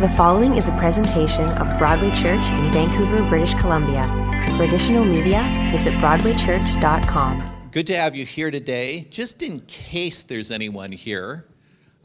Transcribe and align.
The 0.00 0.08
following 0.10 0.54
is 0.54 0.68
a 0.68 0.76
presentation 0.76 1.48
of 1.58 1.76
Broadway 1.76 2.12
Church 2.14 2.52
in 2.52 2.70
Vancouver, 2.70 3.28
British 3.28 3.54
Columbia. 3.54 4.04
For 4.56 4.62
additional 4.62 5.04
media, 5.04 5.42
visit 5.72 5.92
BroadwayChurch.com. 5.94 7.68
Good 7.72 7.88
to 7.88 7.96
have 7.96 8.14
you 8.14 8.24
here 8.24 8.52
today. 8.52 9.08
Just 9.10 9.42
in 9.42 9.60
case 9.62 10.22
there's 10.22 10.52
anyone 10.52 10.92
here 10.92 11.46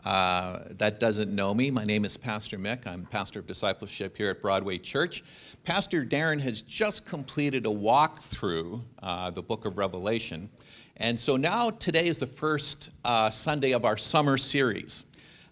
uh, 0.03 0.61
that 0.71 0.99
doesn't 0.99 1.35
know 1.35 1.53
me, 1.53 1.69
my 1.69 1.83
name 1.83 2.03
is 2.03 2.17
Pastor 2.17 2.57
Mick. 2.57 2.87
I'm 2.87 3.05
pastor 3.05 3.37
of 3.37 3.45
discipleship 3.45 4.17
here 4.17 4.31
at 4.31 4.41
Broadway 4.41 4.79
Church. 4.79 5.23
Pastor 5.63 6.03
Darren 6.03 6.39
has 6.39 6.63
just 6.63 7.05
completed 7.05 7.67
a 7.67 7.71
walk 7.71 8.17
through 8.17 8.81
uh, 9.03 9.29
the 9.29 9.43
book 9.43 9.65
of 9.65 9.77
Revelation. 9.77 10.49
And 10.97 11.19
so 11.19 11.37
now 11.37 11.69
today 11.69 12.07
is 12.07 12.17
the 12.17 12.25
first 12.25 12.89
uh, 13.05 13.29
Sunday 13.29 13.73
of 13.73 13.85
our 13.85 13.97
summer 13.97 14.39
series 14.39 15.05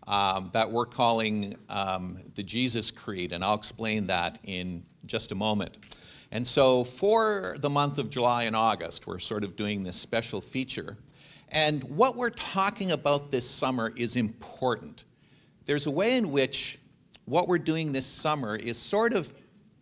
um, 0.08 0.50
that 0.54 0.70
we're 0.72 0.86
calling 0.86 1.56
um, 1.70 2.20
the 2.36 2.44
Jesus 2.44 2.92
Creed, 2.92 3.32
and 3.32 3.44
I'll 3.44 3.56
explain 3.56 4.08
that 4.08 4.40
in 4.44 4.84
just 5.06 5.32
a 5.32 5.36
moment. 5.36 5.78
And 6.32 6.48
so 6.48 6.84
for 6.84 7.58
the 7.60 7.70
month 7.70 7.98
of 7.98 8.10
July 8.10 8.44
and 8.44 8.56
August, 8.56 9.06
we're 9.06 9.20
sort 9.20 9.44
of 9.44 9.56
doing 9.56 9.84
this 9.84 9.98
special 9.98 10.40
feature. 10.40 10.98
And 11.50 11.84
what 11.84 12.16
we're 12.16 12.30
talking 12.30 12.92
about 12.92 13.32
this 13.32 13.50
summer 13.50 13.92
is 13.96 14.16
important. 14.16 15.04
There's 15.66 15.88
a 15.88 15.92
way 15.92 16.18
in 16.18 16.32
which 16.32 16.80
what 17.26 17.48
we're 17.48 17.58
doing 17.58 17.92
this 17.92 18.06
summer 18.06 18.56
is 18.56 18.78
sort 18.78 19.14
of 19.14 19.34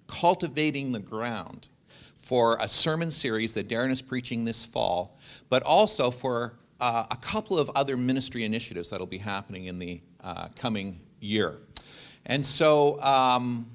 cultivating 0.08 0.92
the 0.92 1.00
ground 1.00 1.68
for 2.16 2.58
a 2.60 2.68
sermon 2.68 3.12
series 3.12 3.54
that 3.54 3.68
Darren 3.68 3.90
is 3.92 4.02
preaching 4.02 4.46
this 4.46 4.66
fall, 4.66 5.18
but 5.50 5.64
also 5.64 6.12
for 6.12 6.59
uh, 6.80 7.06
a 7.12 7.16
couple 7.18 7.60
of 7.60 7.70
other 7.76 7.98
ministry 7.98 8.44
initiatives 8.44 8.90
that'll 8.90 9.08
be 9.08 9.18
happening 9.18 9.66
in 9.66 9.80
the 9.80 10.02
uh, 10.24 10.48
coming 10.56 11.00
year. 11.20 11.58
And 12.26 12.46
so, 12.46 13.02
um, 13.02 13.68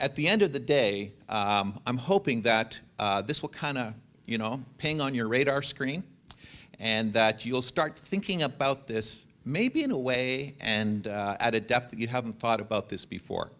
at 0.00 0.14
the 0.14 0.28
end 0.28 0.42
of 0.42 0.52
the 0.52 0.58
day, 0.58 1.12
um, 1.28 1.80
I'm 1.86 1.96
hoping 1.96 2.42
that 2.42 2.78
uh, 2.98 3.22
this 3.22 3.42
will 3.42 3.48
kind 3.48 3.78
of, 3.78 3.94
you 4.26 4.38
know, 4.38 4.62
ping 4.78 5.00
on 5.00 5.14
your 5.14 5.28
radar 5.28 5.62
screen 5.62 6.02
and 6.78 7.12
that 7.14 7.46
you'll 7.46 7.62
start 7.62 7.98
thinking 7.98 8.42
about 8.42 8.86
this 8.86 9.24
maybe 9.44 9.82
in 9.82 9.90
a 9.90 9.98
way 9.98 10.54
and 10.60 11.06
uh, 11.06 11.36
at 11.40 11.54
a 11.54 11.60
depth 11.60 11.90
that 11.90 11.98
you 11.98 12.08
haven't 12.08 12.38
thought 12.38 12.60
about 12.60 12.88
this 12.88 13.04
before. 13.04 13.50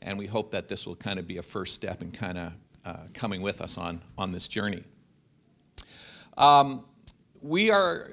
And 0.00 0.18
we 0.18 0.26
hope 0.26 0.50
that 0.52 0.68
this 0.68 0.86
will 0.86 0.96
kind 0.96 1.18
of 1.18 1.26
be 1.26 1.38
a 1.38 1.42
first 1.42 1.74
step 1.74 2.00
in 2.00 2.10
kind 2.10 2.38
of 2.38 2.52
uh, 2.84 2.96
coming 3.12 3.42
with 3.42 3.60
us 3.60 3.76
on, 3.76 4.00
on 4.16 4.32
this 4.32 4.48
journey. 4.48 4.82
Um, 6.38 6.84
we 7.42 7.70
are 7.70 8.12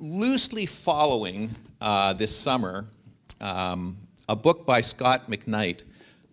loosely 0.00 0.64
following 0.64 1.54
uh, 1.80 2.14
this 2.14 2.34
summer 2.34 2.86
um, 3.40 3.98
a 4.28 4.34
book 4.34 4.64
by 4.64 4.80
Scot 4.80 5.30
McKnight 5.30 5.82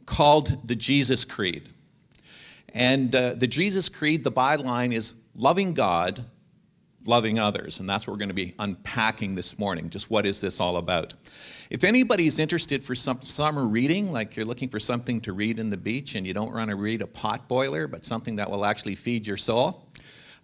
called 0.05 0.65
The 0.67 0.75
Jesus 0.75 1.25
Creed. 1.25 1.69
And 2.73 3.13
uh, 3.13 3.33
the 3.33 3.47
Jesus 3.47 3.89
Creed, 3.89 4.23
the 4.23 4.31
byline 4.31 4.93
is 4.93 5.15
loving 5.35 5.73
God, 5.73 6.23
loving 7.05 7.39
others. 7.39 7.79
And 7.79 7.89
that's 7.89 8.07
what 8.07 8.13
we're 8.13 8.19
going 8.19 8.29
to 8.29 8.35
be 8.35 8.53
unpacking 8.59 9.35
this 9.35 9.59
morning. 9.59 9.89
Just 9.89 10.09
what 10.09 10.25
is 10.25 10.39
this 10.39 10.61
all 10.61 10.77
about? 10.77 11.13
If 11.69 11.83
anybody's 11.83 12.39
interested 12.39 12.81
for 12.83 12.95
some 12.95 13.21
summer 13.21 13.65
reading, 13.65 14.13
like 14.13 14.37
you're 14.37 14.45
looking 14.45 14.69
for 14.69 14.79
something 14.79 15.19
to 15.21 15.33
read 15.33 15.59
in 15.59 15.69
the 15.69 15.77
beach 15.77 16.15
and 16.15 16.25
you 16.25 16.33
don't 16.33 16.53
want 16.53 16.69
to 16.69 16.77
read 16.77 17.02
a 17.02 17.07
pot 17.07 17.49
boiler, 17.49 17.87
but 17.87 18.05
something 18.05 18.37
that 18.37 18.49
will 18.49 18.63
actually 18.63 18.95
feed 18.95 19.27
your 19.27 19.37
soul, 19.37 19.86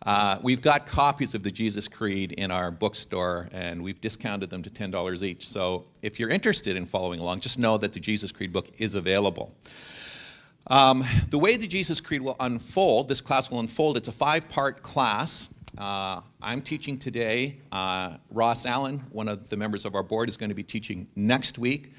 uh, 0.05 0.37
we've 0.41 0.61
got 0.61 0.85
copies 0.85 1.33
of 1.33 1.43
the 1.43 1.51
Jesus 1.51 1.87
Creed 1.87 2.33
in 2.33 2.51
our 2.51 2.71
bookstore, 2.71 3.47
and 3.53 3.81
we've 3.81 4.01
discounted 4.01 4.49
them 4.49 4.61
to 4.63 4.69
$10 4.69 5.23
each. 5.23 5.47
So 5.47 5.85
if 6.01 6.19
you're 6.19 6.29
interested 6.29 6.75
in 6.75 6.85
following 6.85 7.21
along, 7.21 7.39
just 7.39 7.57
know 7.57 7.77
that 7.77 7.93
the 7.93 8.01
Jesus 8.01 8.31
Creed 8.31 8.51
book 8.51 8.67
is 8.77 8.95
available. 8.95 9.55
Um, 10.67 11.03
the 11.29 11.39
way 11.39 11.55
the 11.57 11.67
Jesus 11.67 12.01
Creed 12.01 12.21
will 12.21 12.35
unfold, 12.39 13.07
this 13.07 13.21
class 13.21 13.49
will 13.49 13.59
unfold, 13.59 13.95
it's 13.95 14.09
a 14.09 14.13
five 14.13 14.49
part 14.49 14.81
class. 14.81 15.53
Uh, 15.77 16.21
I'm 16.41 16.61
teaching 16.61 16.99
today. 16.99 17.57
Uh, 17.71 18.17
Ross 18.29 18.65
Allen, 18.65 18.99
one 19.11 19.27
of 19.27 19.49
the 19.49 19.57
members 19.57 19.85
of 19.85 19.95
our 19.95 20.03
board, 20.03 20.29
is 20.29 20.37
going 20.37 20.49
to 20.49 20.55
be 20.55 20.63
teaching 20.63 21.07
next 21.15 21.57
week. 21.57 21.93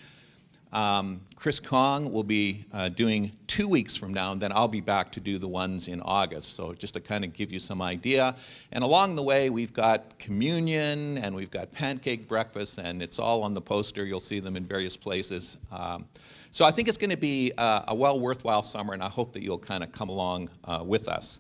Um, 0.75 1.21
Chris 1.37 1.61
Kong 1.61 2.11
will 2.12 2.25
be 2.25 2.65
uh, 2.73 2.89
doing 2.89 3.31
two 3.47 3.69
weeks 3.69 3.97
from 3.97 4.12
now, 4.12 4.33
and 4.33 4.43
then 4.43 4.51
I'll 4.51 4.67
be 4.67 4.81
back 4.81 5.12
to 5.12 5.21
do 5.21 5.39
the 5.39 5.47
ones 5.47 5.87
in 5.87 6.01
August. 6.01 6.57
So, 6.57 6.73
just 6.75 6.95
to 6.95 7.01
kind 7.01 7.25
of 7.25 7.33
give 7.33 7.53
you 7.53 7.61
some 7.61 7.81
idea. 7.81 8.35
And 8.73 8.83
along 8.83 9.15
the 9.15 9.23
way, 9.23 9.51
we've 9.51 9.73
got 9.73 10.19
communion 10.19 11.19
and 11.19 11.37
we've 11.37 11.51
got 11.51 11.73
pancake 11.73 12.27
breakfast, 12.27 12.79
and 12.79 13.01
it's 13.03 13.21
all 13.21 13.45
on 13.45 13.55
the 13.55 13.61
poster. 13.61 14.05
You'll 14.05 14.19
see 14.19 14.41
them 14.41 14.57
in 14.57 14.65
various 14.65 14.97
places. 14.97 15.59
Um, 15.71 16.07
so, 16.51 16.65
I 16.65 16.73
think 16.73 16.89
it's 16.89 16.99
going 16.99 17.11
to 17.11 17.17
be 17.17 17.53
uh, 17.56 17.83
a 17.87 17.95
well 17.95 18.19
worthwhile 18.19 18.62
summer, 18.62 18.95
and 18.95 19.03
I 19.03 19.09
hope 19.09 19.33
that 19.35 19.45
you'll 19.45 19.59
kind 19.59 19.85
of 19.85 19.93
come 19.93 20.09
along 20.09 20.51
uh, 20.65 20.83
with 20.85 21.09
us. 21.09 21.39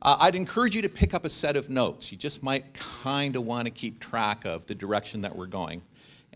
Uh, 0.00 0.16
I'd 0.18 0.34
encourage 0.34 0.74
you 0.74 0.82
to 0.82 0.88
pick 0.88 1.12
up 1.12 1.26
a 1.26 1.30
set 1.30 1.56
of 1.56 1.68
notes. 1.68 2.10
You 2.10 2.16
just 2.16 2.42
might 2.42 2.72
kind 2.72 3.36
of 3.36 3.44
want 3.44 3.66
to 3.66 3.70
keep 3.70 4.00
track 4.00 4.46
of 4.46 4.64
the 4.64 4.74
direction 4.74 5.20
that 5.20 5.36
we're 5.36 5.46
going 5.46 5.82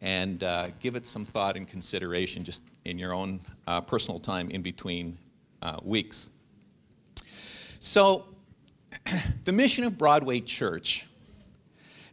and 0.02 0.42
uh, 0.42 0.68
give 0.80 0.94
it 0.96 1.06
some 1.06 1.24
thought 1.24 1.56
and 1.56 1.68
consideration 1.68 2.44
just 2.44 2.62
in 2.84 2.98
your 2.98 3.12
own 3.12 3.40
uh, 3.66 3.80
personal 3.80 4.18
time 4.18 4.50
in 4.50 4.62
between 4.62 5.16
uh, 5.62 5.78
weeks. 5.82 6.30
So, 7.78 8.24
the 9.44 9.52
mission 9.52 9.84
of 9.84 9.98
Broadway 9.98 10.40
Church 10.40 11.06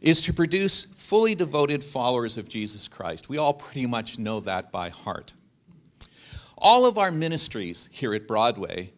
is 0.00 0.20
to 0.22 0.32
produce 0.32 0.84
fully 0.84 1.34
devoted 1.34 1.82
followers 1.82 2.36
of 2.36 2.48
Jesus 2.48 2.88
Christ. 2.88 3.28
We 3.28 3.38
all 3.38 3.54
pretty 3.54 3.86
much 3.86 4.18
know 4.18 4.40
that 4.40 4.70
by 4.70 4.90
heart. 4.90 5.34
All 6.58 6.86
of 6.86 6.98
our 6.98 7.10
ministries 7.10 7.88
here 7.92 8.14
at 8.14 8.26
Broadway 8.26 8.92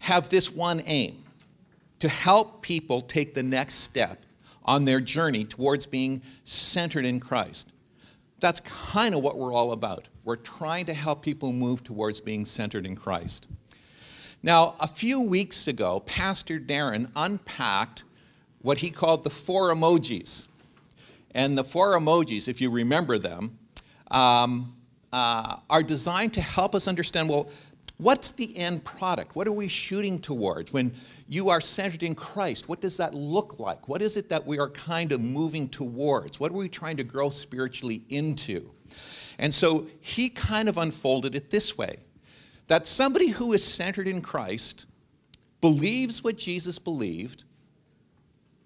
have 0.00 0.30
this 0.30 0.50
one 0.50 0.82
aim 0.86 1.22
to 2.00 2.08
help 2.08 2.62
people 2.62 3.00
take 3.00 3.34
the 3.34 3.42
next 3.42 3.74
step 3.74 4.24
on 4.64 4.84
their 4.84 5.00
journey 5.00 5.44
towards 5.44 5.86
being 5.86 6.22
centered 6.44 7.04
in 7.04 7.20
Christ 7.20 7.72
that's 8.42 8.60
kind 8.60 9.14
of 9.14 9.22
what 9.22 9.38
we're 9.38 9.54
all 9.54 9.72
about. 9.72 10.08
We're 10.24 10.36
trying 10.36 10.84
to 10.86 10.94
help 10.94 11.22
people 11.22 11.52
move 11.52 11.82
towards 11.82 12.20
being 12.20 12.44
centered 12.44 12.84
in 12.84 12.96
Christ. 12.96 13.48
Now, 14.42 14.74
a 14.80 14.88
few 14.88 15.22
weeks 15.22 15.68
ago, 15.68 16.00
Pastor 16.00 16.58
Darren 16.58 17.08
unpacked 17.14 18.02
what 18.60 18.78
he 18.78 18.90
called 18.90 19.24
the 19.24 19.30
four 19.30 19.72
emojis. 19.72 20.48
And 21.30 21.56
the 21.56 21.64
four 21.64 21.96
emojis, 21.96 22.48
if 22.48 22.60
you 22.60 22.68
remember 22.68 23.18
them, 23.18 23.58
um, 24.10 24.74
uh, 25.12 25.56
are 25.70 25.82
designed 25.82 26.34
to 26.34 26.40
help 26.40 26.74
us 26.74 26.88
understand 26.88 27.28
well, 27.28 27.48
What's 27.98 28.32
the 28.32 28.56
end 28.56 28.84
product? 28.84 29.36
What 29.36 29.46
are 29.46 29.52
we 29.52 29.68
shooting 29.68 30.18
towards? 30.18 30.72
When 30.72 30.92
you 31.28 31.50
are 31.50 31.60
centered 31.60 32.02
in 32.02 32.14
Christ, 32.14 32.68
what 32.68 32.80
does 32.80 32.96
that 32.96 33.14
look 33.14 33.60
like? 33.60 33.88
What 33.88 34.02
is 34.02 34.16
it 34.16 34.28
that 34.30 34.46
we 34.46 34.58
are 34.58 34.70
kind 34.70 35.12
of 35.12 35.20
moving 35.20 35.68
towards? 35.68 36.40
What 36.40 36.50
are 36.50 36.56
we 36.56 36.68
trying 36.68 36.96
to 36.96 37.04
grow 37.04 37.30
spiritually 37.30 38.02
into? 38.08 38.70
And 39.38 39.52
so 39.52 39.86
he 40.00 40.28
kind 40.28 40.68
of 40.68 40.78
unfolded 40.78 41.34
it 41.34 41.50
this 41.50 41.78
way 41.78 41.98
that 42.68 42.86
somebody 42.86 43.28
who 43.28 43.52
is 43.52 43.64
centered 43.64 44.08
in 44.08 44.22
Christ 44.22 44.86
believes 45.60 46.24
what 46.24 46.36
Jesus 46.36 46.78
believed, 46.78 47.44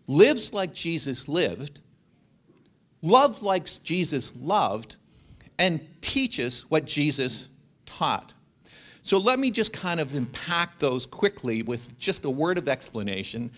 lives 0.06 0.54
like 0.54 0.72
Jesus 0.72 1.28
lived, 1.28 1.80
loves 3.02 3.42
like 3.42 3.66
Jesus 3.82 4.34
loved, 4.36 4.96
and 5.58 5.80
teaches 6.00 6.70
what 6.70 6.84
Jesus 6.84 7.48
taught. 7.84 8.34
So 9.06 9.18
let 9.18 9.38
me 9.38 9.52
just 9.52 9.72
kind 9.72 10.00
of 10.00 10.16
impact 10.16 10.80
those 10.80 11.06
quickly 11.06 11.62
with 11.62 11.96
just 11.96 12.24
a 12.24 12.28
word 12.30 12.58
of 12.58 12.66
explanation, 12.66 13.52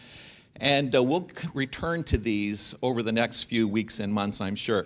and 0.57 0.95
uh, 0.95 1.03
we'll 1.03 1.31
return 1.55 2.05
to 2.05 2.19
these 2.19 2.75
over 2.83 3.03
the 3.03 3.13
next 3.13 3.45
few 3.45 3.67
weeks 3.67 3.99
and 3.99 4.13
months, 4.13 4.43
I'm 4.43 4.57
sure. 4.57 4.85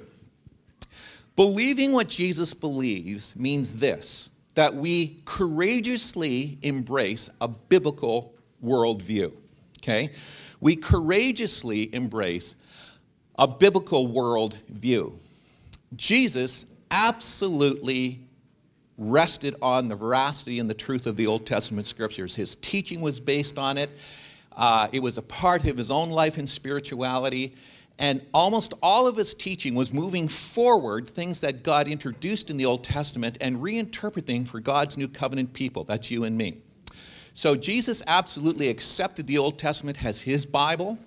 Believing 1.35 1.91
what 1.91 2.09
Jesus 2.09 2.55
believes 2.55 3.35
means 3.35 3.79
this 3.81 4.31
that 4.55 4.73
we 4.73 5.21
courageously 5.25 6.59
embrace 6.63 7.29
a 7.41 7.49
biblical 7.49 8.33
worldview. 8.65 9.33
Okay? 9.79 10.13
We 10.61 10.77
courageously 10.77 11.93
embrace 11.93 12.55
a 13.37 13.49
biblical 13.49 14.07
worldview. 14.07 15.13
Jesus 15.97 16.67
absolutely 16.93 18.21
rested 19.11 19.55
on 19.63 19.89
the 19.89 19.97
veracity 19.97 20.59
and 20.59 20.69
the 20.69 20.75
truth 20.75 21.07
of 21.07 21.17
the 21.17 21.27
Old 21.27 21.47
Testament 21.47 21.87
scriptures. 21.87 22.35
His 22.35 22.57
teaching 22.57 23.01
was 23.01 23.21
based 23.21 23.59
on 23.59 23.79
it, 23.79 23.91
uh, 24.57 24.89
it 24.93 25.01
was 25.03 25.19
a 25.19 25.23
part 25.23 25.65
of 25.65 25.77
his 25.77 25.91
own 25.91 26.11
life 26.11 26.39
and 26.39 26.49
spirituality. 26.49 27.55
And 27.99 28.23
almost 28.33 28.73
all 28.83 29.07
of 29.07 29.17
his 29.17 29.35
teaching 29.35 29.75
was 29.75 29.93
moving 29.93 30.27
forward 30.27 31.07
things 31.07 31.41
that 31.41 31.63
God 31.63 31.87
introduced 31.87 32.51
in 32.51 32.57
the 32.57 32.67
Old 32.67 32.83
Testament 32.83 33.39
and 33.41 33.59
reinterpreting 33.59 34.49
for 34.49 34.61
God's 34.61 34.97
new 34.97 35.07
covenant 35.07 35.53
people. 35.53 35.85
That's 35.85 36.11
you 36.11 36.25
and 36.25 36.37
me. 36.37 36.57
So 37.35 37.55
Jesus 37.55 38.03
absolutely 38.07 38.69
accepted 38.69 39.27
the 39.27 39.39
Old 39.39 39.59
Testament 39.59 40.05
as 40.05 40.21
his 40.21 40.45
Bible, 40.45 40.99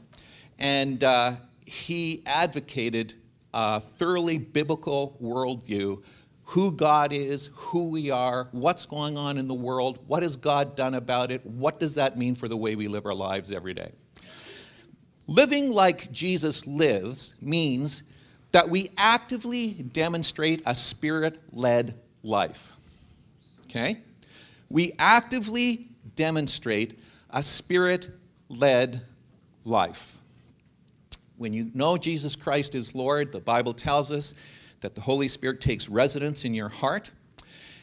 and 0.57 1.03
uh, 1.03 1.33
he 1.65 2.23
advocated 2.25 3.13
a 3.53 3.79
thoroughly 3.79 4.37
biblical 4.37 5.17
worldview 5.21 6.03
who 6.45 6.71
God 6.71 7.11
is, 7.11 7.49
who 7.53 7.89
we 7.89 8.11
are, 8.11 8.47
what's 8.51 8.85
going 8.85 9.17
on 9.17 9.37
in 9.37 9.47
the 9.47 9.53
world, 9.53 9.99
what 10.07 10.23
has 10.23 10.35
God 10.35 10.75
done 10.75 10.93
about 10.93 11.31
it, 11.31 11.45
what 11.45 11.79
does 11.79 11.95
that 11.95 12.17
mean 12.17 12.35
for 12.35 12.47
the 12.47 12.57
way 12.57 12.75
we 12.75 12.87
live 12.87 13.05
our 13.05 13.15
lives 13.15 13.51
every 13.51 13.73
day. 13.73 13.91
Living 15.27 15.71
like 15.71 16.11
Jesus 16.11 16.67
lives 16.67 17.35
means 17.41 18.03
that 18.51 18.69
we 18.69 18.91
actively 18.95 19.73
demonstrate 19.73 20.61
a 20.65 20.75
spirit 20.75 21.39
led 21.51 21.99
life. 22.21 22.73
Okay? 23.65 23.97
We 24.69 24.93
actively 24.99 25.87
demonstrate 26.15 26.99
a 27.31 27.41
spirit 27.41 28.09
led 28.49 29.01
life. 29.65 30.19
When 31.37 31.53
you 31.53 31.71
know 31.73 31.97
Jesus 31.97 32.35
Christ 32.35 32.75
is 32.75 32.95
Lord, 32.95 33.31
the 33.31 33.41
Bible 33.41 33.73
tells 33.73 34.11
us 34.11 34.35
that 34.85 34.93
the 34.93 35.01
Holy 35.01 35.27
Spirit 35.27 35.59
takes 35.59 35.89
residence 35.89 36.45
in 36.45 36.53
your 36.53 36.69
heart, 36.69 37.09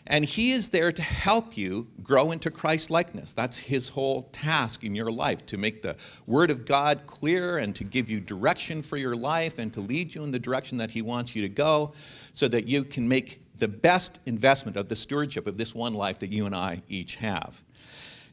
and 0.07 0.25
He 0.25 0.53
is 0.53 0.69
there 0.69 0.93
to 0.93 1.03
help 1.03 1.57
you 1.57 1.89
grow 2.01 2.31
into 2.31 2.49
Christ 2.49 2.91
likeness. 2.91 3.33
That's 3.33 3.57
His 3.57 3.89
whole 3.89 4.23
task 4.31 4.85
in 4.85 4.95
your 4.95 5.11
life 5.11 5.45
to 5.47 5.59
make 5.59 5.83
the 5.83 5.97
Word 6.29 6.53
of 6.53 6.65
God 6.65 7.01
clear 7.09 7.59
and 7.59 7.75
to 7.75 7.83
give 7.83 8.09
you 8.09 8.21
direction 8.21 8.83
for 8.83 8.97
your 8.97 9.17
life 9.17 9.59
and 9.59 9.73
to 9.75 9.81
lead 9.81 10.15
you 10.15 10.23
in 10.23 10.31
the 10.31 10.39
direction 10.39 10.79
that 10.79 10.93
He 10.93 11.03
wants 11.03 11.35
you 11.35 11.43
to 11.43 11.49
go 11.49 11.93
so 12.33 12.47
that 12.47 12.69
you 12.69 12.85
can 12.85 13.09
make 13.09 13.41
the 13.57 13.67
best 13.67 14.21
investment 14.25 14.77
of 14.77 14.87
the 14.89 14.95
stewardship 14.95 15.49
of 15.49 15.57
this 15.57 15.75
one 15.75 15.95
life 15.95 16.21
that 16.21 16.31
you 16.31 16.47
and 16.47 16.55
I 16.55 16.83
each 16.89 17.17
have. 17.17 17.61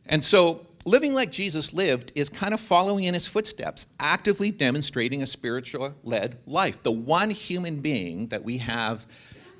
And 0.05 0.23
so, 0.23 0.63
living 0.85 1.13
like 1.13 1.31
Jesus 1.31 1.73
lived 1.73 2.11
is 2.15 2.29
kind 2.29 2.53
of 2.53 2.59
following 2.59 3.05
in 3.05 3.13
his 3.13 3.27
footsteps, 3.27 3.87
actively 3.99 4.51
demonstrating 4.51 5.21
a 5.21 5.27
spiritual 5.27 5.95
led 6.03 6.39
life. 6.45 6.83
The 6.83 6.91
one 6.91 7.29
human 7.29 7.81
being 7.81 8.27
that 8.27 8.43
we 8.43 8.57
have 8.59 9.07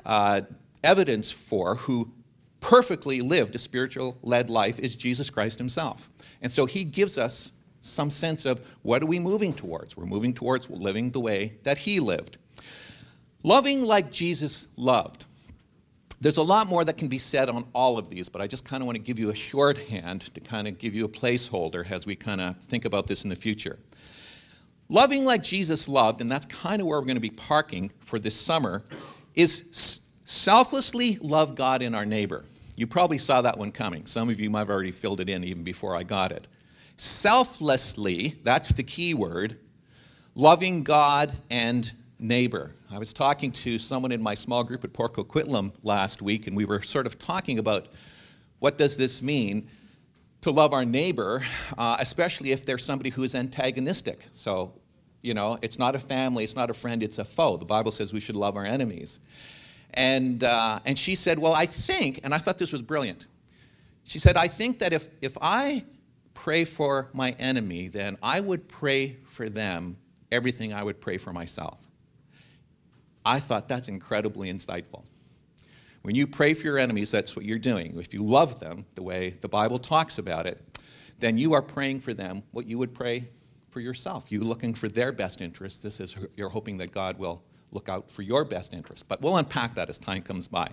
uh, 0.06 0.42
evidence 0.84 1.32
for 1.32 1.76
who 1.76 2.12
perfectly 2.62 3.22
lived 3.22 3.56
a 3.56 3.60
spiritual 3.60 4.18
led 4.22 4.50
life 4.50 4.80
is 4.80 4.96
Jesus 4.96 5.30
Christ 5.30 5.58
himself. 5.58 6.10
And 6.42 6.52
so 6.52 6.66
he 6.66 6.84
gives 6.84 7.18
us 7.18 7.54
some 7.82 8.10
sense 8.10 8.46
of 8.46 8.62
what 8.82 9.02
are 9.02 9.08
we 9.08 9.20
moving 9.20 9.54
towards? 9.54 9.96
We're 9.96 10.06
moving 10.06 10.34
towards 10.34 10.70
living 10.70 11.12
the 11.12 11.20
way 11.20 11.58
that 11.64 11.80
he 11.80 12.00
lived. 12.00 12.38
Loving 13.44 13.84
like 13.84 14.12
Jesus 14.12 14.68
loved. 14.76 15.26
There's 16.22 16.38
a 16.38 16.44
lot 16.44 16.68
more 16.68 16.84
that 16.84 16.98
can 16.98 17.08
be 17.08 17.18
said 17.18 17.48
on 17.48 17.66
all 17.74 17.98
of 17.98 18.10
these, 18.10 18.28
but 18.28 18.42
I 18.42 18.48
just 18.48 18.66
kind 18.66 18.84
of 18.84 18.88
want 18.88 18.98
to 18.98 19.02
give 19.02 19.20
you 19.20 19.30
a 19.30 19.36
shorthand 19.36 20.22
to 20.34 20.42
kind 20.42 20.68
of 20.68 20.78
give 20.78 20.94
you 20.94 21.06
a 21.06 21.10
placeholder 21.10 21.90
as 21.90 22.06
we 22.06 22.16
kind 22.16 22.42
of 22.42 22.58
think 22.58 22.84
about 22.84 23.08
this 23.08 23.24
in 23.24 23.30
the 23.30 23.38
future. 23.38 23.80
Loving 24.90 25.24
like 25.24 25.44
Jesus 25.44 25.88
loved, 25.88 26.20
and 26.20 26.30
that's 26.30 26.46
kind 26.48 26.82
of 26.82 26.88
where 26.88 27.00
we're 27.00 27.06
going 27.06 27.16
to 27.16 27.22
be 27.22 27.30
parking 27.30 27.92
for 28.00 28.20
this 28.20 28.36
summer, 28.36 28.84
is 29.34 29.70
selflessly 30.26 31.18
love 31.22 31.56
God 31.56 31.82
and 31.82 31.96
our 31.96 32.06
neighbor. 32.06 32.44
You 32.76 32.88
probably 32.88 33.18
saw 33.18 33.42
that 33.42 33.58
one 33.58 33.72
coming. 33.72 34.06
Some 34.06 34.30
of 34.30 34.40
you 34.40 34.50
might 34.50 34.60
have 34.60 34.70
already 34.70 34.92
filled 34.92 35.22
it 35.22 35.30
in 35.30 35.44
even 35.44 35.64
before 35.64 35.96
I 35.96 36.04
got 36.04 36.32
it. 36.32 36.48
Selflessly, 36.98 38.36
that's 38.44 38.70
the 38.70 38.84
key 38.84 39.14
word, 39.14 39.58
loving 40.36 40.84
God 40.84 41.32
and 41.50 41.90
neighbor. 42.20 42.72
I 42.92 43.00
was 43.00 43.14
talking 43.14 43.52
to 43.54 43.80
someone 43.80 44.12
in 44.12 44.22
my 44.22 44.36
small 44.36 44.64
group 44.64 44.84
at 44.84 44.94
Port 44.94 45.14
Coquitlam 45.14 45.72
last 45.84 46.22
week, 46.22 46.48
and 46.48 46.56
we 46.56 46.66
were 46.66 46.82
sort 46.82 47.08
of 47.08 47.18
talking 47.18 47.58
about 47.58 47.88
what 48.60 48.78
does 48.78 48.98
this 48.98 49.22
mean 49.22 49.70
to 50.42 50.52
love 50.52 50.74
our 50.74 50.86
neighbor, 50.86 51.44
uh, 51.78 51.98
especially 52.00 52.52
if 52.52 52.66
they're 52.66 52.78
somebody 52.78 53.10
who 53.10 53.24
is 53.24 53.36
antagonistic. 53.36 54.28
So, 54.32 54.74
you 55.22 55.34
know, 55.34 55.58
it's 55.62 55.80
not 55.80 55.96
a 55.96 56.00
family, 56.00 56.44
it's 56.44 56.56
not 56.56 56.70
a 56.70 56.74
friend, 56.74 57.02
it's 57.02 57.20
a 57.20 57.26
foe. 57.26 57.58
The 57.58 57.66
Bible 57.66 57.92
says 57.92 58.14
we 58.14 58.20
should 58.20 58.36
love 58.36 58.56
our 58.56 58.66
enemies. 58.66 59.20
And, 59.94 60.44
uh, 60.44 60.80
and 60.86 61.00
she 61.00 61.16
said, 61.16 61.40
Well, 61.40 61.54
I 61.54 61.66
think, 61.66 62.20
and 62.24 62.34
I 62.34 62.38
thought 62.38 62.58
this 62.58 62.72
was 62.72 62.82
brilliant. 62.82 63.28
She 64.04 64.20
said, 64.20 64.38
I 64.38 64.48
think 64.48 64.80
that 64.80 64.94
if, 64.94 65.10
if 65.22 65.38
I 65.42 65.84
pray 66.34 66.64
for 66.64 67.10
my 67.14 67.32
enemy, 67.40 67.88
then 67.88 68.18
I 68.24 68.40
would 68.40 68.68
pray 68.68 69.18
for 69.26 69.50
them 69.50 69.98
everything 70.32 70.74
I 70.74 70.84
would 70.84 71.02
pray 71.02 71.18
for 71.18 71.34
myself. 71.34 71.89
I 73.26 73.40
thought 73.40 73.68
that's 73.68 73.88
incredibly 73.88 74.52
insightful. 74.52 75.04
When 76.02 76.16
you 76.16 76.28
pray 76.28 76.54
for 76.54 76.66
your 76.66 76.78
enemies, 76.78 77.12
that's 77.12 77.36
what 77.36 77.46
you're 77.46 77.60
doing. 77.60 78.00
If 78.00 78.14
you 78.14 78.24
love 78.24 78.60
them 78.60 78.86
the 78.96 79.04
way 79.04 79.32
the 79.32 79.50
Bible 79.50 79.80
talks 79.80 80.18
about 80.18 80.46
it, 80.46 80.64
then 81.20 81.38
you 81.38 81.54
are 81.54 81.62
praying 81.62 82.00
for 82.00 82.14
them 82.14 82.44
what 82.52 82.66
you 82.66 82.78
would 82.78 82.94
pray 82.94 83.28
for 83.70 83.82
yourself. 83.82 84.32
You 84.32 84.42
looking 84.42 84.74
for 84.74 84.88
their 84.88 85.12
best 85.12 85.42
interest. 85.42 85.84
This 85.84 86.00
is 86.00 86.16
you're 86.36 86.50
hoping 86.50 86.78
that 86.78 86.92
God 86.92 87.20
will 87.20 87.44
look 87.72 87.90
out 87.90 88.10
for 88.10 88.22
your 88.22 88.46
best 88.46 88.74
interest. 88.74 89.08
But 89.08 89.22
we'll 89.22 89.38
unpack 89.38 89.76
that 89.76 89.90
as 89.90 89.98
time 89.98 90.24
comes 90.24 90.48
by. 90.48 90.72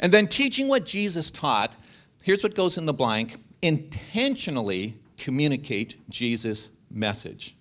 And 0.00 0.12
then 0.12 0.26
teaching 0.26 0.68
what 0.68 0.84
Jesus 0.84 1.30
taught, 1.30 1.74
here's 2.22 2.42
what 2.42 2.54
goes 2.54 2.76
in 2.76 2.86
the 2.86 2.92
blank 2.92 3.36
intentionally 3.62 4.96
communicate 5.18 5.96
Jesus' 6.08 6.70
message. 6.90 7.54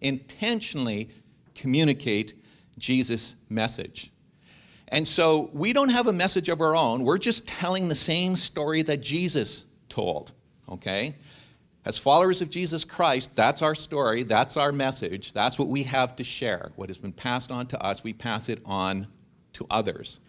Intentionally 0.00 1.10
communicate 1.54 2.34
Jesus' 2.82 3.36
message. 3.48 4.10
And 4.88 5.08
so 5.08 5.48
we 5.54 5.72
don't 5.72 5.88
have 5.88 6.08
a 6.08 6.12
message 6.12 6.50
of 6.50 6.60
our 6.60 6.76
own. 6.76 7.04
We're 7.04 7.16
just 7.16 7.48
telling 7.48 7.88
the 7.88 7.94
same 7.94 8.36
story 8.36 8.82
that 8.82 9.00
Jesus 9.00 9.70
told, 9.88 10.32
okay? 10.68 11.14
As 11.86 11.96
followers 11.96 12.42
of 12.42 12.50
Jesus 12.50 12.84
Christ, 12.84 13.34
that's 13.34 13.62
our 13.62 13.74
story, 13.74 14.24
that's 14.24 14.56
our 14.56 14.72
message, 14.72 15.32
that's 15.32 15.58
what 15.58 15.68
we 15.68 15.84
have 15.84 16.16
to 16.16 16.24
share. 16.24 16.72
What 16.76 16.88
has 16.90 16.98
been 16.98 17.12
passed 17.12 17.50
on 17.50 17.66
to 17.68 17.82
us, 17.82 18.04
we 18.04 18.12
pass 18.12 18.48
it 18.48 18.60
on 18.66 19.06
to 19.54 19.66
others. 19.70 20.20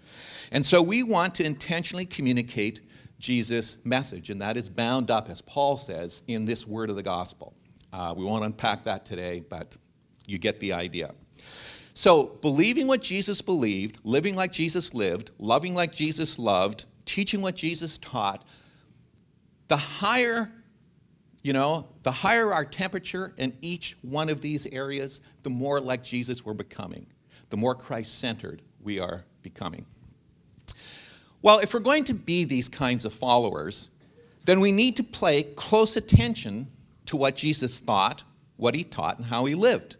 And 0.51 0.65
so 0.65 0.81
we 0.81 1.01
want 1.01 1.35
to 1.35 1.43
intentionally 1.43 2.05
communicate 2.05 2.81
Jesus' 3.19 3.83
message, 3.83 4.29
and 4.29 4.41
that 4.41 4.57
is 4.57 4.69
bound 4.69 5.09
up, 5.09 5.29
as 5.29 5.41
Paul 5.41 5.75
says, 5.75 6.21
in 6.27 6.45
this 6.45 6.67
word 6.67 6.89
of 6.89 6.95
the 6.95 7.03
gospel. 7.03 7.53
Uh, 7.91 8.13
we 8.15 8.23
won't 8.23 8.45
unpack 8.45 8.83
that 8.83 9.05
today, 9.05 9.39
but 9.39 9.75
you 10.25 10.37
get 10.37 10.59
the 10.59 10.73
idea. 10.73 11.13
So, 11.93 12.37
believing 12.41 12.87
what 12.87 13.03
Jesus 13.03 13.41
believed, 13.41 13.99
living 14.03 14.35
like 14.35 14.51
Jesus 14.51 14.95
lived, 14.95 15.29
loving 15.37 15.75
like 15.75 15.93
Jesus 15.93 16.39
loved, 16.39 16.85
teaching 17.05 17.41
what 17.41 17.55
Jesus 17.55 17.99
taught, 17.99 18.43
the 19.67 19.77
higher, 19.77 20.51
you 21.43 21.53
know, 21.53 21.87
the 22.01 22.11
higher 22.11 22.51
our 22.51 22.65
temperature 22.65 23.33
in 23.37 23.55
each 23.61 23.95
one 24.01 24.29
of 24.29 24.41
these 24.41 24.65
areas, 24.67 25.21
the 25.43 25.51
more 25.51 25.79
like 25.79 26.03
Jesus 26.03 26.43
we're 26.43 26.55
becoming, 26.55 27.05
the 27.51 27.57
more 27.57 27.75
Christ 27.75 28.17
centered 28.17 28.63
we 28.81 28.99
are 28.99 29.23
becoming. 29.43 29.85
Well, 31.43 31.59
if 31.59 31.75
we're 31.75 31.79
going 31.79 32.05
to 32.05 32.13
be 32.15 32.43
these 32.43 32.69
kinds 32.69 33.05
of 33.05 33.13
followers, 33.13 33.89
then 34.45 34.61
we 34.61 34.71
need 34.71 34.97
to 34.97 35.03
pay 35.03 35.43
close 35.43 35.95
attention 35.95 36.67
to 37.05 37.17
what 37.17 37.35
Jesus 37.35 37.79
thought, 37.79 38.23
what 38.57 38.73
he 38.73 38.83
taught, 38.83 39.17
and 39.17 39.27
how 39.27 39.45
he 39.45 39.53
lived 39.53 39.97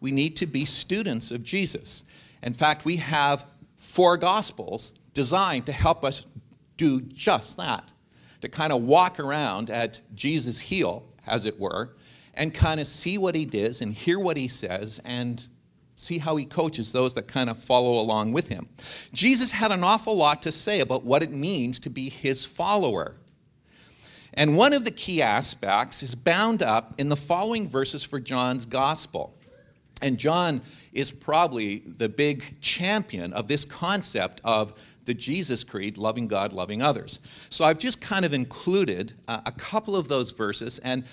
we 0.00 0.10
need 0.10 0.36
to 0.36 0.46
be 0.46 0.64
students 0.64 1.30
of 1.30 1.44
Jesus. 1.44 2.04
In 2.42 2.52
fact, 2.52 2.84
we 2.84 2.96
have 2.96 3.44
four 3.76 4.16
gospels 4.16 4.92
designed 5.12 5.66
to 5.66 5.72
help 5.72 6.04
us 6.04 6.24
do 6.76 7.00
just 7.00 7.56
that 7.56 7.90
to 8.40 8.48
kind 8.48 8.72
of 8.72 8.82
walk 8.82 9.20
around 9.20 9.70
at 9.70 10.00
Jesus' 10.14 10.60
heel, 10.60 11.04
as 11.26 11.44
it 11.44 11.58
were, 11.58 11.90
and 12.34 12.54
kind 12.54 12.80
of 12.80 12.86
see 12.86 13.18
what 13.18 13.34
he 13.34 13.44
does 13.44 13.82
and 13.82 13.92
hear 13.92 14.18
what 14.18 14.36
he 14.36 14.48
says 14.48 15.00
and 15.04 15.46
see 15.94 16.18
how 16.18 16.36
he 16.36 16.46
coaches 16.46 16.92
those 16.92 17.12
that 17.14 17.28
kind 17.28 17.50
of 17.50 17.58
follow 17.58 18.00
along 18.00 18.32
with 18.32 18.48
him. 18.48 18.66
Jesus 19.12 19.52
had 19.52 19.70
an 19.70 19.84
awful 19.84 20.16
lot 20.16 20.40
to 20.42 20.52
say 20.52 20.80
about 20.80 21.04
what 21.04 21.22
it 21.22 21.30
means 21.30 21.78
to 21.80 21.90
be 21.90 22.08
his 22.08 22.46
follower. 22.46 23.16
And 24.32 24.56
one 24.56 24.72
of 24.72 24.84
the 24.84 24.90
key 24.90 25.20
aspects 25.20 26.02
is 26.02 26.14
bound 26.14 26.62
up 26.62 26.94
in 26.96 27.10
the 27.10 27.16
following 27.16 27.68
verses 27.68 28.04
for 28.04 28.18
John's 28.18 28.64
gospel. 28.64 29.34
And 30.02 30.18
John 30.18 30.62
is 30.92 31.10
probably 31.10 31.78
the 31.78 32.08
big 32.08 32.60
champion 32.60 33.32
of 33.32 33.48
this 33.48 33.64
concept 33.64 34.40
of 34.44 34.72
the 35.04 35.14
Jesus 35.14 35.64
Creed, 35.64 35.98
loving 35.98 36.28
God, 36.28 36.52
loving 36.52 36.82
others. 36.82 37.20
So 37.48 37.64
I've 37.64 37.78
just 37.78 38.00
kind 38.00 38.24
of 38.24 38.32
included 38.32 39.12
uh, 39.28 39.40
a 39.46 39.52
couple 39.52 39.96
of 39.96 40.08
those 40.08 40.30
verses. 40.30 40.78
And 40.80 41.04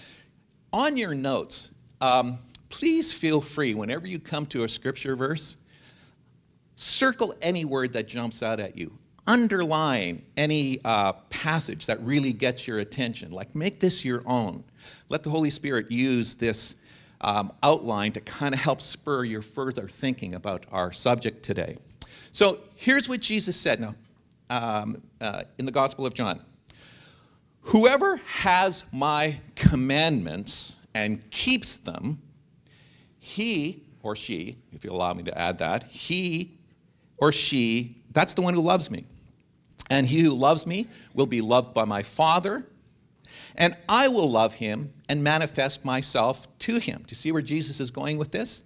on 0.72 0.98
your 0.98 1.16
notes, 1.16 1.74
um, 2.02 2.38
please 2.70 3.14
feel 3.14 3.42
free, 3.42 3.74
whenever 3.74 4.08
you 4.08 4.20
come 4.20 4.46
to 4.48 4.64
a 4.64 4.70
scripture 4.70 5.16
verse, 5.16 5.58
circle 6.76 7.34
any 7.42 7.66
word 7.66 7.94
that 7.94 8.08
jumps 8.08 8.44
out 8.44 8.60
at 8.60 8.78
you. 8.78 8.94
Underline 9.26 10.22
any 10.38 10.80
uh, 10.86 11.14
passage 11.30 11.86
that 11.88 12.00
really 12.02 12.32
gets 12.32 12.68
your 12.68 12.80
attention. 12.80 13.32
Like, 13.32 13.56
make 13.56 13.80
this 13.80 14.06
your 14.06 14.22
own. 14.26 14.64
Let 15.10 15.24
the 15.24 15.30
Holy 15.30 15.50
Spirit 15.50 15.92
use 15.92 16.36
this 16.36 16.82
um, 17.22 17.52
outline 17.64 18.12
to 18.14 18.22
kind 18.22 18.54
of 18.54 18.60
help 18.60 18.82
spur 18.82 19.24
your 19.24 19.42
further 19.42 19.88
thinking 19.88 20.36
about 20.36 20.66
our 20.72 20.92
subject 20.92 21.44
today. 21.44 21.78
So 22.32 22.60
here's 22.76 23.10
what 23.10 23.22
Jesus 23.22 23.56
said 23.56 23.80
now 23.80 23.96
um, 24.50 25.02
uh, 25.20 25.44
in 25.58 25.66
the 25.66 25.72
Gospel 25.72 26.06
of 26.06 26.14
John 26.14 26.42
Whoever 27.62 28.18
has 28.26 28.86
my 28.94 29.38
commandments 29.56 30.78
and 30.94 31.30
keeps 31.32 31.76
them, 31.76 32.22
he 33.20 33.84
or 34.04 34.16
she, 34.16 34.58
if 34.72 34.86
you 34.86 34.92
allow 34.92 35.14
me 35.14 35.24
to 35.24 35.38
add 35.38 35.58
that, 35.58 35.84
he 35.84 36.54
or 37.18 37.32
she 37.32 37.98
That's 38.12 38.34
the 38.34 38.42
one 38.42 38.54
who 38.54 38.62
loves 38.62 38.90
me. 38.90 39.04
And 39.90 40.08
he 40.08 40.22
who 40.22 40.34
loves 40.34 40.66
me 40.66 40.88
will 41.14 41.26
be 41.26 41.42
loved 41.42 41.74
by 41.74 41.86
my 41.86 42.04
Father, 42.04 42.66
and 43.58 43.76
I 43.90 44.08
will 44.08 44.30
love 44.30 44.56
him 44.56 44.94
and 45.10 45.24
manifest 45.24 45.84
myself 45.84 46.48
to 46.60 46.78
him. 46.78 47.00
Do 47.00 47.12
you 47.12 47.16
see 47.16 47.32
where 47.32 47.42
Jesus 47.42 47.80
is 47.80 47.92
going 47.92 48.18
with 48.18 48.32
this? 48.32 48.64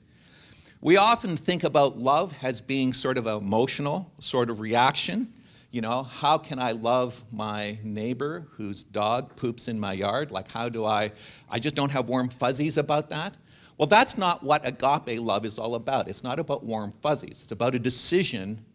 We 0.81 0.97
often 0.97 1.37
think 1.37 1.63
about 1.63 1.99
love 1.99 2.35
as 2.41 2.59
being 2.59 2.91
sort 2.91 3.17
of 3.17 3.27
an 3.27 3.37
emotional 3.37 4.11
sort 4.19 4.49
of 4.49 4.59
reaction. 4.59 5.31
You 5.69 5.81
know, 5.81 6.03
how 6.03 6.37
can 6.37 6.59
I 6.59 6.71
love 6.71 7.23
my 7.31 7.77
neighbor 7.83 8.47
whose 8.57 8.83
dog 8.83 9.35
poops 9.35 9.67
in 9.67 9.79
my 9.79 9.93
yard? 9.93 10.31
Like, 10.31 10.51
how 10.51 10.67
do 10.69 10.85
I? 10.85 11.11
I 11.49 11.59
just 11.59 11.75
don't 11.75 11.91
have 11.91 12.09
warm 12.09 12.29
fuzzies 12.29 12.77
about 12.77 13.09
that. 13.09 13.33
Well, 13.77 13.87
that's 13.87 14.17
not 14.17 14.43
what 14.43 14.67
agape 14.67 15.21
love 15.21 15.45
is 15.45 15.57
all 15.57 15.75
about. 15.75 16.09
It's 16.09 16.23
not 16.23 16.39
about 16.39 16.63
warm 16.63 16.91
fuzzies, 16.91 17.41
it's 17.41 17.51
about 17.51 17.75
a 17.75 17.79
decision 17.79 18.65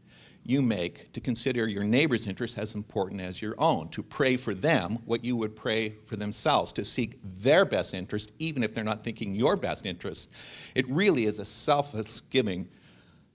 you 0.49 0.62
make 0.62 1.12
to 1.12 1.21
consider 1.21 1.67
your 1.67 1.85
neighbor's 1.85 2.26
interest 2.26 2.59
as 2.59 2.75
important 2.75 3.21
as 3.21 3.43
your 3.43 3.55
own, 3.59 3.88
to 3.91 4.03
pray 4.03 4.37
for 4.37 4.55
them 4.55 4.99
what 5.05 5.25
you 5.25 5.37
would 5.37 5.57
pray 5.57 5.91
for 6.07 6.17
themselves, 6.17 6.73
to 6.73 6.85
seek 6.85 7.19
their 7.23 7.65
best 7.65 7.95
interest, 7.95 8.33
even 8.38 8.62
if 8.62 8.75
they're 8.75 8.85
not 8.85 9.03
thinking 9.03 9.35
your 9.35 9.57
best 9.57 9.87
interest. 9.87 10.33
It 10.75 10.88
really 10.88 11.26
is 11.26 11.38
a 11.38 11.45
selfless 11.45 12.21
giving 12.21 12.69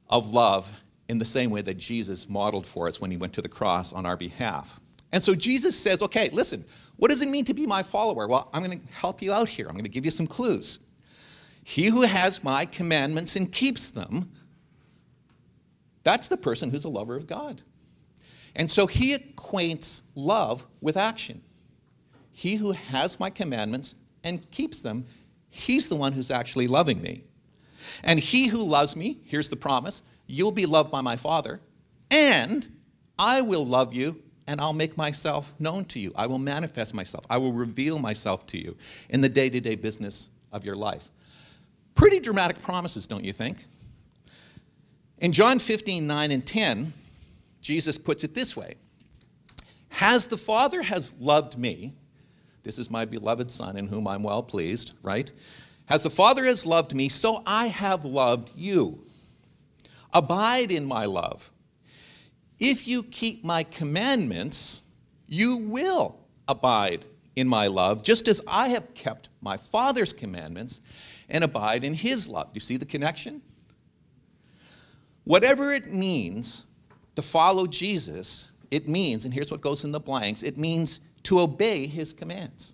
of 0.10 0.32
love 0.32 0.82
in 1.10 1.20
the 1.20 1.25
same 1.25 1.50
way 1.50 1.62
that 1.62 1.77
Jesus 1.77 2.30
modeled 2.30 2.65
for 2.65 2.88
us 2.88 3.01
when 3.01 3.12
he 3.12 3.18
went 3.18 3.34
to 3.34 3.41
the 3.41 3.50
cross 3.50 3.94
on 3.94 4.06
our 4.06 4.18
behalf. 4.18 4.80
And 5.12 5.22
so 5.22 5.36
Jesus 5.36 5.77
says, 5.77 6.01
okay, 6.01 6.30
listen, 6.32 6.63
what 6.98 7.10
does 7.10 7.22
it 7.22 7.27
mean 7.27 7.46
to 7.46 7.53
be 7.53 7.65
my 7.65 7.84
follower? 7.84 8.27
Well, 8.27 8.50
I'm 8.53 8.63
going 8.63 8.80
to 8.80 8.94
help 8.94 9.22
you 9.22 9.34
out 9.34 9.50
here. 9.50 9.68
I'm 9.68 9.74
going 9.74 9.84
to 9.84 9.89
give 9.89 10.06
you 10.06 10.12
some 10.12 10.27
clues. 10.27 10.88
He 11.63 11.88
who 11.88 12.03
has 12.03 12.44
my 12.44 12.65
commandments 12.65 13.36
and 13.36 13.51
keeps 13.51 13.89
them 13.89 14.32
that's 16.03 16.27
the 16.27 16.38
person 16.38 16.72
who's 16.72 16.86
a 16.86 16.89
lover 16.89 17.15
of 17.15 17.27
God. 17.27 17.62
And 18.55 18.70
so 18.70 18.88
he 18.88 19.13
acquaints 19.13 20.03
love 20.15 20.65
with 20.81 20.98
action. 20.98 21.41
He 22.31 22.55
who 22.55 22.72
has 22.72 23.20
my 23.20 23.29
commandments 23.29 23.96
and 24.24 24.50
keeps 24.51 24.81
them, 24.81 25.05
he's 25.50 25.89
the 25.89 25.96
one 25.96 26.13
who's 26.13 26.31
actually 26.31 26.67
loving 26.67 27.01
me. 27.01 27.24
And 28.03 28.20
he 28.20 28.48
who 28.48 28.63
loves 28.63 28.96
me, 28.96 29.17
here's 29.25 29.50
the 29.50 29.55
promise 29.55 30.03
you'll 30.27 30.51
be 30.51 30.65
loved 30.65 30.91
by 30.91 31.01
my 31.01 31.17
Father, 31.17 31.60
and 32.10 32.67
I 33.20 33.41
will 33.41 33.65
love 33.65 33.93
you 33.93 34.22
and 34.48 34.60
I'll 34.60 34.74
make 34.74 34.98
myself 34.98 35.53
known 35.60 35.86
to 35.86 36.00
you. 36.00 36.12
I 36.15 36.27
will 36.27 36.39
manifest 36.39 36.93
myself. 36.93 37.25
I 37.29 37.38
will 37.38 37.53
reveal 37.53 38.00
myself 38.00 38.48
to 38.48 38.58
you 38.58 38.75
in 39.10 39.22
the 39.22 39.29
day 39.29 39.50
to 39.50 39.60
day 39.60 39.75
business 39.75 40.29
of 40.51 40.65
your 40.65 40.75
life. 40.75 41.10
Pretty 41.96 42.20
dramatic 42.20 42.62
promises, 42.62 43.08
don't 43.08 43.24
you 43.24 43.34
think? 43.34 43.65
In 45.22 45.32
John 45.32 45.60
15, 45.60 46.08
9 46.08 46.32
and 46.32 46.46
10, 46.46 46.94
Jesus 47.62 48.00
puts 48.00 48.24
it 48.24 48.34
this 48.34 48.58
way 48.58 48.75
Has 49.90 50.25
the 50.25 50.38
Father 50.38 50.82
has 50.82 51.13
loved 51.20 51.58
me, 51.60 51.94
this 52.63 52.80
is 52.80 52.90
my 52.90 53.06
beloved 53.06 53.51
Son 53.51 53.78
in 53.78 53.88
whom 53.88 54.08
I'm 54.08 54.24
well 54.24 54.42
pleased, 54.42 54.94
right? 55.04 55.32
As 55.88 56.01
the 56.01 56.10
Father 56.10 56.46
has 56.46 56.66
loved 56.66 56.96
me, 56.96 57.08
so 57.08 57.44
I 57.46 57.68
have 57.68 58.04
loved 58.04 58.50
you. 58.56 59.04
Abide 60.12 60.72
in 60.72 60.86
my 60.86 61.06
love. 61.06 61.51
If 62.60 62.88
you 62.88 63.04
keep 63.04 63.44
my 63.44 63.63
commandments, 63.63 64.84
you 65.28 65.58
will 65.58 66.20
abide 66.48 67.06
in 67.36 67.48
my 67.48 67.68
love, 67.68 68.04
just 68.04 68.28
as 68.28 68.42
I 68.48 68.70
have 68.70 68.94
kept 68.96 69.30
my 69.40 69.58
Father's 69.58 70.13
commandments 70.13 70.82
and 71.30 71.44
abide 71.44 71.84
in 71.84 71.94
his 71.94 72.28
love. 72.28 72.48
Do 72.48 72.51
you 72.56 72.62
see 72.62 72.78
the 72.78 72.86
connection? 72.86 73.42
Whatever 75.24 75.74
it 75.74 75.94
means 75.94 76.66
to 77.16 77.22
follow 77.22 77.68
Jesus, 77.68 78.51
it 78.72 78.88
means, 78.88 79.25
and 79.25 79.34
here's 79.34 79.51
what 79.51 79.62
goes 79.62 79.84
in 79.84 79.92
the 79.92 80.00
blanks 80.00 80.44
it 80.44 80.58
means 80.58 81.01
to 81.24 81.40
obey 81.40 81.88
his 81.88 82.13
commands. 82.13 82.74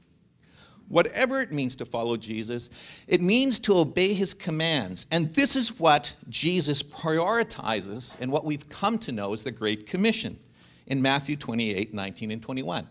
Whatever 0.88 1.42
it 1.42 1.52
means 1.52 1.76
to 1.78 1.86
follow 1.86 2.16
Jesus, 2.16 2.70
it 3.08 3.22
means 3.22 3.60
to 3.60 3.78
obey 3.78 4.14
his 4.14 4.34
commands. 4.34 5.06
And 5.12 5.30
this 5.34 5.58
is 5.58 5.80
what 5.80 6.14
Jesus 6.30 6.82
prioritizes 6.82 8.20
and 8.22 8.32
what 8.32 8.46
we've 8.46 8.70
come 8.70 8.98
to 9.00 9.12
know 9.12 9.34
as 9.34 9.44
the 9.44 9.52
Great 9.52 9.86
Commission 9.86 10.40
in 10.86 11.02
Matthew 11.02 11.36
28 11.36 11.94
19 11.94 12.32
and 12.32 12.42
21. 12.42 12.88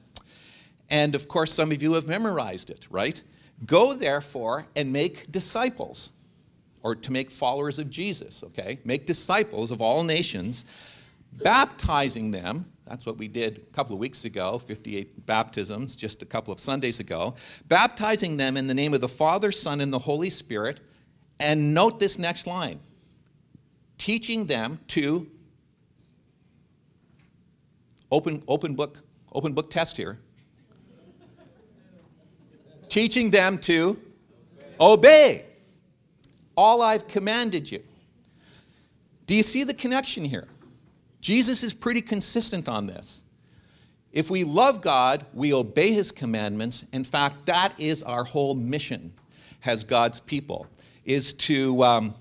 And 0.91 1.15
of 1.15 1.27
course, 1.27 1.53
some 1.53 1.73
of 1.73 1.83
you 1.83 1.95
have 1.95 2.07
memorized 2.07 2.69
it, 2.69 2.87
right? 2.91 3.21
Go 3.65 3.95
therefore 3.95 4.67
and 4.77 4.93
make 4.93 5.33
disciples 5.33 6.13
or 6.87 6.95
to 6.95 7.11
make 7.11 7.33
followers 7.33 7.81
of 7.81 7.91
Jesus, 7.91 8.45
okay? 8.45 8.79
Make 8.85 9.07
disciples 9.07 9.73
of 9.73 9.83
all 9.83 10.05
nations, 10.05 10.65
baptizing 11.43 12.31
them. 12.31 12.65
That's 12.87 13.05
what 13.05 13.17
we 13.17 13.27
did 13.27 13.59
a 13.59 13.75
couple 13.75 13.95
of 13.95 13.99
weeks 13.99 14.25
ago, 14.25 14.57
58 14.59 15.27
baptisms 15.27 15.97
just 15.97 16.23
a 16.23 16.25
couple 16.25 16.53
of 16.53 16.61
Sundays 16.61 17.01
ago. 17.01 17.35
Baptizing 17.67 18.37
them 18.37 18.57
in 18.57 18.69
the 18.69 18.75
name 18.75 18.95
of 18.95 19.01
the 19.01 19.09
Father, 19.09 19.51
Son, 19.51 19.81
and 19.81 19.93
the 19.93 19.99
Holy 19.99 20.31
Spirit. 20.31 20.79
And 21.41 21.75
note 21.75 21.99
this 21.99 22.21
next 22.21 22.47
line 22.47 22.79
teaching 23.99 24.47
them 24.47 24.79
to 24.87 25.27
open, 28.13 28.45
open 28.47 28.77
book 28.77 28.99
open 29.33 29.55
book 29.55 29.71
test 29.71 29.97
here 29.97 30.21
teaching 32.89 33.31
them 33.31 33.59
to 33.59 34.01
obey 34.81 35.46
all 36.57 36.83
I've 36.83 37.07
commanded 37.09 37.71
you. 37.71 37.83
Do 39.27 39.35
you 39.35 39.43
see 39.43 39.65
the 39.65 39.75
connection 39.75 40.25
here? 40.25 40.49
Jesus 41.21 41.63
is 41.63 41.75
pretty 41.75 42.03
consistent 42.03 42.69
on 42.69 42.87
this. 42.87 43.23
If 44.13 44.31
we 44.31 44.45
love 44.45 44.81
God, 44.81 45.27
we 45.35 45.53
obey 45.53 45.93
his 45.93 46.13
commandments. 46.13 46.87
In 46.93 47.05
fact, 47.05 47.47
that 47.47 47.73
is 47.79 48.03
our 48.03 48.25
whole 48.25 48.55
mission 48.55 49.13
as 49.65 49.85
God's 49.85 50.21
people, 50.21 50.69
is 51.05 51.35
to 51.35 51.83
um, 51.83 52.15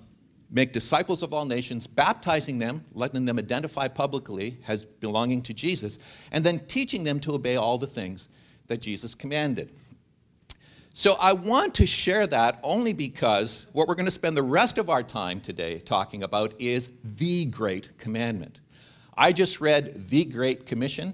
make 0.50 0.72
disciples 0.72 1.22
of 1.22 1.32
all 1.32 1.44
nations, 1.44 1.86
baptizing 1.86 2.58
them, 2.58 2.84
letting 2.92 3.24
them 3.24 3.38
identify 3.38 3.88
publicly 3.88 4.58
as 4.66 4.84
belonging 4.84 5.42
to 5.42 5.54
Jesus, 5.54 5.98
and 6.32 6.44
then 6.44 6.58
teaching 6.66 7.04
them 7.04 7.20
to 7.20 7.34
obey 7.34 7.56
all 7.56 7.78
the 7.78 7.86
things 7.86 8.28
that 8.66 8.80
Jesus 8.80 9.14
commanded. 9.14 9.72
So 10.98 11.14
I 11.20 11.34
want 11.34 11.74
to 11.74 11.84
share 11.84 12.26
that 12.28 12.58
only 12.62 12.94
because 12.94 13.66
what 13.74 13.86
we're 13.86 13.96
going 13.96 14.06
to 14.06 14.10
spend 14.10 14.34
the 14.34 14.42
rest 14.42 14.78
of 14.78 14.88
our 14.88 15.02
time 15.02 15.42
today 15.42 15.78
talking 15.78 16.22
about 16.22 16.54
is 16.58 16.88
the 17.04 17.44
Great 17.44 17.98
Commandment. 17.98 18.60
I 19.14 19.32
just 19.32 19.60
read 19.60 20.06
the 20.08 20.24
Great 20.24 20.64
Commission. 20.64 21.12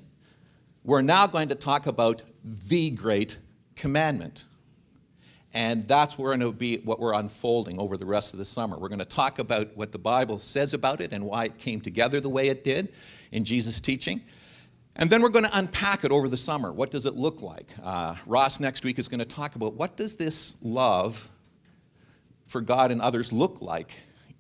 We're 0.85 1.03
now 1.03 1.27
going 1.27 1.49
to 1.49 1.57
talk 1.57 1.89
about 1.89 2.23
the 2.45 2.91
Great 2.93 3.39
Commandment. 3.75 4.45
And 5.53 5.89
that's 5.89 6.15
going 6.15 6.39
to 6.39 6.53
be 6.53 6.77
what 6.77 7.01
we're 7.01 7.15
unfolding 7.15 7.81
over 7.81 7.97
the 7.97 8.07
rest 8.07 8.35
of 8.35 8.39
the 8.39 8.45
summer. 8.45 8.79
We're 8.79 8.89
going 8.89 9.01
to 9.01 9.05
talk 9.05 9.41
about 9.41 9.77
what 9.77 9.91
the 9.91 9.99
Bible 9.99 10.39
says 10.39 10.75
about 10.75 11.01
it 11.01 11.13
and 11.13 11.25
why 11.25 11.47
it 11.47 11.59
came 11.59 11.81
together 11.81 12.21
the 12.21 12.29
way 12.29 12.51
it 12.51 12.63
did 12.63 12.93
in 13.33 13.43
Jesus' 13.43 13.81
teaching. 13.81 14.21
And 14.97 15.09
then 15.09 15.23
we're 15.23 15.31
going 15.31 15.47
to 15.47 15.59
unpack 15.59 16.05
it 16.05 16.13
over 16.13 16.29
the 16.29 16.37
summer. 16.37 16.73
What 16.73 16.91
does 16.91 17.07
it 17.07 17.15
look 17.15 17.41
like? 17.41 17.69
Uh, 17.83 18.15
Ross 18.27 18.61
next 18.61 18.85
week 18.85 18.99
is 18.99 19.09
going 19.09 19.21
to 19.21 19.25
talk 19.25 19.57
about 19.57 19.75
what 19.75 19.97
does 19.97 20.17
this 20.17 20.57
love 20.63 21.29
for 22.47 22.61
God 22.61 22.91
and 22.91 23.01
others 23.01 23.33
look 23.33 23.63
like 23.63 23.95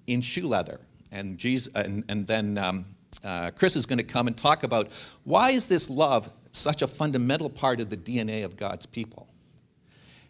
in 0.06 0.20
shoe 0.20 0.46
leather. 0.46 0.80
And, 1.10 1.38
Jesus, 1.38 1.74
and, 1.74 2.04
and 2.08 2.26
then 2.26 2.58
um, 2.58 2.84
uh, 3.24 3.50
Chris 3.52 3.76
is 3.76 3.86
going 3.86 3.98
to 3.98 4.04
come 4.04 4.26
and 4.26 4.36
talk 4.36 4.62
about 4.62 4.90
why 5.24 5.50
is 5.50 5.66
this 5.66 5.88
love 5.88 6.30
such 6.52 6.82
a 6.82 6.86
fundamental 6.86 7.48
part 7.48 7.80
of 7.80 7.88
the 7.88 7.96
DNA 7.96 8.44
of 8.44 8.56
God's 8.56 8.84
people. 8.84 9.28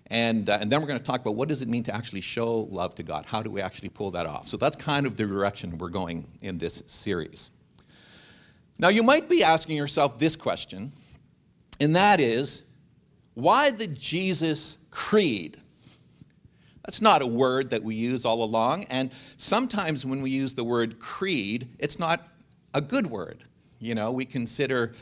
And, 0.07 0.49
uh, 0.49 0.59
and 0.61 0.71
then 0.71 0.81
we're 0.81 0.87
going 0.87 0.99
to 0.99 1.05
talk 1.05 1.21
about 1.21 1.37
what 1.37 1.49
does 1.49 1.63
it 1.63 1.69
mean 1.69 1.83
to 1.85 1.95
actually 1.95 2.21
show 2.21 2.61
love 2.71 2.95
to 2.97 3.03
God? 3.03 3.27
How 3.27 3.43
do 3.43 3.51
we 3.51 3.61
actually 3.61 3.89
pull 3.89 4.13
that 4.13 4.27
off? 4.27 4.47
So 4.47 4.57
that's 4.57 4.77
kind 4.77 5.07
of 5.07 5.17
the 5.17 5.27
direction 5.27 5.79
we're 5.79 5.89
going 5.89 6.29
in 6.43 6.59
this 6.59 6.83
series. 6.87 7.51
Now, 8.83 8.89
you 8.89 9.05
might 9.05 9.29
be 9.29 9.45
asking 9.45 9.77
yourself 9.77 10.19
this 10.19 10.35
question, 10.35 10.91
and 11.79 11.95
that 11.95 12.19
is 12.19 12.65
why 13.35 13.71
the 13.71 13.87
Jesus 13.87 14.77
Creed? 14.91 15.57
That's 16.85 17.01
not 17.01 17.23
a 17.23 17.27
word 17.29 17.71
that 17.71 17.85
we 17.85 17.95
use 17.95 18.25
all 18.25 18.43
along, 18.43 18.87
and 18.91 19.13
sometimes 19.37 20.05
when 20.05 20.21
we 20.21 20.31
use 20.31 20.55
the 20.55 20.65
word 20.65 20.99
creed, 20.99 21.69
it's 21.79 22.01
not 22.01 22.23
a 22.75 22.81
good 22.81 23.07
word. 23.07 23.45
You 23.79 23.95
know, 23.95 24.11
we 24.11 24.25
consider 24.25 24.95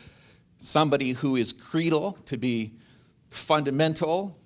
somebody 0.58 1.12
who 1.12 1.36
is 1.36 1.54
creedal 1.54 2.18
to 2.26 2.36
be 2.36 2.72
fundamental, 3.30 4.36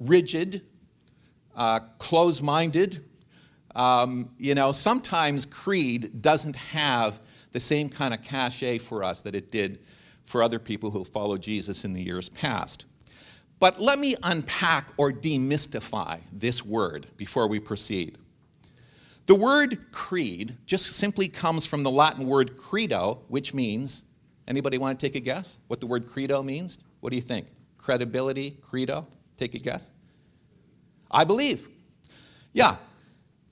rigid, 0.00 0.62
uh, 1.54 1.78
close 1.98 2.42
minded. 2.42 3.04
Um, 3.76 4.30
you 4.38 4.56
know, 4.56 4.72
sometimes 4.72 5.46
creed 5.46 6.20
doesn't 6.20 6.56
have 6.56 7.20
the 7.52 7.60
same 7.60 7.88
kind 7.88 8.14
of 8.14 8.22
cachet 8.22 8.78
for 8.78 9.02
us 9.02 9.22
that 9.22 9.34
it 9.34 9.50
did 9.50 9.80
for 10.24 10.42
other 10.42 10.58
people 10.58 10.90
who 10.90 11.04
followed 11.04 11.42
Jesus 11.42 11.84
in 11.84 11.92
the 11.92 12.02
years 12.02 12.28
past. 12.28 12.84
But 13.58 13.80
let 13.80 13.98
me 13.98 14.16
unpack 14.22 14.88
or 14.96 15.12
demystify 15.12 16.20
this 16.32 16.64
word 16.64 17.06
before 17.16 17.46
we 17.46 17.60
proceed. 17.60 18.16
The 19.26 19.34
word 19.34 19.92
creed 19.92 20.56
just 20.66 20.86
simply 20.86 21.28
comes 21.28 21.66
from 21.66 21.82
the 21.82 21.90
Latin 21.90 22.26
word 22.26 22.56
credo, 22.56 23.22
which 23.28 23.52
means, 23.52 24.04
anybody 24.48 24.78
want 24.78 24.98
to 24.98 25.06
take 25.06 25.14
a 25.14 25.20
guess 25.20 25.58
what 25.68 25.80
the 25.80 25.86
word 25.86 26.06
credo 26.08 26.42
means? 26.42 26.78
What 27.00 27.10
do 27.10 27.16
you 27.16 27.22
think? 27.22 27.46
Credibility, 27.76 28.52
credo? 28.62 29.06
Take 29.36 29.54
a 29.54 29.58
guess. 29.58 29.90
I 31.10 31.24
believe. 31.24 31.68
Yeah. 32.52 32.76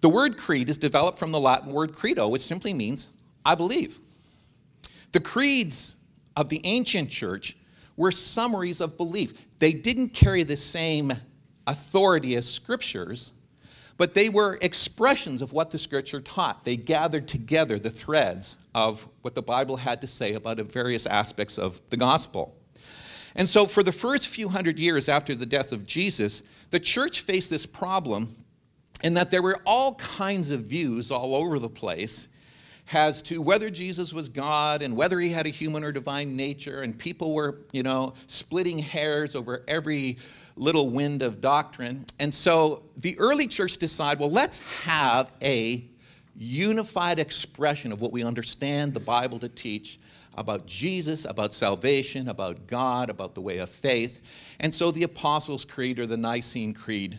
The 0.01 0.09
word 0.09 0.37
creed 0.37 0.69
is 0.69 0.79
developed 0.79 1.19
from 1.19 1.33
the 1.33 1.41
Latin 1.41 1.73
word 1.73 1.95
credo, 1.95 2.29
which 2.29 2.43
simply 2.43 2.73
means 2.73 3.09
I 3.49 3.55
believe. 3.55 3.99
The 5.13 5.21
creeds 5.21 5.97
of 6.37 6.51
the 6.51 6.61
ancient 6.65 7.09
church 7.09 7.57
were 7.97 8.13
summaries 8.13 8.83
of 8.83 8.99
belief. 8.99 9.59
They 9.59 9.73
didn't 9.73 10.11
carry 10.11 10.43
the 10.43 10.57
same 10.57 11.15
authority 11.67 12.37
as 12.37 12.47
scriptures, 12.47 13.33
but 13.97 14.13
they 14.13 14.29
were 14.29 14.59
expressions 14.61 15.41
of 15.41 15.55
what 15.55 15.71
the 15.71 15.79
scripture 15.79 16.21
taught. 16.21 16.67
They 16.67 16.77
gathered 16.77 17.27
together 17.27 17.79
the 17.79 17.89
threads 17.89 18.59
of 18.75 19.09
what 19.23 19.35
the 19.35 19.43
Bible 19.43 19.79
had 19.79 20.03
to 20.03 20.07
say 20.07 20.35
about 20.35 20.59
various 20.59 21.07
aspects 21.07 21.57
of 21.57 21.81
the 21.89 21.97
gospel. 21.97 22.55
And 23.35 23.49
so, 23.49 23.65
for 23.65 23.83
the 23.83 23.93
first 23.93 24.29
few 24.29 24.51
hundred 24.51 24.79
years 24.79 25.09
after 25.09 25.35
the 25.35 25.47
death 25.47 25.73
of 25.73 25.87
Jesus, 25.87 26.43
the 26.69 26.81
church 26.81 27.23
faced 27.23 27.49
this 27.49 27.65
problem 27.65 28.29
in 29.03 29.15
that 29.15 29.31
there 29.31 29.43
were 29.43 29.59
all 29.65 29.95
kinds 29.95 30.51
of 30.51 30.61
views 30.61 31.11
all 31.11 31.35
over 31.35 31.59
the 31.59 31.71
place 31.71 32.29
as 32.93 33.23
to 33.23 33.43
whether 33.43 33.71
Jesus 33.71 34.13
was 34.13 34.29
God 34.29 34.83
and 34.83 34.97
whether 34.97 35.21
he 35.21 35.31
had 35.31 35.47
a 35.47 35.51
human 35.51 35.85
or 35.85 35.93
divine 35.93 36.37
nature, 36.37 36.83
and 36.83 36.99
people 36.99 37.35
were, 37.35 37.59
you 37.73 37.83
know, 37.83 38.15
splitting 38.27 38.79
hairs 38.79 39.35
over 39.35 39.63
every 39.69 40.17
little 40.57 40.89
wind 40.89 41.23
of 41.23 41.41
doctrine. 41.41 42.07
And 42.19 42.33
so 42.35 42.83
the 42.97 43.19
early 43.19 43.47
church 43.47 43.77
decided, 43.77 44.21
well, 44.21 44.31
let's 44.31 44.61
have 44.85 45.31
a 45.43 45.85
unified 46.37 47.19
expression 47.19 47.93
of 47.93 48.01
what 48.01 48.13
we 48.13 48.23
understand 48.25 48.95
the 48.95 49.01
Bible 49.01 49.39
to 49.41 49.49
teach 49.49 49.99
about 50.37 50.67
Jesus, 50.67 51.25
about 51.25 51.53
salvation, 51.53 52.29
about 52.29 52.67
God, 52.69 53.11
about 53.11 53.35
the 53.35 53.41
way 53.41 53.59
of 53.59 53.69
faith. 53.69 54.55
And 54.61 54.73
so 54.73 54.91
the 54.93 55.03
Apostles' 55.03 55.65
Creed 55.65 55.99
or 55.99 56.07
the 56.07 56.17
Nicene 56.17 56.75
Creed 56.75 57.19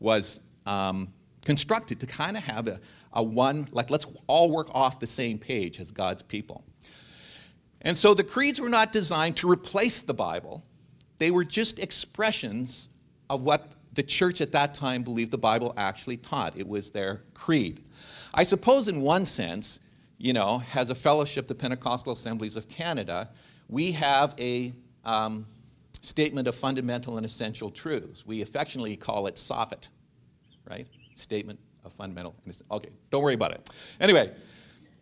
was 0.00 0.40
um, 0.64 1.12
constructed 1.44 2.00
to 2.00 2.06
kind 2.06 2.36
of 2.36 2.42
have 2.44 2.66
a, 2.66 2.80
a 3.16 3.22
one, 3.22 3.66
like 3.72 3.90
let's 3.90 4.06
all 4.26 4.50
work 4.50 4.68
off 4.74 5.00
the 5.00 5.06
same 5.06 5.38
page 5.38 5.80
as 5.80 5.90
God's 5.90 6.22
people. 6.22 6.62
And 7.80 7.96
so 7.96 8.14
the 8.14 8.22
creeds 8.22 8.60
were 8.60 8.68
not 8.68 8.92
designed 8.92 9.38
to 9.38 9.50
replace 9.50 10.00
the 10.00 10.14
Bible, 10.14 10.64
they 11.18 11.30
were 11.30 11.44
just 11.44 11.78
expressions 11.78 12.88
of 13.30 13.42
what 13.42 13.72
the 13.94 14.02
church 14.02 14.42
at 14.42 14.52
that 14.52 14.74
time 14.74 15.02
believed 15.02 15.30
the 15.30 15.38
Bible 15.38 15.72
actually 15.78 16.18
taught. 16.18 16.58
It 16.58 16.68
was 16.68 16.90
their 16.90 17.22
creed. 17.32 17.82
I 18.34 18.42
suppose, 18.42 18.88
in 18.88 19.00
one 19.00 19.24
sense, 19.24 19.80
you 20.18 20.34
know, 20.34 20.62
as 20.74 20.90
a 20.90 20.94
fellowship, 20.94 21.46
the 21.46 21.54
Pentecostal 21.54 22.12
Assemblies 22.12 22.56
of 22.56 22.68
Canada, 22.68 23.30
we 23.68 23.92
have 23.92 24.34
a 24.38 24.72
um, 25.06 25.46
statement 26.02 26.46
of 26.46 26.54
fundamental 26.54 27.16
and 27.16 27.24
essential 27.24 27.70
truths. 27.70 28.26
We 28.26 28.42
affectionately 28.42 28.96
call 28.96 29.26
it 29.26 29.38
SOFIT, 29.38 29.88
right? 30.68 30.86
Statement 31.14 31.58
of 31.86 31.92
fundamental. 31.94 32.34
Okay, 32.70 32.90
don't 33.10 33.22
worry 33.22 33.34
about 33.34 33.52
it. 33.52 33.70
Anyway, 34.00 34.34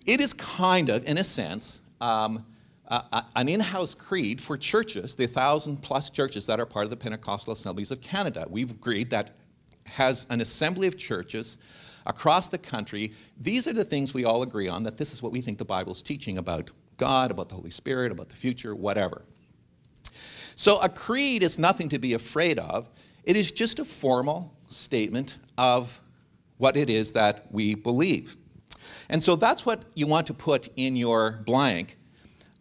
it 0.06 0.20
is 0.20 0.32
kind 0.34 0.90
of, 0.90 1.04
in 1.06 1.18
a 1.18 1.24
sense, 1.24 1.80
um, 2.00 2.44
uh, 2.88 3.22
an 3.34 3.48
in 3.48 3.60
house 3.60 3.94
creed 3.94 4.40
for 4.40 4.56
churches, 4.56 5.14
the 5.14 5.26
thousand 5.26 5.82
plus 5.82 6.10
churches 6.10 6.46
that 6.46 6.60
are 6.60 6.66
part 6.66 6.84
of 6.84 6.90
the 6.90 6.96
Pentecostal 6.96 7.52
Assemblies 7.52 7.90
of 7.90 8.00
Canada. 8.00 8.46
We've 8.48 8.70
agreed 8.70 9.10
that 9.10 9.30
has 9.86 10.26
an 10.30 10.40
assembly 10.40 10.86
of 10.86 10.98
churches 10.98 11.58
across 12.06 12.48
the 12.48 12.58
country. 12.58 13.12
These 13.40 13.66
are 13.66 13.72
the 13.72 13.84
things 13.84 14.12
we 14.12 14.24
all 14.24 14.42
agree 14.42 14.68
on 14.68 14.82
that 14.82 14.98
this 14.98 15.12
is 15.12 15.22
what 15.22 15.32
we 15.32 15.40
think 15.40 15.56
the 15.56 15.64
Bible's 15.64 16.02
teaching 16.02 16.36
about 16.36 16.70
God, 16.98 17.30
about 17.30 17.48
the 17.48 17.54
Holy 17.54 17.70
Spirit, 17.70 18.12
about 18.12 18.28
the 18.28 18.36
future, 18.36 18.74
whatever. 18.74 19.22
So 20.56 20.80
a 20.80 20.88
creed 20.88 21.42
is 21.42 21.58
nothing 21.58 21.88
to 21.88 21.98
be 21.98 22.12
afraid 22.12 22.58
of, 22.58 22.88
it 23.24 23.36
is 23.36 23.50
just 23.50 23.78
a 23.78 23.84
formal 23.84 24.54
statement 24.68 25.38
of 25.56 26.00
what 26.58 26.76
it 26.76 26.88
is 26.90 27.12
that 27.12 27.46
we 27.50 27.74
believe. 27.74 28.36
And 29.08 29.22
so 29.22 29.36
that's 29.36 29.66
what 29.66 29.82
you 29.94 30.06
want 30.06 30.26
to 30.28 30.34
put 30.34 30.68
in 30.76 30.96
your 30.96 31.42
blank 31.44 31.96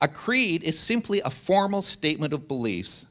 a 0.04 0.08
creed 0.10 0.64
is 0.64 0.78
simply 0.78 1.22
a 1.22 1.30
formal 1.30 1.82
statement 1.82 2.34
of 2.34 2.46
beliefs 2.46 3.08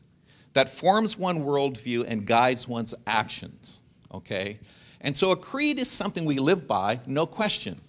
that 0.52 0.68
forms 0.68 1.16
one 1.16 1.42
worldview 1.42 2.04
and 2.06 2.26
guides 2.26 2.68
one's 2.68 2.94
actions. 3.06 3.80
Okay? 4.12 4.58
And 5.00 5.16
so 5.16 5.30
a 5.30 5.36
creed 5.36 5.78
is 5.78 5.90
something 5.90 6.26
we 6.26 6.38
live 6.38 6.68
by, 6.68 7.00
no 7.06 7.24
question. 7.24 7.80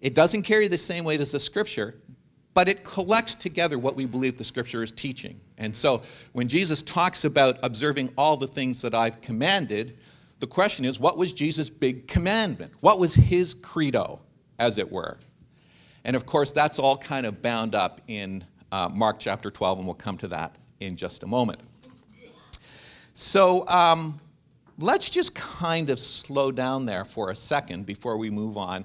It 0.00 0.14
doesn't 0.14 0.44
carry 0.44 0.66
the 0.66 0.78
same 0.78 1.04
weight 1.04 1.20
as 1.20 1.32
the 1.32 1.40
scripture, 1.40 1.94
but 2.54 2.68
it 2.68 2.84
collects 2.84 3.34
together 3.34 3.78
what 3.78 3.96
we 3.96 4.06
believe 4.06 4.38
the 4.38 4.44
scripture 4.44 4.82
is 4.82 4.92
teaching. 4.92 5.38
And 5.58 5.76
so 5.76 6.00
when 6.32 6.48
Jesus 6.48 6.82
talks 6.82 7.26
about 7.26 7.58
observing 7.62 8.14
all 8.16 8.38
the 8.38 8.46
things 8.46 8.80
that 8.80 8.94
I've 8.94 9.20
commanded, 9.20 9.98
the 10.42 10.46
question 10.48 10.84
is 10.84 10.98
what 10.98 11.16
was 11.16 11.32
Jesus' 11.32 11.70
big 11.70 12.08
commandment? 12.08 12.72
What 12.80 12.98
was 12.98 13.14
his 13.14 13.54
credo, 13.54 14.20
as 14.58 14.76
it 14.76 14.90
were? 14.90 15.16
And 16.04 16.16
of 16.16 16.26
course, 16.26 16.50
that's 16.50 16.80
all 16.80 16.96
kind 16.96 17.26
of 17.26 17.40
bound 17.40 17.76
up 17.76 18.00
in 18.08 18.44
uh, 18.72 18.88
Mark 18.92 19.20
chapter 19.20 19.52
12, 19.52 19.78
and 19.78 19.86
we'll 19.86 19.94
come 19.94 20.18
to 20.18 20.26
that 20.28 20.56
in 20.80 20.96
just 20.96 21.22
a 21.22 21.28
moment. 21.28 21.60
So 23.12 23.68
um, 23.68 24.18
let's 24.78 25.08
just 25.08 25.36
kind 25.36 25.90
of 25.90 26.00
slow 26.00 26.50
down 26.50 26.86
there 26.86 27.04
for 27.04 27.30
a 27.30 27.36
second 27.36 27.86
before 27.86 28.16
we 28.16 28.28
move 28.28 28.58
on. 28.58 28.84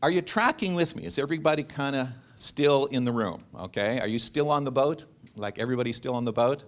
Are 0.00 0.12
you 0.12 0.22
tracking 0.22 0.76
with 0.76 0.94
me? 0.94 1.06
Is 1.06 1.18
everybody 1.18 1.64
kind 1.64 1.96
of 1.96 2.08
still 2.36 2.86
in 2.86 3.04
the 3.04 3.12
room? 3.12 3.42
Okay. 3.58 3.98
Are 3.98 4.06
you 4.06 4.20
still 4.20 4.48
on 4.52 4.62
the 4.62 4.70
boat? 4.70 5.06
Like 5.34 5.58
everybody's 5.58 5.96
still 5.96 6.14
on 6.14 6.24
the 6.24 6.32
boat? 6.32 6.62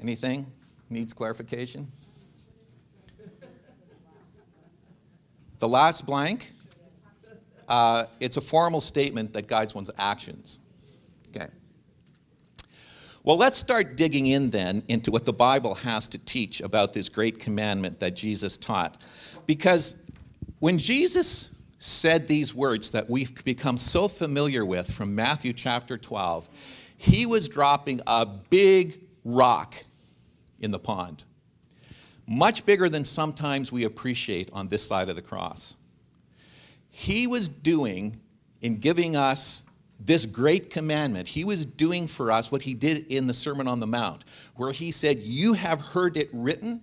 Anything 0.00 0.52
needs 0.90 1.12
clarification? 1.12 1.88
The 5.58 5.68
last 5.68 6.06
blank? 6.06 6.52
Uh, 7.68 8.06
it's 8.18 8.36
a 8.36 8.40
formal 8.40 8.80
statement 8.80 9.32
that 9.34 9.46
guides 9.46 9.74
one's 9.74 9.90
actions. 9.96 10.58
Okay. 11.28 11.46
Well, 13.22 13.36
let's 13.36 13.58
start 13.58 13.96
digging 13.96 14.26
in 14.26 14.50
then 14.50 14.82
into 14.88 15.10
what 15.10 15.24
the 15.24 15.32
Bible 15.32 15.74
has 15.76 16.08
to 16.08 16.18
teach 16.18 16.60
about 16.62 16.94
this 16.94 17.08
great 17.08 17.38
commandment 17.38 18.00
that 18.00 18.16
Jesus 18.16 18.56
taught. 18.56 19.02
Because 19.46 20.02
when 20.58 20.78
Jesus 20.78 21.62
said 21.78 22.26
these 22.26 22.54
words 22.54 22.90
that 22.90 23.08
we've 23.08 23.44
become 23.44 23.78
so 23.78 24.08
familiar 24.08 24.64
with 24.64 24.90
from 24.90 25.14
Matthew 25.14 25.52
chapter 25.52 25.96
12, 25.98 26.48
he 26.96 27.26
was 27.26 27.48
dropping 27.48 28.00
a 28.06 28.26
big 28.26 28.98
rock 29.24 29.74
in 30.60 30.70
the 30.70 30.78
pond, 30.78 31.24
much 32.26 32.64
bigger 32.64 32.88
than 32.88 33.04
sometimes 33.04 33.72
we 33.72 33.84
appreciate 33.84 34.50
on 34.52 34.68
this 34.68 34.86
side 34.86 35.08
of 35.08 35.16
the 35.16 35.22
cross 35.22 35.76
he 36.90 37.26
was 37.26 37.48
doing 37.48 38.20
in 38.60 38.78
giving 38.78 39.16
us 39.16 39.64
this 39.98 40.26
great 40.26 40.70
commandment, 40.70 41.28
he 41.28 41.44
was 41.44 41.66
doing 41.66 42.06
for 42.06 42.32
us 42.32 42.50
what 42.50 42.62
he 42.62 42.74
did 42.74 43.06
in 43.08 43.26
the 43.26 43.34
Sermon 43.34 43.68
on 43.68 43.80
the 43.80 43.86
Mount, 43.86 44.24
where 44.56 44.72
he 44.72 44.90
said, 44.90 45.18
You 45.18 45.52
have 45.52 45.80
heard 45.80 46.16
it 46.16 46.30
written, 46.32 46.82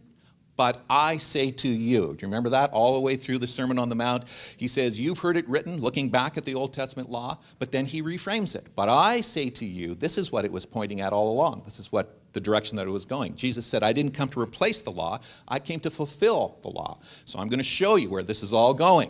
but 0.55 0.83
I 0.89 1.17
say 1.17 1.51
to 1.51 1.67
you. 1.67 1.99
Do 1.99 2.07
you 2.07 2.27
remember 2.27 2.49
that 2.49 2.71
all 2.71 2.93
the 2.93 2.99
way 2.99 3.15
through 3.15 3.39
the 3.39 3.47
Sermon 3.47 3.79
on 3.79 3.89
the 3.89 3.95
Mount? 3.95 4.25
He 4.57 4.67
says, 4.67 4.99
You've 4.99 5.19
heard 5.19 5.35
it 5.35 5.49
written, 5.49 5.81
looking 5.81 6.09
back 6.09 6.37
at 6.37 6.45
the 6.45 6.53
Old 6.53 6.73
Testament 6.73 7.09
law, 7.09 7.39
but 7.57 7.71
then 7.71 7.85
he 7.85 8.03
reframes 8.03 8.55
it. 8.55 8.67
But 8.75 8.89
I 8.89 9.21
say 9.21 9.49
to 9.49 9.65
you, 9.65 9.95
this 9.95 10.17
is 10.17 10.31
what 10.31 10.45
it 10.45 10.51
was 10.51 10.65
pointing 10.65 11.01
at 11.01 11.11
all 11.11 11.31
along. 11.31 11.63
This 11.65 11.79
is 11.79 11.91
what 11.91 12.26
the 12.37 12.41
direction 12.41 12.77
that 12.77 12.85
it 12.85 12.91
was 12.91 13.03
going. 13.03 13.35
Jesus 13.35 13.65
said, 13.65 13.81
I 13.81 13.91
didn't 13.91 14.13
come 14.13 14.29
to 14.29 14.39
replace 14.39 14.83
the 14.83 14.91
law, 14.91 15.19
I 15.47 15.57
came 15.57 15.79
to 15.79 15.89
fulfill 15.89 16.59
the 16.61 16.69
law. 16.69 16.99
So 17.25 17.39
I'm 17.39 17.47
going 17.47 17.57
to 17.57 17.63
show 17.63 17.95
you 17.95 18.11
where 18.11 18.21
this 18.21 18.43
is 18.43 18.53
all 18.53 18.75
going. 18.75 19.09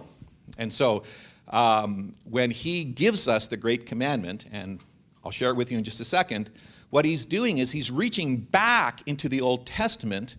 And 0.58 0.72
so 0.72 1.04
um, 1.50 2.14
when 2.24 2.52
he 2.52 2.86
gives 2.86 3.28
us 3.28 3.48
the 3.48 3.58
great 3.58 3.86
commandment, 3.86 4.46
and 4.54 4.80
I'll 5.26 5.32
share 5.32 5.50
it 5.50 5.58
with 5.58 5.74
you 5.74 5.78
in 5.78 5.84
just 5.84 6.00
a 6.00 6.06
second, 6.06 6.50
what 6.90 7.04
he's 7.04 7.26
doing 7.26 7.58
is 7.58 7.70
he's 7.70 7.92
reaching 7.92 8.38
back 8.38 9.02
into 9.08 9.28
the 9.28 9.42
Old 9.42 9.66
Testament, 9.66 10.38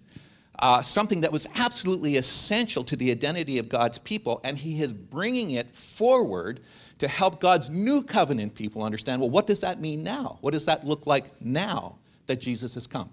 uh, 0.58 0.80
something 0.80 1.20
that 1.20 1.30
was 1.30 1.46
absolutely 1.56 2.16
essential 2.16 2.84
to 2.84 2.96
the 2.96 3.10
identity 3.10 3.58
of 3.58 3.68
God's 3.68 3.98
people, 3.98 4.40
and 4.44 4.56
he 4.56 4.80
is 4.80 4.94
bringing 4.94 5.50
it 5.50 5.70
forward 5.70 6.60
to 7.00 7.06
help 7.06 7.38
God's 7.38 7.68
new 7.68 8.02
covenant 8.02 8.54
people 8.54 8.82
understand 8.82 9.20
well, 9.20 9.28
what 9.28 9.46
does 9.46 9.60
that 9.60 9.78
mean 9.78 10.02
now? 10.02 10.38
What 10.40 10.54
does 10.54 10.64
that 10.64 10.86
look 10.86 11.06
like 11.06 11.38
now 11.42 11.96
that 12.28 12.40
Jesus 12.40 12.74
has 12.74 12.86
come? 12.86 13.10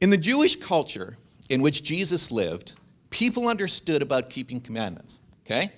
In 0.00 0.10
the 0.10 0.16
Jewish 0.16 0.56
culture 0.56 1.16
in 1.48 1.62
which 1.62 1.82
Jesus 1.82 2.30
lived, 2.30 2.74
people 3.10 3.48
understood 3.48 4.02
about 4.02 4.30
keeping 4.30 4.60
commandments. 4.60 5.20
Okay? 5.46 5.72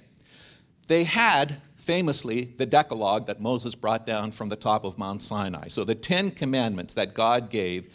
They 0.89 1.05
had 1.05 1.57
famously 1.77 2.45
the 2.57 2.67
Decalogue 2.67 3.27
that 3.27 3.41
Moses 3.41 3.75
brought 3.75 4.05
down 4.05 4.33
from 4.33 4.49
the 4.49 4.57
top 4.57 4.85
of 4.85 4.99
Mount 4.99 5.23
Sinai. 5.23 5.69
So 5.69 5.85
the 5.85 5.95
Ten 5.95 6.31
Commandments 6.31 6.95
that 6.95 7.15
God 7.15 7.51
gave. 7.51 7.89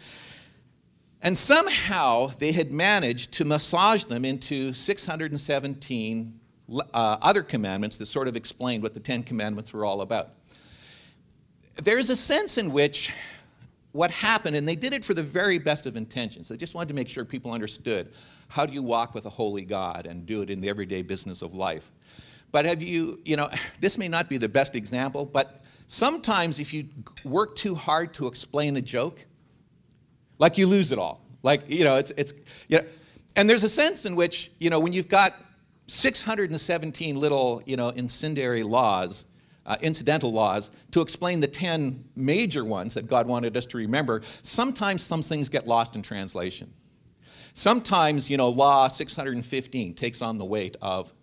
And 1.21 1.38
somehow 1.38 2.27
they 2.27 2.51
had 2.51 2.71
managed 2.71 3.34
to 3.34 3.45
massage 3.45 4.05
them 4.05 4.25
into 4.25 4.73
617 4.73 6.39
uh, 6.71 6.81
other 6.93 7.43
commandments 7.43 7.97
that 7.97 8.08
sort 8.08 8.27
of 8.27 8.36
explained 8.36 8.81
what 8.81 8.93
the 8.93 8.99
Ten 8.99 9.23
Commandments 9.23 9.73
were 9.73 9.86
all 9.86 10.01
about. 10.01 10.29
There's 11.75 12.10
a 12.10 12.15
sense 12.15 12.58
in 12.58 12.71
which 12.71 13.13
what 13.95 14.12
happened, 14.12 14.58
and 14.58 14.67
they 14.67 14.75
did 14.75 14.93
it 14.93 15.05
for 15.05 15.13
the 15.13 15.23
very 15.23 15.58
best 15.58 15.86
of 15.86 15.95
intentions. 15.95 16.49
They 16.49 16.58
just 16.58 16.75
wanted 16.75 16.89
to 16.89 16.95
make 16.95 17.08
sure 17.08 17.23
people 17.23 17.53
understood 17.53 18.12
how 18.49 18.65
do 18.65 18.73
you 18.73 18.84
walk 18.84 19.15
with 19.15 19.25
a 19.25 19.29
holy 19.29 19.63
God 19.63 20.05
and 20.05 20.25
do 20.25 20.41
it 20.41 20.49
in 20.49 20.60
the 20.60 20.67
everyday 20.67 21.01
business 21.01 21.41
of 21.41 21.53
life. 21.53 21.91
But 22.51 22.65
have 22.65 22.81
you, 22.81 23.21
you 23.23 23.38
know, 23.38 23.49
this 23.79 23.97
may 23.97 24.10
not 24.10 24.27
be 24.27 24.38
the 24.38 24.49
best 24.49 24.75
example, 24.75 25.25
but 25.25 25.62
sometimes 25.88 26.60
if 26.60 26.73
you 26.73 26.89
work 27.23 27.55
too 27.55 27.73
hard 27.73 28.13
to 28.15 28.27
explain 28.27 28.75
a 28.75 28.81
joke, 28.81 29.25
like 30.39 30.58
you 30.58 30.67
lose 30.67 30.91
it 30.91 30.99
all. 30.99 31.21
Like, 31.41 31.69
you 31.69 31.86
know, 31.86 31.95
it's, 31.95 32.12
it's 32.17 32.34
you 32.67 32.79
know, 32.79 32.86
and 33.38 33.49
there's 33.49 33.63
a 33.63 33.69
sense 33.69 34.05
in 34.05 34.17
which, 34.17 34.51
you 34.60 34.69
know, 34.69 34.79
when 34.81 34.91
you've 34.91 35.08
got 35.08 35.34
617 35.88 37.15
little, 37.15 37.62
you 37.65 37.77
know, 37.77 37.89
incendiary 37.89 38.63
laws, 38.63 39.23
uh, 39.65 39.78
incidental 39.82 40.32
laws 40.32 40.71
to 40.91 41.01
explain 41.01 41.39
the 41.39 41.47
10 41.47 42.04
major 42.15 42.63
ones 42.63 42.93
that 42.93 43.08
God 43.08 43.28
wanted 43.28 43.56
us 43.58 43.65
to 43.67 43.78
remember, 43.78 44.21
sometimes 44.41 45.04
some 45.04 45.23
things 45.23 45.49
get 45.49 45.67
lost 45.67 45.95
in 45.95 46.01
translation. 46.01 46.71
Sometimes, 47.54 48.30
you 48.30 48.38
know, 48.38 48.49
law 48.49 48.88
615 48.88 49.93
takes 49.93 50.21
on 50.21 50.38
the 50.38 50.45
weight 50.45 50.75
of, 50.82 51.13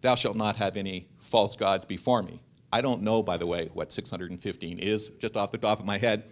thou 0.00 0.14
shalt 0.14 0.36
not 0.36 0.56
have 0.56 0.76
any 0.76 1.08
false 1.18 1.54
gods 1.56 1.84
before 1.84 2.22
me. 2.22 2.40
I 2.72 2.80
don't 2.80 3.02
know, 3.02 3.22
by 3.22 3.36
the 3.36 3.46
way, 3.46 3.70
what 3.72 3.92
615 3.92 4.78
is, 4.78 5.10
just 5.20 5.36
off 5.36 5.52
the 5.52 5.58
top 5.58 5.78
of 5.78 5.84
my 5.84 5.98
head, 5.98 6.24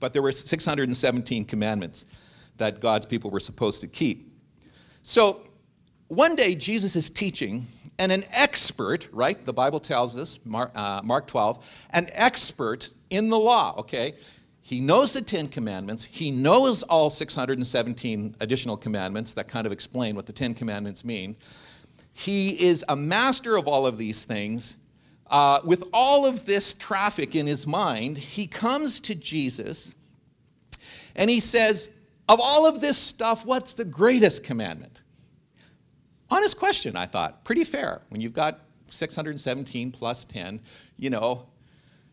but 0.00 0.12
there 0.12 0.22
were 0.22 0.32
617 0.32 1.44
commandments 1.44 2.06
that 2.56 2.80
God's 2.80 3.06
people 3.06 3.30
were 3.30 3.40
supposed 3.40 3.80
to 3.82 3.86
keep. 3.86 4.32
So 5.02 5.42
one 6.08 6.34
day 6.34 6.54
Jesus 6.54 6.96
is 6.96 7.10
teaching 7.10 7.66
and 7.98 8.10
an 8.10 8.24
expert, 8.32 9.08
right? 9.12 9.44
The 9.44 9.52
Bible 9.52 9.80
tells 9.80 10.18
us, 10.18 10.40
Mark, 10.44 10.72
uh, 10.74 11.00
Mark 11.04 11.26
12, 11.26 11.86
an 11.90 12.08
expert 12.12 12.90
in 13.10 13.30
the 13.30 13.38
law, 13.38 13.74
okay? 13.78 14.14
He 14.62 14.80
knows 14.80 15.12
the 15.12 15.20
Ten 15.20 15.48
Commandments. 15.48 16.04
He 16.06 16.30
knows 16.30 16.82
all 16.84 17.10
617 17.10 18.36
additional 18.40 18.76
commandments 18.76 19.34
that 19.34 19.46
kind 19.46 19.66
of 19.66 19.72
explain 19.72 20.16
what 20.16 20.26
the 20.26 20.32
Ten 20.32 20.54
Commandments 20.54 21.04
mean. 21.04 21.36
He 22.14 22.50
is 22.64 22.84
a 22.88 22.96
master 22.96 23.56
of 23.56 23.68
all 23.68 23.86
of 23.86 23.98
these 23.98 24.24
things. 24.24 24.76
Uh, 25.26 25.60
with 25.64 25.84
all 25.92 26.26
of 26.26 26.46
this 26.46 26.74
traffic 26.74 27.34
in 27.34 27.46
his 27.46 27.66
mind, 27.66 28.16
he 28.16 28.46
comes 28.46 29.00
to 29.00 29.14
Jesus 29.14 29.94
and 31.16 31.28
he 31.28 31.40
says, 31.40 31.90
Of 32.28 32.40
all 32.42 32.66
of 32.66 32.80
this 32.80 32.98
stuff, 32.98 33.44
what's 33.44 33.74
the 33.74 33.84
greatest 33.84 34.44
commandment? 34.44 35.02
Honest 36.30 36.58
question, 36.58 36.96
I 36.96 37.06
thought. 37.06 37.44
Pretty 37.44 37.64
fair. 37.64 38.02
When 38.08 38.20
you've 38.20 38.32
got 38.32 38.60
617 38.90 39.90
plus 39.92 40.24
10, 40.24 40.60
you 40.96 41.10
know, 41.10 41.46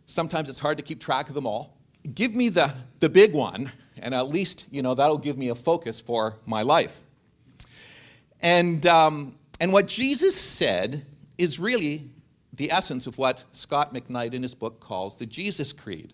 sometimes 0.07 0.49
it's 0.49 0.59
hard 0.59 0.77
to 0.77 0.83
keep 0.83 0.99
track 0.99 1.29
of 1.29 1.35
them 1.35 1.45
all. 1.45 1.77
Give 2.13 2.35
me 2.35 2.49
the, 2.49 2.73
the 2.99 3.09
big 3.09 3.33
one, 3.33 3.71
and 4.01 4.13
at 4.13 4.27
least, 4.29 4.65
you 4.71 4.81
know, 4.81 4.95
that'll 4.95 5.17
give 5.17 5.37
me 5.37 5.49
a 5.49 5.55
focus 5.55 5.99
for 5.99 6.37
my 6.45 6.63
life. 6.63 7.03
And, 8.41 8.85
um, 8.87 9.35
and 9.59 9.71
what 9.71 9.87
Jesus 9.87 10.35
said 10.35 11.05
is 11.37 11.59
really 11.59 12.09
the 12.53 12.71
essence 12.71 13.07
of 13.07 13.17
what 13.17 13.43
Scot 13.51 13.93
McKnight 13.93 14.33
in 14.33 14.43
his 14.43 14.55
book 14.55 14.79
calls 14.79 15.17
the 15.17 15.25
Jesus 15.25 15.71
Creed. 15.71 16.13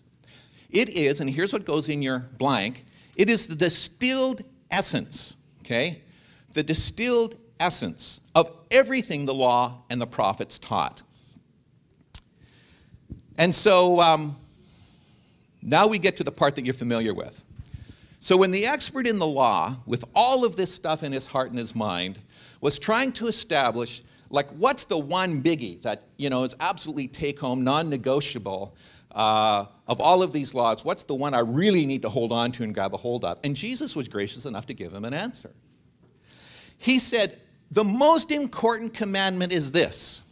It 0.70 0.90
is, 0.90 1.20
and 1.20 1.30
here's 1.30 1.52
what 1.52 1.64
goes 1.64 1.88
in 1.88 2.02
your 2.02 2.20
blank 2.38 2.84
it 3.16 3.28
is 3.28 3.48
the 3.48 3.56
distilled 3.56 4.42
essence, 4.70 5.36
okay? 5.62 6.02
The 6.52 6.62
distilled 6.62 7.36
essence 7.60 8.20
of 8.34 8.50
everything 8.70 9.26
the 9.26 9.34
law 9.34 9.82
and 9.90 10.00
the 10.00 10.06
prophets 10.06 10.58
taught. 10.58 11.02
And 13.36 13.54
so 13.54 14.00
um, 14.00 14.36
now 15.62 15.86
we 15.86 15.98
get 15.98 16.16
to 16.16 16.24
the 16.24 16.32
part 16.32 16.54
that 16.56 16.64
you're 16.64 16.74
familiar 16.74 17.14
with. 17.14 17.44
So 18.20 18.36
when 18.36 18.50
the 18.50 18.66
expert 18.66 19.06
in 19.06 19.18
the 19.18 19.26
law, 19.26 19.76
with 19.86 20.04
all 20.14 20.44
of 20.44 20.56
this 20.56 20.74
stuff 20.74 21.02
in 21.02 21.12
his 21.12 21.26
heart 21.26 21.50
and 21.50 21.58
his 21.58 21.74
mind, 21.74 22.18
was 22.60 22.78
trying 22.78 23.12
to 23.12 23.28
establish, 23.28 24.02
like, 24.28 24.48
what's 24.48 24.86
the 24.86 24.98
one 24.98 25.40
biggie 25.40 25.80
that, 25.82 26.02
you 26.16 26.28
know, 26.28 26.42
is 26.42 26.56
absolutely 26.58 27.06
take 27.06 27.38
home, 27.38 27.62
non 27.62 27.88
negotiable 27.88 28.76
uh, 29.12 29.66
of 29.86 30.00
all 30.00 30.22
of 30.22 30.32
these 30.32 30.54
laws, 30.54 30.84
what's 30.84 31.02
the 31.04 31.14
one 31.14 31.34
I 31.34 31.40
really 31.40 31.86
need 31.86 32.02
to 32.02 32.08
hold 32.08 32.32
on 32.32 32.52
to 32.52 32.62
and 32.62 32.74
grab 32.74 32.94
a 32.94 32.96
hold 32.96 33.24
of? 33.24 33.40
And 33.42 33.56
Jesus 33.56 33.96
was 33.96 34.08
gracious 34.08 34.46
enough 34.46 34.66
to 34.66 34.74
give 34.74 34.92
him 34.92 35.04
an 35.04 35.14
answer. 35.14 35.50
He 36.78 36.98
said, 36.98 37.36
the 37.70 37.84
most 37.84 38.30
important 38.30 38.94
commandment 38.94 39.52
is 39.52 39.72
this 39.72 40.24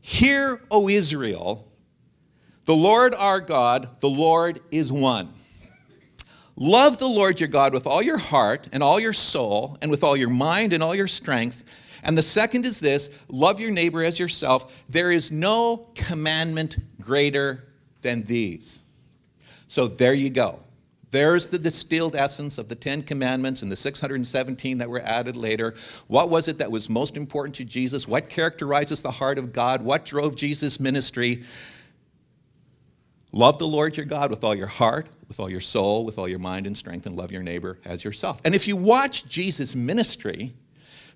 Hear, 0.00 0.60
O 0.70 0.88
Israel, 0.88 1.68
the 2.64 2.74
Lord 2.74 3.14
our 3.14 3.40
God, 3.40 4.00
the 4.00 4.08
Lord 4.08 4.60
is 4.70 4.92
one. 4.92 5.32
Love 6.56 6.98
the 6.98 7.08
Lord 7.08 7.40
your 7.40 7.48
God 7.48 7.72
with 7.72 7.86
all 7.86 8.02
your 8.02 8.18
heart 8.18 8.68
and 8.72 8.82
all 8.82 9.00
your 9.00 9.14
soul 9.14 9.78
and 9.80 9.90
with 9.90 10.04
all 10.04 10.16
your 10.16 10.28
mind 10.28 10.72
and 10.72 10.82
all 10.82 10.94
your 10.94 11.08
strength. 11.08 11.64
And 12.02 12.18
the 12.18 12.22
second 12.22 12.66
is 12.66 12.80
this 12.80 13.10
love 13.28 13.60
your 13.60 13.70
neighbor 13.70 14.02
as 14.02 14.18
yourself. 14.18 14.84
There 14.88 15.10
is 15.10 15.32
no 15.32 15.88
commandment 15.94 16.76
greater 17.00 17.68
than 18.02 18.22
these. 18.24 18.82
So 19.66 19.86
there 19.86 20.14
you 20.14 20.30
go. 20.30 20.62
There's 21.10 21.46
the 21.46 21.58
distilled 21.58 22.14
essence 22.14 22.56
of 22.56 22.68
the 22.68 22.76
Ten 22.76 23.02
Commandments 23.02 23.62
and 23.62 23.72
the 23.72 23.76
617 23.76 24.78
that 24.78 24.88
were 24.88 25.00
added 25.00 25.34
later. 25.34 25.74
What 26.06 26.30
was 26.30 26.46
it 26.46 26.58
that 26.58 26.70
was 26.70 26.88
most 26.88 27.16
important 27.16 27.56
to 27.56 27.64
Jesus? 27.64 28.06
What 28.06 28.28
characterizes 28.28 29.02
the 29.02 29.10
heart 29.10 29.38
of 29.38 29.52
God? 29.52 29.82
What 29.82 30.04
drove 30.04 30.36
Jesus' 30.36 30.78
ministry? 30.78 31.42
Love 33.32 33.58
the 33.58 33.66
Lord 33.66 33.96
your 33.96 34.06
God 34.06 34.30
with 34.30 34.44
all 34.44 34.54
your 34.54 34.66
heart, 34.68 35.08
with 35.28 35.40
all 35.40 35.50
your 35.50 35.60
soul, 35.60 36.04
with 36.04 36.18
all 36.18 36.28
your 36.28 36.38
mind 36.38 36.66
and 36.66 36.76
strength, 36.76 37.06
and 37.06 37.16
love 37.16 37.32
your 37.32 37.42
neighbor 37.42 37.78
as 37.84 38.04
yourself. 38.04 38.40
And 38.44 38.54
if 38.54 38.68
you 38.68 38.76
watch 38.76 39.28
Jesus' 39.28 39.74
ministry 39.74 40.52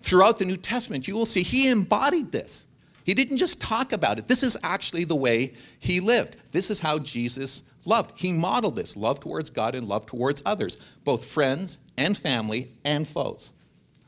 throughout 0.00 0.38
the 0.38 0.44
New 0.44 0.56
Testament, 0.56 1.06
you 1.06 1.14
will 1.14 1.26
see 1.26 1.42
he 1.42 1.68
embodied 1.68 2.32
this. 2.32 2.66
He 3.04 3.14
didn't 3.14 3.36
just 3.36 3.60
talk 3.60 3.92
about 3.92 4.18
it. 4.18 4.26
This 4.26 4.42
is 4.42 4.56
actually 4.62 5.04
the 5.04 5.14
way 5.14 5.52
he 5.78 6.00
lived. 6.00 6.36
This 6.52 6.70
is 6.70 6.80
how 6.80 6.98
Jesus 6.98 7.64
loved. 7.86 8.18
He 8.18 8.32
modeled 8.32 8.76
this 8.76 8.96
love 8.96 9.20
towards 9.20 9.50
God 9.50 9.74
and 9.74 9.86
love 9.88 10.06
towards 10.06 10.42
others, 10.44 10.76
both 11.04 11.24
friends 11.24 11.78
and 11.96 12.16
family 12.16 12.68
and 12.84 13.06
foes. 13.06 13.52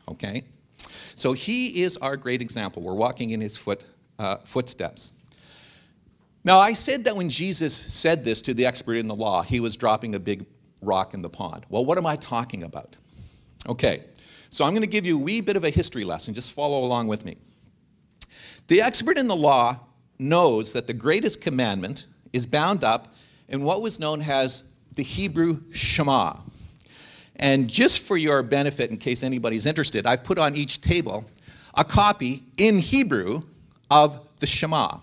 Okay? 0.09 0.45
So 1.15 1.33
he 1.33 1.83
is 1.83 1.97
our 1.99 2.17
great 2.17 2.43
example. 2.43 2.83
We're 2.83 2.95
walking 2.95 3.31
in 3.31 3.41
his 3.41 3.57
foot, 3.57 3.85
uh, 4.19 4.37
footsteps. 4.39 5.15
Now, 6.45 6.59
I 6.59 6.75
said 6.75 7.05
that 7.05 7.17
when 7.17 7.29
Jesus 7.29 7.75
said 7.75 8.25
this 8.25 8.41
to 8.43 8.55
the 8.55 8.67
expert 8.67 8.95
in 8.95 9.09
the 9.09 9.17
law, 9.17 9.43
he 9.43 9.59
was 9.59 9.77
dropping 9.77 10.15
a 10.15 10.21
big 10.21 10.47
rock 10.81 11.12
in 11.12 11.23
the 11.23 11.29
pond. 11.29 11.67
Well, 11.69 11.85
what 11.85 11.99
am 11.99 12.07
I 12.07 12.17
talking 12.17 12.62
about? 12.62 12.97
Okay, 13.69 14.05
so 14.51 14.65
I'm 14.65 14.71
going 14.71 14.83
to 14.83 14.87
give 14.87 15.05
you 15.05 15.19
a 15.19 15.21
wee 15.21 15.41
bit 15.41 15.57
of 15.57 15.65
a 15.65 15.71
history 15.71 16.05
lesson. 16.05 16.35
Just 16.35 16.53
follow 16.53 16.85
along 16.85 17.09
with 17.09 17.25
me. 17.25 17.37
The 18.69 18.81
expert 18.81 19.19
in 19.19 19.27
the 19.27 19.37
law 19.37 19.81
knows 20.19 20.73
that 20.73 20.87
the 20.87 20.93
greatest 20.93 21.41
commandment 21.41 22.07
is 22.33 22.47
bound 22.47 22.85
up 22.85 23.15
in 23.49 23.63
what 23.63 23.83
was 23.83 24.01
known 24.01 24.23
as 24.23 24.65
the 24.95 25.03
Hebrew 25.03 25.61
Shema. 25.73 26.37
And 27.37 27.69
just 27.69 28.01
for 28.01 28.17
your 28.17 28.43
benefit, 28.43 28.91
in 28.91 28.97
case 28.97 29.23
anybody's 29.23 29.67
interested, 29.67 30.07
I've 30.07 30.25
put 30.25 30.39
on 30.39 30.57
each 30.57 30.81
table 30.81 31.25
a 31.75 31.85
copy 31.85 32.43
in 32.57 32.79
Hebrew 32.79 33.43
of 33.91 34.19
the 34.41 34.47
Shema, 34.47 34.99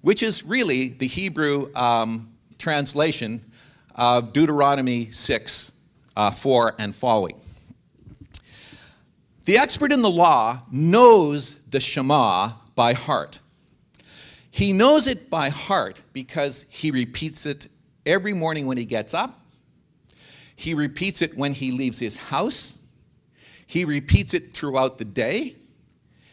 which 0.00 0.22
is 0.22 0.44
really 0.44 0.88
the 0.88 1.06
Hebrew 1.06 1.72
um, 1.74 2.32
translation 2.58 3.40
of 3.94 4.32
Deuteronomy 4.32 5.10
6, 5.10 5.80
uh, 6.16 6.30
4, 6.30 6.74
and 6.78 6.94
following. 6.94 7.36
The 9.44 9.58
expert 9.58 9.92
in 9.92 10.02
the 10.02 10.10
law 10.10 10.62
knows 10.70 11.60
the 11.64 11.80
Shema 11.80 12.52
by 12.74 12.92
heart. 12.92 13.38
He 14.54 14.74
knows 14.74 15.06
it 15.06 15.30
by 15.30 15.48
heart 15.48 16.02
because 16.12 16.66
he 16.68 16.90
repeats 16.90 17.46
it 17.46 17.68
every 18.04 18.34
morning 18.34 18.66
when 18.66 18.76
he 18.76 18.84
gets 18.84 19.14
up. 19.14 19.40
He 20.54 20.74
repeats 20.74 21.22
it 21.22 21.38
when 21.38 21.54
he 21.54 21.72
leaves 21.72 21.98
his 21.98 22.18
house. 22.18 22.78
He 23.66 23.86
repeats 23.86 24.34
it 24.34 24.52
throughout 24.52 24.98
the 24.98 25.06
day. 25.06 25.56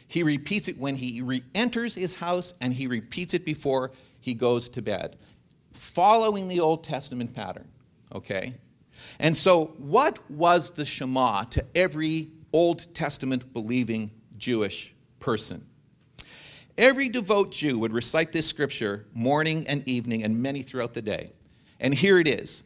He 0.06 0.24
repeats 0.24 0.68
it 0.68 0.78
when 0.78 0.98
he 0.98 1.22
re 1.22 1.44
enters 1.56 1.96
his 1.96 2.16
house, 2.16 2.56
and 2.60 2.74
he 2.74 2.88
repeats 2.88 3.34
it 3.34 3.46
before 3.46 3.92
he 4.20 4.34
goes 4.34 4.68
to 4.70 4.82
bed, 4.82 5.16
following 5.72 6.50
the 6.50 6.60
Old 6.60 6.84
Testament 6.84 7.34
pattern. 7.34 7.70
Okay? 8.14 8.54
And 9.20 9.36
so, 9.38 9.68
what 9.78 10.20
was 10.30 10.72
the 10.72 10.84
Shema 10.84 11.46
to 11.46 11.66
every 11.74 12.28
Old 12.52 12.94
Testament 12.94 13.54
believing 13.54 14.12
Jewish 14.38 14.94
person? 15.20 15.69
Every 16.80 17.10
devout 17.10 17.52
Jew 17.52 17.78
would 17.80 17.92
recite 17.92 18.32
this 18.32 18.48
scripture 18.48 19.06
morning 19.14 19.68
and 19.68 19.86
evening 19.86 20.24
and 20.24 20.42
many 20.42 20.64
throughout 20.64 20.94
the 20.94 21.02
day. 21.02 21.34
And 21.78 21.94
here 21.94 22.18
it 22.18 22.28
is 22.28 22.64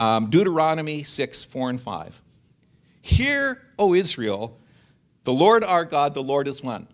Um, 0.00 0.30
Deuteronomy 0.30 1.02
6, 1.02 1.44
4 1.44 1.70
and 1.70 1.80
5. 1.80 2.22
Hear, 3.02 3.60
O 3.78 3.92
Israel, 3.92 4.58
the 5.24 5.34
Lord 5.34 5.64
our 5.64 5.84
God, 5.84 6.14
the 6.14 6.22
Lord 6.22 6.48
is 6.48 6.62
one. 6.62 6.86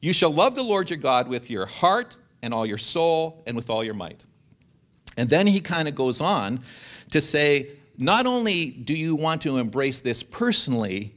You 0.00 0.12
shall 0.12 0.30
love 0.30 0.56
the 0.56 0.64
Lord 0.64 0.90
your 0.90 0.98
God 0.98 1.28
with 1.28 1.48
your 1.48 1.66
heart 1.66 2.18
and 2.42 2.52
all 2.52 2.66
your 2.66 2.78
soul 2.78 3.44
and 3.46 3.56
with 3.56 3.70
all 3.70 3.84
your 3.84 3.94
might. 3.94 4.24
And 5.16 5.30
then 5.30 5.46
he 5.46 5.60
kind 5.60 5.86
of 5.86 5.94
goes 5.94 6.20
on 6.20 6.58
to 7.12 7.20
say, 7.20 7.68
not 7.96 8.26
only 8.26 8.70
do 8.70 8.94
you 8.94 9.14
want 9.14 9.42
to 9.42 9.58
embrace 9.58 10.00
this 10.00 10.24
personally, 10.24 11.15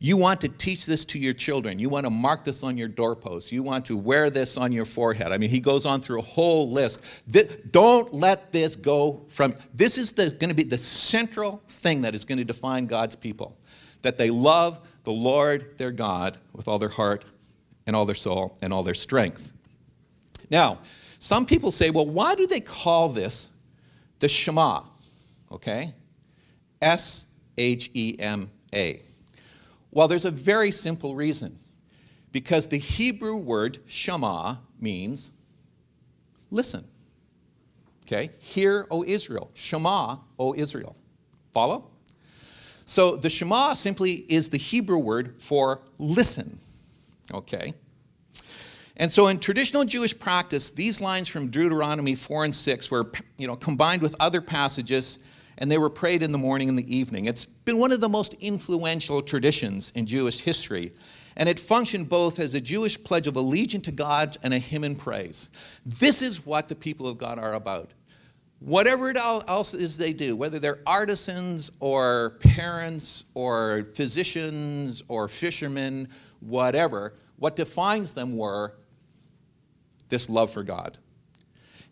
you 0.00 0.16
want 0.16 0.40
to 0.42 0.48
teach 0.48 0.86
this 0.86 1.04
to 1.06 1.18
your 1.18 1.32
children. 1.32 1.78
You 1.78 1.88
want 1.88 2.06
to 2.06 2.10
mark 2.10 2.44
this 2.44 2.62
on 2.62 2.78
your 2.78 2.86
doorpost. 2.86 3.50
You 3.50 3.64
want 3.64 3.86
to 3.86 3.96
wear 3.96 4.30
this 4.30 4.56
on 4.56 4.70
your 4.70 4.84
forehead. 4.84 5.32
I 5.32 5.38
mean, 5.38 5.50
he 5.50 5.58
goes 5.58 5.86
on 5.86 6.00
through 6.00 6.20
a 6.20 6.22
whole 6.22 6.70
list. 6.70 7.04
This, 7.26 7.52
don't 7.72 8.14
let 8.14 8.52
this 8.52 8.76
go 8.76 9.24
from. 9.28 9.54
This 9.74 9.98
is 9.98 10.12
going 10.12 10.50
to 10.50 10.54
be 10.54 10.62
the 10.62 10.78
central 10.78 11.62
thing 11.68 12.02
that 12.02 12.14
is 12.14 12.24
going 12.24 12.38
to 12.38 12.44
define 12.44 12.86
God's 12.86 13.16
people 13.16 13.56
that 14.02 14.18
they 14.18 14.30
love 14.30 14.78
the 15.02 15.12
Lord 15.12 15.76
their 15.78 15.90
God 15.90 16.36
with 16.52 16.68
all 16.68 16.78
their 16.78 16.88
heart 16.88 17.24
and 17.86 17.96
all 17.96 18.04
their 18.04 18.14
soul 18.14 18.56
and 18.62 18.72
all 18.72 18.82
their 18.82 18.94
strength. 18.94 19.52
Now, 20.50 20.78
some 21.18 21.46
people 21.46 21.72
say, 21.72 21.90
well, 21.90 22.06
why 22.06 22.36
do 22.36 22.46
they 22.46 22.60
call 22.60 23.08
this 23.08 23.50
the 24.20 24.28
Shema? 24.28 24.82
Okay? 25.50 25.92
S 26.80 27.26
H 27.56 27.90
E 27.94 28.16
M 28.20 28.50
A. 28.72 29.02
Well, 29.90 30.08
there's 30.08 30.24
a 30.24 30.30
very 30.30 30.70
simple 30.70 31.14
reason. 31.14 31.56
Because 32.30 32.68
the 32.68 32.78
Hebrew 32.78 33.38
word 33.38 33.78
Shema 33.86 34.56
means 34.80 35.32
listen. 36.50 36.84
Okay? 38.06 38.30
Hear, 38.38 38.86
O 38.90 39.04
Israel. 39.04 39.50
Shema, 39.54 40.16
O 40.38 40.54
Israel. 40.54 40.96
Follow? 41.52 41.90
So 42.84 43.16
the 43.16 43.28
Shema 43.28 43.74
simply 43.74 44.24
is 44.28 44.50
the 44.50 44.58
Hebrew 44.58 44.98
word 44.98 45.40
for 45.40 45.82
listen. 45.98 46.58
Okay? 47.32 47.74
And 48.96 49.12
so 49.12 49.28
in 49.28 49.38
traditional 49.38 49.84
Jewish 49.84 50.18
practice, 50.18 50.70
these 50.70 51.00
lines 51.00 51.28
from 51.28 51.48
Deuteronomy 51.48 52.14
4 52.14 52.46
and 52.46 52.54
6 52.54 52.90
were 52.90 53.10
you 53.36 53.46
know, 53.46 53.56
combined 53.56 54.02
with 54.02 54.16
other 54.18 54.40
passages 54.40 55.18
and 55.58 55.70
they 55.70 55.78
were 55.78 55.90
prayed 55.90 56.22
in 56.22 56.32
the 56.32 56.38
morning 56.38 56.68
and 56.68 56.78
the 56.78 56.96
evening. 56.96 57.26
It's 57.26 57.44
been 57.44 57.78
one 57.78 57.92
of 57.92 58.00
the 58.00 58.08
most 58.08 58.34
influential 58.34 59.20
traditions 59.22 59.92
in 59.94 60.06
Jewish 60.06 60.40
history, 60.40 60.92
and 61.36 61.48
it 61.48 61.60
functioned 61.60 62.08
both 62.08 62.38
as 62.38 62.54
a 62.54 62.60
Jewish 62.60 63.02
pledge 63.02 63.26
of 63.26 63.36
allegiance 63.36 63.84
to 63.84 63.92
God 63.92 64.38
and 64.42 64.54
a 64.54 64.58
hymn 64.58 64.84
and 64.84 64.98
praise. 64.98 65.50
This 65.84 66.22
is 66.22 66.46
what 66.46 66.68
the 66.68 66.74
people 66.74 67.06
of 67.06 67.18
God 67.18 67.38
are 67.38 67.54
about. 67.54 67.90
Whatever 68.60 69.16
else 69.16 69.74
is 69.74 69.98
they 69.98 70.12
do, 70.12 70.34
whether 70.34 70.58
they're 70.58 70.80
artisans 70.86 71.70
or 71.78 72.38
parents 72.40 73.24
or 73.34 73.84
physicians 73.94 75.02
or 75.06 75.28
fishermen, 75.28 76.08
whatever, 76.40 77.14
what 77.36 77.54
defines 77.54 78.14
them 78.14 78.36
were 78.36 78.74
this 80.08 80.28
love 80.28 80.50
for 80.50 80.64
God. 80.64 80.98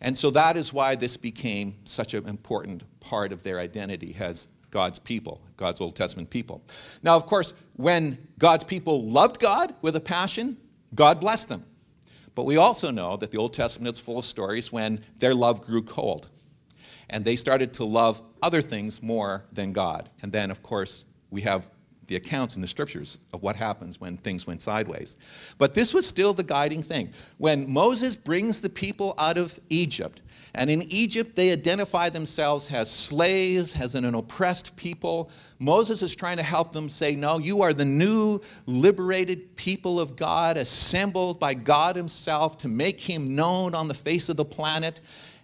And 0.01 0.17
so 0.17 0.29
that 0.31 0.57
is 0.57 0.71
why 0.71 0.95
this 0.95 1.17
became 1.17 1.75
such 1.85 2.13
an 2.13 2.27
important 2.27 2.83
part 2.99 3.31
of 3.31 3.43
their 3.43 3.59
identity 3.59 4.15
as 4.19 4.47
God's 4.69 4.99
people, 4.99 5.41
God's 5.55 5.81
Old 5.81 5.95
Testament 5.95 6.29
people. 6.29 6.61
Now, 7.01 7.15
of 7.15 7.25
course, 7.25 7.53
when 7.75 8.17
God's 8.37 8.63
people 8.63 9.03
loved 9.03 9.39
God 9.39 9.73
with 9.81 9.95
a 9.95 10.01
passion, 10.01 10.57
God 10.93 11.19
blessed 11.19 11.49
them. 11.49 11.63
But 12.35 12.45
we 12.45 12.57
also 12.57 12.91
know 12.91 13.17
that 13.17 13.31
the 13.31 13.37
Old 13.37 13.53
Testament 13.53 13.95
is 13.95 13.99
full 13.99 14.19
of 14.19 14.25
stories 14.25 14.71
when 14.71 15.03
their 15.19 15.33
love 15.33 15.65
grew 15.65 15.81
cold 15.81 16.29
and 17.09 17.23
they 17.23 17.35
started 17.35 17.73
to 17.73 17.85
love 17.85 18.21
other 18.41 18.61
things 18.61 19.01
more 19.01 19.45
than 19.51 19.71
God. 19.71 20.09
And 20.21 20.31
then, 20.31 20.51
of 20.51 20.61
course, 20.61 21.05
we 21.31 21.41
have 21.41 21.67
the 22.07 22.15
accounts 22.15 22.55
in 22.55 22.61
the 22.61 22.67
scriptures 22.67 23.19
of 23.33 23.43
what 23.43 23.55
happens 23.55 23.99
when 23.99 24.17
things 24.17 24.47
went 24.47 24.61
sideways. 24.61 25.17
But 25.57 25.73
this 25.73 25.93
was 25.93 26.07
still 26.07 26.33
the 26.33 26.43
guiding 26.43 26.81
thing. 26.81 27.11
When 27.37 27.69
Moses 27.71 28.15
brings 28.15 28.61
the 28.61 28.69
people 28.69 29.13
out 29.17 29.37
of 29.37 29.59
Egypt, 29.69 30.21
and 30.55 30.69
in 30.69 30.83
Egypt 30.83 31.35
they 31.35 31.51
identify 31.51 32.09
themselves 32.09 32.71
as 32.71 32.89
slaves, 32.89 33.79
as 33.79 33.93
an 33.93 34.05
oppressed 34.15 34.75
people, 34.77 35.29
Moses 35.59 36.01
is 36.01 36.15
trying 36.15 36.37
to 36.37 36.43
help 36.43 36.71
them 36.71 36.89
say, 36.89 37.15
No, 37.15 37.37
you 37.37 37.61
are 37.61 37.73
the 37.73 37.85
new 37.85 38.41
liberated 38.65 39.55
people 39.55 39.99
of 39.99 40.15
God, 40.15 40.57
assembled 40.57 41.39
by 41.39 41.53
God 41.53 41.95
Himself 41.95 42.57
to 42.59 42.67
make 42.67 43.01
Him 43.01 43.35
known 43.35 43.75
on 43.75 43.87
the 43.87 43.93
face 43.93 44.29
of 44.29 44.37
the 44.37 44.45
planet. 44.45 45.01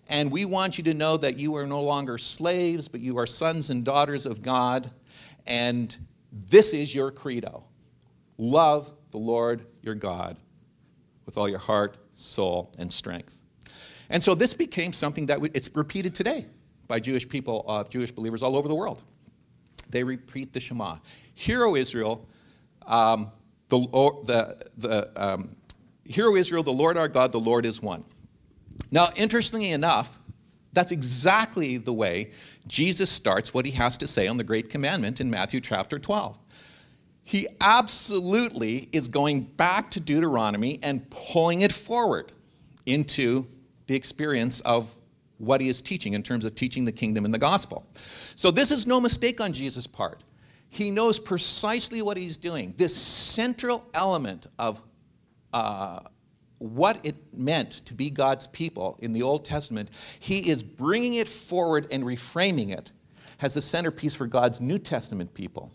And 0.10 0.32
we 0.32 0.46
want 0.46 0.78
you 0.78 0.84
to 0.86 0.94
know 0.94 1.18
that 1.18 1.38
you 1.38 1.56
are 1.56 1.66
no 1.66 1.82
longer 1.82 2.18
slaves, 2.18 2.88
but 2.88 3.00
you 3.00 3.18
are 3.18 3.28
sons 3.28 3.70
and 3.70 3.86
daughters 3.86 4.26
of 4.26 4.42
God. 4.42 4.90
And 5.46 5.96
this 6.34 6.74
is 6.74 6.94
your 6.94 7.12
credo 7.12 7.64
love 8.38 8.92
the 9.12 9.18
Lord 9.18 9.66
your 9.82 9.96
God 9.96 10.38
with 11.26 11.38
all 11.38 11.48
your 11.48 11.60
heart, 11.60 11.98
soul, 12.14 12.74
and 12.78 12.92
strength. 12.92 13.42
And 14.10 14.22
so 14.22 14.36
this 14.36 14.54
became 14.54 14.92
something 14.92 15.28
that 15.28 15.40
we, 15.40 15.50
it's 15.54 15.74
repeated 15.76 16.14
today 16.14 16.48
by 16.88 17.00
Jewish 17.00 17.28
people, 17.30 17.64
uh, 17.68 17.84
Jewish 17.86 18.12
believers 18.12 18.44
all 18.44 18.58
over 18.58 18.68
the 18.68 18.76
world. 18.76 19.02
They 19.90 20.04
repeat 20.04 20.54
the 20.54 20.60
Shema. 20.60 20.98
Hear, 21.36 21.64
O 21.64 21.76
Israel, 21.76 22.28
um, 22.86 23.32
the, 23.70 23.80
the, 24.26 24.68
the 24.78 25.12
um, 25.16 25.56
Hear, 26.06 26.36
Israel, 26.36 26.64
the 26.64 26.74
Lord 26.74 26.98
our 26.98 27.08
God, 27.08 27.32
the 27.32 27.40
Lord 27.40 27.66
is 27.66 27.82
one. 27.82 28.04
Now, 28.92 29.08
interestingly 29.16 29.70
enough, 29.70 30.20
that's 30.74 30.92
exactly 30.92 31.78
the 31.78 31.94
way 31.94 32.32
Jesus 32.68 33.10
starts 33.10 33.54
what 33.54 33.66
he 33.66 33.72
has 33.72 33.98
to 33.98 34.08
say 34.08 34.28
on 34.28 34.38
the 34.38 34.44
Great 34.44 34.70
Commandment 34.70 35.22
in 35.22 35.30
Matthew 35.30 35.62
chapter 35.62 36.00
12. 36.00 36.38
He 37.24 37.48
absolutely 37.62 38.90
is 38.92 39.08
going 39.08 39.42
back 39.42 39.92
to 39.92 40.00
Deuteronomy 40.00 40.80
and 40.84 41.10
pulling 41.10 41.62
it 41.62 41.72
forward 41.72 42.34
into 42.86 43.48
the 43.88 43.96
experience 43.96 44.60
of 44.62 44.94
what 45.38 45.62
he 45.62 45.70
is 45.70 45.82
teaching 45.82 46.14
in 46.14 46.24
terms 46.24 46.46
of 46.46 46.56
teaching 46.56 46.86
the 46.86 46.92
kingdom 46.92 47.26
and 47.26 47.34
the 47.34 47.40
gospel. 47.40 47.86
So, 47.94 48.52
this 48.52 48.72
is 48.72 48.88
no 48.88 49.00
mistake 49.00 49.40
on 49.40 49.54
Jesus' 49.54 49.88
part. 49.88 50.24
He 50.70 50.90
knows 50.90 51.20
precisely 51.20 52.02
what 52.02 52.18
he's 52.18 52.38
doing. 52.38 52.74
This 52.78 52.96
central 52.96 53.86
element 53.94 54.48
of 54.58 54.82
uh, 55.54 56.00
what 56.60 57.00
it 57.04 57.16
meant 57.34 57.72
to 57.86 57.94
be 57.94 58.10
God's 58.10 58.48
people 58.48 58.98
in 59.02 59.14
the 59.14 59.22
Old 59.22 59.46
Testament, 59.46 59.90
he 60.20 60.50
is 60.50 60.64
bringing 60.64 61.16
it 61.16 61.28
forward 61.28 61.88
and 61.92 62.04
reframing 62.04 62.70
it 62.70 62.92
as 63.42 63.54
the 63.54 63.62
centerpiece 63.62 64.16
for 64.16 64.28
God's 64.28 64.62
New 64.62 64.80
Testament 64.80 65.34
people. 65.34 65.72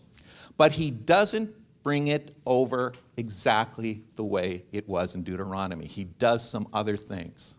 But 0.57 0.71
he 0.73 0.91
doesn't 0.91 1.51
bring 1.83 2.07
it 2.07 2.35
over 2.45 2.93
exactly 3.17 4.03
the 4.15 4.23
way 4.23 4.63
it 4.71 4.87
was 4.87 5.15
in 5.15 5.23
Deuteronomy. 5.23 5.85
He 5.85 6.05
does 6.05 6.47
some 6.47 6.67
other 6.73 6.97
things. 6.97 7.55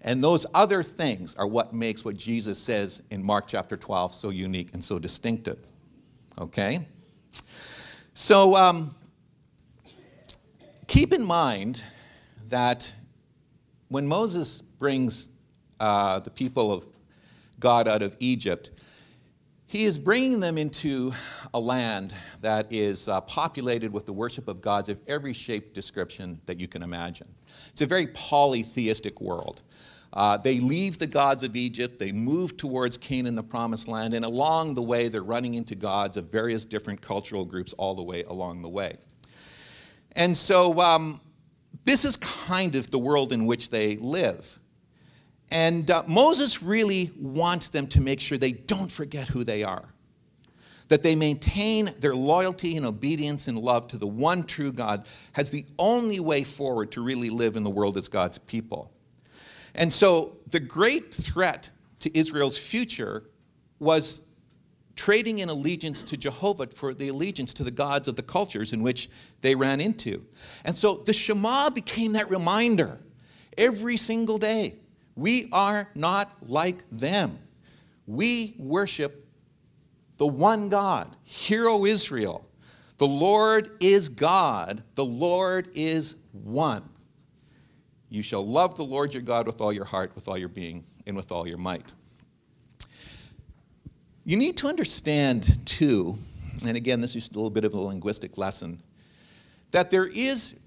And 0.00 0.22
those 0.22 0.44
other 0.52 0.82
things 0.82 1.34
are 1.36 1.46
what 1.46 1.72
makes 1.72 2.04
what 2.04 2.16
Jesus 2.16 2.58
says 2.58 3.02
in 3.10 3.22
Mark 3.22 3.46
chapter 3.46 3.76
12 3.76 4.12
so 4.12 4.30
unique 4.30 4.70
and 4.74 4.84
so 4.84 4.98
distinctive. 4.98 5.66
Okay? 6.38 6.86
So 8.12 8.54
um, 8.54 8.94
keep 10.86 11.12
in 11.12 11.24
mind 11.24 11.82
that 12.50 12.94
when 13.88 14.06
Moses 14.06 14.62
brings 14.62 15.30
uh, 15.80 16.18
the 16.20 16.30
people 16.30 16.72
of 16.72 16.84
God 17.60 17.88
out 17.88 18.02
of 18.02 18.16
Egypt, 18.20 18.70
he 19.66 19.84
is 19.84 19.98
bringing 19.98 20.40
them 20.40 20.56
into 20.56 21.12
a 21.52 21.58
land 21.58 22.14
that 22.42 22.72
is 22.72 23.08
uh, 23.08 23.20
populated 23.22 23.92
with 23.92 24.06
the 24.06 24.12
worship 24.12 24.46
of 24.46 24.60
gods 24.60 24.88
of 24.88 25.00
every 25.08 25.32
shape, 25.32 25.74
description 25.74 26.40
that 26.46 26.60
you 26.60 26.68
can 26.68 26.82
imagine. 26.82 27.26
It's 27.70 27.80
a 27.80 27.86
very 27.86 28.06
polytheistic 28.08 29.20
world. 29.20 29.62
Uh, 30.12 30.36
they 30.36 30.60
leave 30.60 30.98
the 30.98 31.08
gods 31.08 31.42
of 31.42 31.56
Egypt, 31.56 31.98
they 31.98 32.12
move 32.12 32.56
towards 32.56 32.96
Canaan, 32.96 33.34
the 33.34 33.42
promised 33.42 33.88
land, 33.88 34.14
and 34.14 34.24
along 34.24 34.74
the 34.74 34.82
way, 34.82 35.08
they're 35.08 35.24
running 35.24 35.54
into 35.54 35.74
gods 35.74 36.16
of 36.16 36.26
various 36.26 36.64
different 36.64 37.00
cultural 37.00 37.44
groups 37.44 37.72
all 37.72 37.96
the 37.96 38.02
way 38.02 38.22
along 38.22 38.62
the 38.62 38.68
way. 38.68 38.96
And 40.12 40.36
so, 40.36 40.80
um, 40.80 41.20
this 41.84 42.04
is 42.04 42.16
kind 42.16 42.74
of 42.74 42.90
the 42.90 42.98
world 42.98 43.32
in 43.32 43.46
which 43.46 43.70
they 43.70 43.96
live. 43.96 44.58
And 45.50 45.90
uh, 45.90 46.02
Moses 46.06 46.62
really 46.62 47.10
wants 47.20 47.68
them 47.68 47.86
to 47.88 48.00
make 48.00 48.20
sure 48.20 48.38
they 48.38 48.52
don't 48.52 48.90
forget 48.90 49.28
who 49.28 49.44
they 49.44 49.62
are, 49.62 49.84
that 50.88 51.02
they 51.02 51.14
maintain 51.14 51.90
their 52.00 52.14
loyalty 52.14 52.76
and 52.76 52.86
obedience 52.86 53.48
and 53.48 53.58
love 53.58 53.88
to 53.88 53.98
the 53.98 54.06
one 54.06 54.44
true 54.44 54.72
God 54.72 55.06
as 55.36 55.50
the 55.50 55.66
only 55.78 56.20
way 56.20 56.44
forward 56.44 56.92
to 56.92 57.02
really 57.02 57.30
live 57.30 57.56
in 57.56 57.62
the 57.62 57.70
world 57.70 57.96
as 57.96 58.08
God's 58.08 58.38
people. 58.38 58.90
And 59.74 59.92
so 59.92 60.36
the 60.48 60.60
great 60.60 61.12
threat 61.12 61.70
to 62.00 62.16
Israel's 62.16 62.58
future 62.58 63.24
was 63.78 64.23
trading 64.96 65.40
in 65.40 65.48
allegiance 65.48 66.04
to 66.04 66.16
Jehovah 66.16 66.68
for 66.68 66.94
the 66.94 67.08
allegiance 67.08 67.52
to 67.54 67.64
the 67.64 67.70
gods 67.70 68.08
of 68.08 68.16
the 68.16 68.22
cultures 68.22 68.72
in 68.72 68.82
which 68.82 69.08
they 69.40 69.54
ran 69.54 69.80
into. 69.80 70.24
And 70.64 70.76
so 70.76 70.94
the 70.94 71.12
Shema 71.12 71.70
became 71.70 72.12
that 72.12 72.30
reminder 72.30 72.98
every 73.58 73.96
single 73.96 74.38
day. 74.38 74.74
We 75.16 75.48
are 75.52 75.88
not 75.94 76.30
like 76.46 76.78
them. 76.90 77.38
We 78.06 78.54
worship 78.58 79.26
the 80.16 80.26
one 80.26 80.68
God. 80.68 81.14
Hear, 81.24 81.68
O 81.68 81.86
Israel. 81.86 82.48
The 82.98 83.06
Lord 83.06 83.70
is 83.80 84.08
God, 84.08 84.82
the 84.94 85.04
Lord 85.04 85.68
is 85.74 86.14
one. 86.32 86.88
You 88.08 88.22
shall 88.22 88.46
love 88.46 88.76
the 88.76 88.84
Lord 88.84 89.12
your 89.12 89.22
God 89.22 89.46
with 89.48 89.60
all 89.60 89.72
your 89.72 89.84
heart, 89.84 90.12
with 90.14 90.28
all 90.28 90.38
your 90.38 90.48
being, 90.48 90.84
and 91.04 91.16
with 91.16 91.32
all 91.32 91.48
your 91.48 91.58
might. 91.58 91.92
You 94.26 94.38
need 94.38 94.56
to 94.58 94.68
understand, 94.68 95.66
too, 95.66 96.16
and 96.66 96.78
again, 96.78 97.02
this 97.02 97.14
is 97.14 97.28
a 97.28 97.34
little 97.34 97.50
bit 97.50 97.64
of 97.64 97.74
a 97.74 97.78
linguistic 97.78 98.38
lesson, 98.38 98.82
that 99.70 99.90
there 99.90 100.06
is 100.06 100.58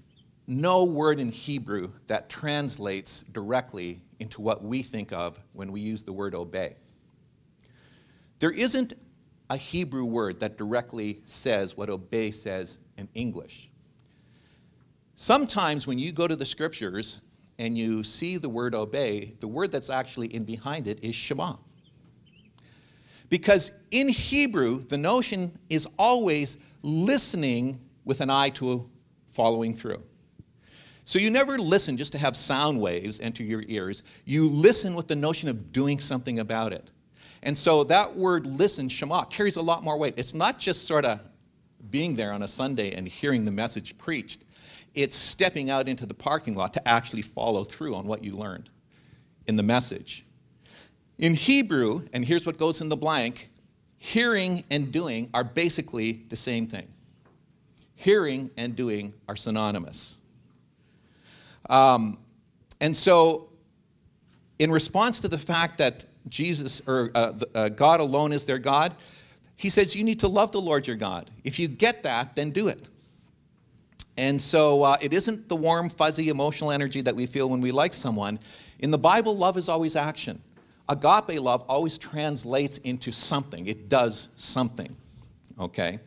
no 0.46 0.84
word 0.84 1.18
in 1.18 1.32
Hebrew 1.32 1.90
that 2.06 2.28
translates 2.28 3.22
directly 3.22 4.00
into 4.20 4.40
what 4.40 4.62
we 4.62 4.84
think 4.84 5.12
of 5.12 5.40
when 5.54 5.72
we 5.72 5.80
use 5.80 6.04
the 6.04 6.12
word 6.12 6.36
obey. 6.36 6.76
There 8.38 8.52
isn't 8.52 8.92
a 9.50 9.56
Hebrew 9.56 10.04
word 10.04 10.38
that 10.38 10.56
directly 10.56 11.18
says 11.24 11.76
what 11.76 11.90
obey 11.90 12.30
says 12.30 12.78
in 12.96 13.08
English. 13.14 13.70
Sometimes 15.16 15.84
when 15.84 15.98
you 15.98 16.12
go 16.12 16.28
to 16.28 16.36
the 16.36 16.46
scriptures 16.46 17.22
and 17.58 17.76
you 17.76 18.04
see 18.04 18.36
the 18.36 18.48
word 18.48 18.74
obey, 18.74 19.34
the 19.40 19.48
word 19.48 19.72
that's 19.72 19.90
actually 19.90 20.28
in 20.28 20.44
behind 20.44 20.86
it 20.86 21.02
is 21.02 21.16
Shema. 21.16 21.56
Because 23.28 23.72
in 23.90 24.08
Hebrew, 24.08 24.80
the 24.80 24.98
notion 24.98 25.58
is 25.68 25.86
always 25.98 26.56
listening 26.82 27.80
with 28.04 28.20
an 28.20 28.30
eye 28.30 28.50
to 28.50 28.88
following 29.30 29.74
through. 29.74 30.02
So 31.04 31.18
you 31.18 31.30
never 31.30 31.58
listen 31.58 31.96
just 31.96 32.12
to 32.12 32.18
have 32.18 32.36
sound 32.36 32.80
waves 32.80 33.20
enter 33.20 33.42
your 33.42 33.62
ears. 33.66 34.02
You 34.24 34.48
listen 34.48 34.94
with 34.94 35.08
the 35.08 35.16
notion 35.16 35.48
of 35.48 35.72
doing 35.72 36.00
something 36.00 36.38
about 36.38 36.72
it. 36.72 36.90
And 37.42 37.56
so 37.56 37.84
that 37.84 38.16
word 38.16 38.46
listen, 38.46 38.88
Shema, 38.88 39.24
carries 39.24 39.56
a 39.56 39.62
lot 39.62 39.84
more 39.84 39.98
weight. 39.98 40.14
It's 40.16 40.34
not 40.34 40.58
just 40.58 40.86
sort 40.86 41.04
of 41.04 41.20
being 41.90 42.14
there 42.14 42.32
on 42.32 42.42
a 42.42 42.48
Sunday 42.48 42.92
and 42.92 43.06
hearing 43.06 43.44
the 43.44 43.50
message 43.50 43.96
preached, 43.96 44.44
it's 44.94 45.16
stepping 45.16 45.70
out 45.70 45.88
into 45.88 46.06
the 46.06 46.14
parking 46.14 46.54
lot 46.54 46.74
to 46.74 46.88
actually 46.88 47.22
follow 47.22 47.64
through 47.64 47.94
on 47.94 48.06
what 48.06 48.24
you 48.24 48.32
learned 48.32 48.70
in 49.46 49.56
the 49.56 49.62
message. 49.62 50.24
In 51.18 51.34
Hebrew, 51.34 52.06
and 52.12 52.24
here's 52.24 52.46
what 52.46 52.58
goes 52.58 52.80
in 52.80 52.88
the 52.88 52.96
blank 52.96 53.50
hearing 54.00 54.62
and 54.70 54.92
doing 54.92 55.28
are 55.34 55.42
basically 55.42 56.24
the 56.28 56.36
same 56.36 56.68
thing. 56.68 56.86
Hearing 57.96 58.50
and 58.56 58.76
doing 58.76 59.12
are 59.28 59.34
synonymous. 59.34 60.18
Um, 61.68 62.18
and 62.80 62.96
so, 62.96 63.48
in 64.60 64.70
response 64.70 65.18
to 65.20 65.28
the 65.28 65.38
fact 65.38 65.78
that 65.78 66.04
Jesus 66.28 66.80
or 66.86 67.10
uh, 67.14 67.32
uh, 67.54 67.68
God 67.70 67.98
alone 67.98 68.32
is 68.32 68.44
their 68.44 68.58
God, 68.58 68.92
he 69.56 69.68
says 69.68 69.96
you 69.96 70.04
need 70.04 70.20
to 70.20 70.28
love 70.28 70.52
the 70.52 70.60
Lord 70.60 70.86
your 70.86 70.96
God. 70.96 71.28
If 71.42 71.58
you 71.58 71.66
get 71.66 72.04
that, 72.04 72.36
then 72.36 72.50
do 72.50 72.68
it. 72.68 72.88
And 74.16 74.40
so 74.40 74.82
uh, 74.82 74.96
it 75.00 75.12
isn't 75.12 75.48
the 75.48 75.56
warm, 75.56 75.88
fuzzy 75.88 76.28
emotional 76.28 76.70
energy 76.70 77.00
that 77.02 77.14
we 77.14 77.26
feel 77.26 77.48
when 77.48 77.60
we 77.60 77.72
like 77.72 77.94
someone. 77.94 78.38
In 78.78 78.90
the 78.90 78.98
Bible, 78.98 79.36
love 79.36 79.56
is 79.56 79.68
always 79.68 79.96
action 79.96 80.40
agape 80.88 81.40
love 81.40 81.62
always 81.68 81.98
translates 81.98 82.78
into 82.78 83.12
something, 83.12 83.66
it 83.66 83.88
does 83.88 84.28
something. 84.36 84.94
Okay? 85.58 86.00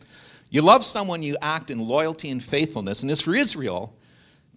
You 0.50 0.62
love 0.62 0.84
someone, 0.84 1.24
you 1.24 1.38
act 1.42 1.72
in 1.72 1.80
loyalty 1.80 2.30
and 2.30 2.44
faithfulness. 2.44 3.04
And 3.04 3.12
as 3.12 3.22
for 3.22 3.34
Israel, 3.34 3.94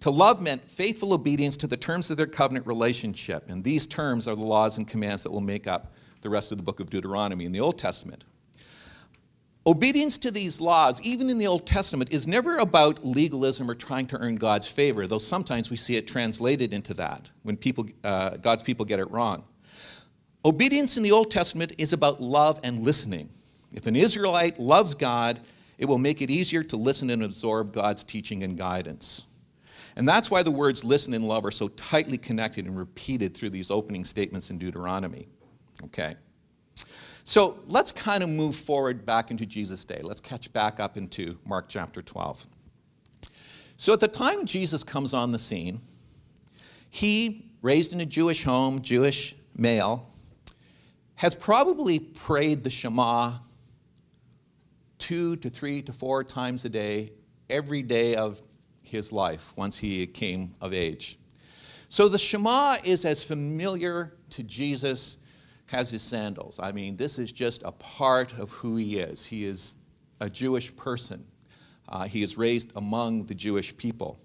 to 0.01 0.09
love 0.09 0.41
meant 0.41 0.69
faithful 0.69 1.13
obedience 1.13 1.57
to 1.57 1.67
the 1.67 1.77
terms 1.77 2.09
of 2.11 2.17
their 2.17 2.27
covenant 2.27 2.67
relationship. 2.67 3.49
And 3.49 3.63
these 3.63 3.87
terms 3.87 4.27
are 4.27 4.35
the 4.35 4.45
laws 4.45 4.77
and 4.77 4.87
commands 4.87 5.23
that 5.23 5.31
will 5.31 5.41
make 5.41 5.67
up 5.67 5.93
the 6.21 6.29
rest 6.29 6.51
of 6.51 6.57
the 6.57 6.63
book 6.63 6.79
of 6.79 6.89
Deuteronomy 6.89 7.45
in 7.45 7.51
the 7.51 7.61
Old 7.61 7.77
Testament. 7.77 8.25
Obedience 9.67 10.19
to 10.19 10.29
these 10.29 10.61
laws, 10.61 11.01
even 11.01 11.29
in 11.29 11.39
the 11.39 11.47
Old 11.47 11.65
Testament, 11.65 12.11
is 12.11 12.27
never 12.27 12.59
about 12.59 13.03
legalism 13.03 13.69
or 13.71 13.73
trying 13.73 14.05
to 14.07 14.17
earn 14.17 14.35
God's 14.35 14.67
favor, 14.67 15.07
though 15.07 15.17
sometimes 15.17 15.71
we 15.71 15.75
see 15.75 15.95
it 15.95 16.07
translated 16.07 16.71
into 16.71 16.93
that 16.95 17.31
when 17.41 17.57
people, 17.57 17.87
uh, 18.03 18.37
God's 18.37 18.61
people 18.61 18.85
get 18.85 18.99
it 18.99 19.09
wrong. 19.09 19.43
Obedience 20.45 20.95
in 20.95 21.01
the 21.01 21.11
Old 21.11 21.31
Testament 21.31 21.73
is 21.79 21.91
about 21.91 22.21
love 22.21 22.59
and 22.63 22.83
listening. 22.83 23.29
If 23.73 23.87
an 23.87 23.95
Israelite 23.95 24.59
loves 24.59 24.93
God, 24.93 25.39
it 25.79 25.85
will 25.85 25.97
make 25.97 26.21
it 26.21 26.29
easier 26.29 26.61
to 26.65 26.77
listen 26.77 27.09
and 27.09 27.23
absorb 27.23 27.73
God's 27.73 28.03
teaching 28.03 28.43
and 28.43 28.55
guidance. 28.55 29.25
And 29.95 30.07
that's 30.07 30.29
why 30.29 30.43
the 30.43 30.51
words 30.51 30.83
listen 30.83 31.15
and 31.15 31.27
love 31.27 31.45
are 31.45 31.51
so 31.51 31.69
tightly 31.69 32.19
connected 32.19 32.67
and 32.67 32.77
repeated 32.77 33.35
through 33.35 33.49
these 33.49 33.71
opening 33.71 34.05
statements 34.05 34.51
in 34.51 34.59
Deuteronomy. 34.59 35.27
Okay? 35.85 36.15
So 37.23 37.57
let's 37.65 37.91
kind 37.91 38.21
of 38.21 38.29
move 38.29 38.55
forward 38.55 39.03
back 39.03 39.31
into 39.31 39.47
Jesus' 39.47 39.83
day. 39.83 40.01
Let's 40.03 40.21
catch 40.21 40.53
back 40.53 40.79
up 40.79 40.95
into 40.95 41.39
Mark 41.43 41.65
chapter 41.69 42.03
12. 42.03 42.45
So 43.77 43.93
at 43.93 43.99
the 43.99 44.07
time 44.07 44.45
Jesus 44.45 44.83
comes 44.83 45.11
on 45.15 45.31
the 45.31 45.39
scene, 45.39 45.79
he, 46.87 47.45
raised 47.63 47.93
in 47.93 47.99
a 47.99 48.05
Jewish 48.05 48.43
home, 48.43 48.83
Jewish 48.83 49.35
male, 49.57 50.07
has 51.15 51.33
probably 51.35 51.99
prayed 51.99 52.63
the 52.63 52.69
Shema 52.69 53.33
two 54.97 55.35
to 55.37 55.49
three 55.49 55.81
to 55.83 55.93
four 55.93 56.23
times 56.23 56.65
a 56.65 56.69
day, 56.69 57.11
every 57.49 57.81
day 57.81 58.15
of 58.15 58.41
his 58.81 59.11
life 59.11 59.53
once 59.55 59.77
he 59.77 60.07
came 60.07 60.55
of 60.61 60.73
age. 60.73 61.17
So 61.89 62.09
the 62.09 62.17
Shema 62.17 62.77
is 62.83 63.05
as 63.05 63.23
familiar 63.23 64.13
to 64.31 64.43
Jesus 64.43 65.17
as 65.71 65.91
his 65.91 66.01
sandals. 66.01 66.59
I 66.59 66.71
mean, 66.71 66.95
this 66.95 67.19
is 67.19 67.31
just 67.31 67.63
a 67.63 67.71
part 67.71 68.37
of 68.37 68.51
who 68.51 68.77
he 68.77 68.99
is. 68.99 69.25
He 69.25 69.45
is 69.45 69.75
a 70.19 70.29
Jewish 70.29 70.75
person, 70.75 71.25
uh, 71.89 72.05
he 72.05 72.23
is 72.23 72.37
raised 72.37 72.71
among 72.75 73.25
the 73.25 73.35
Jewish 73.35 73.75
people. 73.77 74.17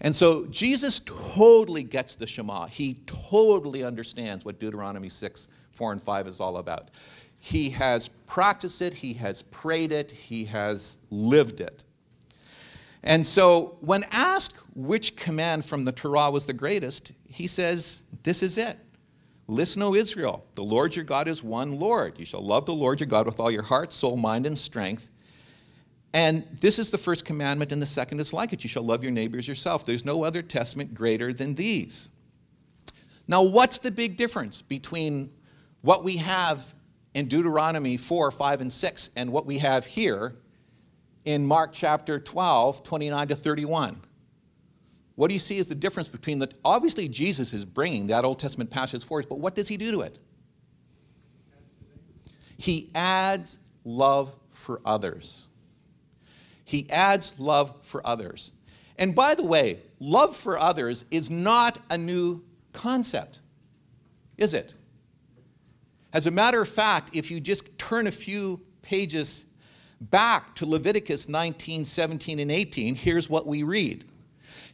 And 0.00 0.14
so 0.14 0.46
Jesus 0.46 1.00
totally 1.00 1.82
gets 1.82 2.16
the 2.16 2.26
Shema. 2.26 2.66
He 2.66 2.94
totally 3.06 3.82
understands 3.82 4.44
what 4.44 4.60
Deuteronomy 4.60 5.08
6 5.08 5.48
4 5.76 5.92
and 5.92 6.02
5 6.02 6.26
is 6.26 6.40
all 6.40 6.56
about. 6.56 6.90
He 7.38 7.70
has 7.70 8.08
practiced 8.08 8.82
it, 8.82 8.94
he 8.94 9.14
has 9.14 9.42
prayed 9.42 9.92
it, 9.92 10.10
he 10.10 10.46
has 10.46 10.98
lived 11.10 11.60
it. 11.60 11.84
And 13.02 13.24
so, 13.24 13.76
when 13.80 14.04
asked 14.10 14.60
which 14.74 15.16
command 15.16 15.64
from 15.64 15.84
the 15.84 15.92
Torah 15.92 16.30
was 16.30 16.46
the 16.46 16.52
greatest, 16.52 17.12
he 17.28 17.46
says, 17.46 18.02
This 18.24 18.42
is 18.42 18.58
it. 18.58 18.76
Listen, 19.48 19.82
O 19.82 19.94
Israel, 19.94 20.44
the 20.54 20.64
Lord 20.64 20.96
your 20.96 21.04
God 21.04 21.28
is 21.28 21.42
one 21.42 21.78
Lord. 21.78 22.18
You 22.18 22.24
shall 22.24 22.44
love 22.44 22.66
the 22.66 22.74
Lord 22.74 22.98
your 22.98 23.06
God 23.06 23.26
with 23.26 23.38
all 23.38 23.50
your 23.50 23.62
heart, 23.62 23.92
soul, 23.92 24.16
mind, 24.16 24.44
and 24.44 24.58
strength. 24.58 25.08
And 26.12 26.44
this 26.60 26.78
is 26.78 26.90
the 26.90 26.98
first 26.98 27.24
commandment, 27.24 27.70
and 27.70 27.80
the 27.80 27.86
second 27.86 28.20
is 28.20 28.32
like 28.32 28.52
it. 28.52 28.64
You 28.64 28.68
shall 28.68 28.82
love 28.82 29.04
your 29.04 29.12
neighbors 29.12 29.46
yourself. 29.46 29.86
There's 29.86 30.04
no 30.04 30.24
other 30.24 30.42
testament 30.42 30.94
greater 30.94 31.32
than 31.32 31.54
these. 31.54 32.10
Now, 33.28 33.42
what's 33.42 33.78
the 33.78 33.90
big 33.90 34.16
difference 34.16 34.62
between 34.62 35.30
what 35.86 36.02
we 36.02 36.16
have 36.16 36.74
in 37.14 37.28
Deuteronomy 37.28 37.96
4, 37.96 38.32
5, 38.32 38.60
and 38.60 38.72
6, 38.72 39.10
and 39.14 39.30
what 39.30 39.46
we 39.46 39.58
have 39.58 39.86
here 39.86 40.34
in 41.24 41.46
Mark 41.46 41.70
chapter 41.72 42.18
12, 42.18 42.82
29 42.82 43.28
to 43.28 43.36
31. 43.36 43.96
What 45.14 45.28
do 45.28 45.34
you 45.34 45.38
see 45.38 45.58
is 45.58 45.68
the 45.68 45.76
difference 45.76 46.08
between 46.08 46.40
the. 46.40 46.52
Obviously, 46.64 47.06
Jesus 47.06 47.52
is 47.52 47.64
bringing 47.64 48.08
that 48.08 48.24
Old 48.24 48.40
Testament 48.40 48.68
passage 48.68 49.04
forward, 49.04 49.26
but 49.28 49.38
what 49.38 49.54
does 49.54 49.68
he 49.68 49.76
do 49.76 49.92
to 49.92 50.00
it? 50.00 50.18
He 52.58 52.90
adds 52.92 53.60
love 53.84 54.34
for 54.50 54.80
others. 54.84 55.46
He 56.64 56.90
adds 56.90 57.38
love 57.38 57.72
for 57.82 58.04
others. 58.04 58.50
And 58.98 59.14
by 59.14 59.36
the 59.36 59.46
way, 59.46 59.78
love 60.00 60.34
for 60.34 60.58
others 60.58 61.04
is 61.12 61.30
not 61.30 61.78
a 61.90 61.96
new 61.96 62.42
concept, 62.72 63.38
is 64.36 64.52
it? 64.52 64.74
As 66.12 66.26
a 66.26 66.30
matter 66.30 66.62
of 66.62 66.68
fact, 66.68 67.10
if 67.12 67.30
you 67.30 67.40
just 67.40 67.78
turn 67.78 68.06
a 68.06 68.10
few 68.10 68.60
pages 68.82 69.44
back 70.00 70.54
to 70.56 70.66
Leviticus 70.66 71.28
19, 71.28 71.84
17, 71.84 72.38
and 72.38 72.50
18, 72.50 72.94
here's 72.94 73.28
what 73.28 73.46
we 73.46 73.62
read. 73.62 74.04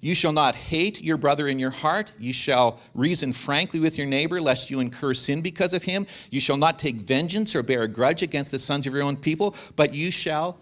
You 0.01 0.16
shall 0.16 0.33
not 0.33 0.57
hate 0.57 1.01
your 1.01 1.16
brother 1.16 1.47
in 1.47 1.61
your 1.61 1.70
heart. 1.70 2.11
You 2.18 2.33
shall 2.33 2.80
reason 2.93 3.33
frankly 3.33 3.78
with 3.78 3.97
your 3.97 4.07
neighbor, 4.07 4.41
lest 4.41 4.68
you 4.68 4.80
incur 4.80 5.14
sin 5.14 5.43
because 5.43 5.72
of 5.72 5.85
him. 5.85 6.09
You 6.30 6.41
shall 6.41 6.57
not 6.57 6.80
take 6.80 6.97
vengeance 6.97 7.55
or 7.55 7.62
bear 7.62 7.83
a 7.83 7.89
grudge 7.89 8.20
against 8.22 8.51
the 8.51 8.59
sons 8.59 8.87
of 8.87 8.93
your 8.93 9.05
own 9.05 9.16
people, 9.16 9.55
but 9.76 9.95
you 9.95 10.11
shall 10.11 10.59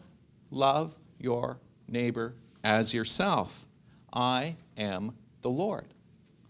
love 0.50 0.94
your 1.18 1.58
neighbor 1.88 2.34
as 2.62 2.92
yourself. 2.92 3.66
I 4.12 4.56
am 4.76 5.14
the 5.40 5.50
Lord. 5.50 5.86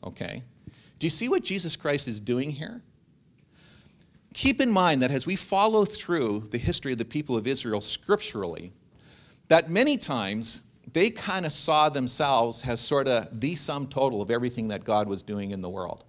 Okay? 0.02 0.42
Do 0.98 1.06
you 1.06 1.10
see 1.10 1.28
what 1.28 1.44
Jesus 1.44 1.76
Christ 1.76 2.08
is 2.08 2.18
doing 2.18 2.50
here? 2.50 2.82
Keep 4.34 4.60
in 4.60 4.70
mind 4.70 5.02
that 5.02 5.10
as 5.10 5.26
we 5.26 5.36
follow 5.36 5.84
through 5.84 6.44
the 6.50 6.58
history 6.58 6.92
of 6.92 6.98
the 6.98 7.04
people 7.04 7.36
of 7.36 7.46
Israel 7.46 7.80
scripturally, 7.80 8.72
that 9.48 9.70
many 9.70 9.96
times 9.96 10.62
they 10.92 11.10
kind 11.10 11.46
of 11.46 11.52
saw 11.52 11.88
themselves 11.88 12.64
as 12.66 12.80
sort 12.80 13.08
of 13.08 13.40
the 13.40 13.54
sum 13.56 13.86
total 13.86 14.22
of 14.22 14.30
everything 14.30 14.68
that 14.68 14.84
God 14.84 15.08
was 15.08 15.22
doing 15.22 15.50
in 15.50 15.60
the 15.60 15.68
world. 15.68 16.04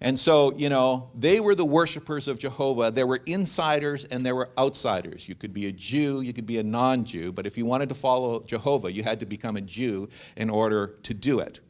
And 0.00 0.18
so, 0.18 0.52
you 0.56 0.68
know, 0.68 1.10
they 1.14 1.38
were 1.38 1.54
the 1.54 1.64
worshipers 1.64 2.26
of 2.26 2.36
Jehovah. 2.36 2.90
There 2.90 3.06
were 3.06 3.20
insiders 3.26 4.04
and 4.06 4.26
there 4.26 4.34
were 4.34 4.50
outsiders. 4.58 5.28
You 5.28 5.36
could 5.36 5.54
be 5.54 5.66
a 5.66 5.72
Jew, 5.72 6.22
you 6.22 6.32
could 6.32 6.46
be 6.46 6.58
a 6.58 6.62
non 6.62 7.04
Jew, 7.04 7.30
but 7.30 7.46
if 7.46 7.56
you 7.56 7.64
wanted 7.64 7.88
to 7.90 7.94
follow 7.94 8.42
Jehovah, 8.42 8.92
you 8.92 9.04
had 9.04 9.20
to 9.20 9.26
become 9.26 9.56
a 9.56 9.60
Jew 9.60 10.08
in 10.36 10.50
order 10.50 10.98
to 11.04 11.14
do 11.14 11.38
it. 11.38 11.60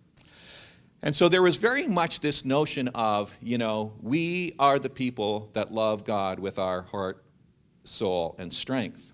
And 1.03 1.15
so 1.15 1.29
there 1.29 1.43
was 1.43 1.57
very 1.57 1.89
much 1.89 2.21
this 2.21 2.45
notion 2.45 2.89
of, 2.95 3.37
you 3.43 3.59
know, 3.59 3.93
we 4.01 4.55
are 4.59 4.79
the 4.79 4.89
people 4.89 5.51
that 5.53 5.73
love 5.73 6.05
God 6.05 6.39
with 6.39 6.59
our 6.59 6.83
heart, 6.83 7.25
soul, 7.83 8.37
and 8.39 8.53
strength. 8.53 9.13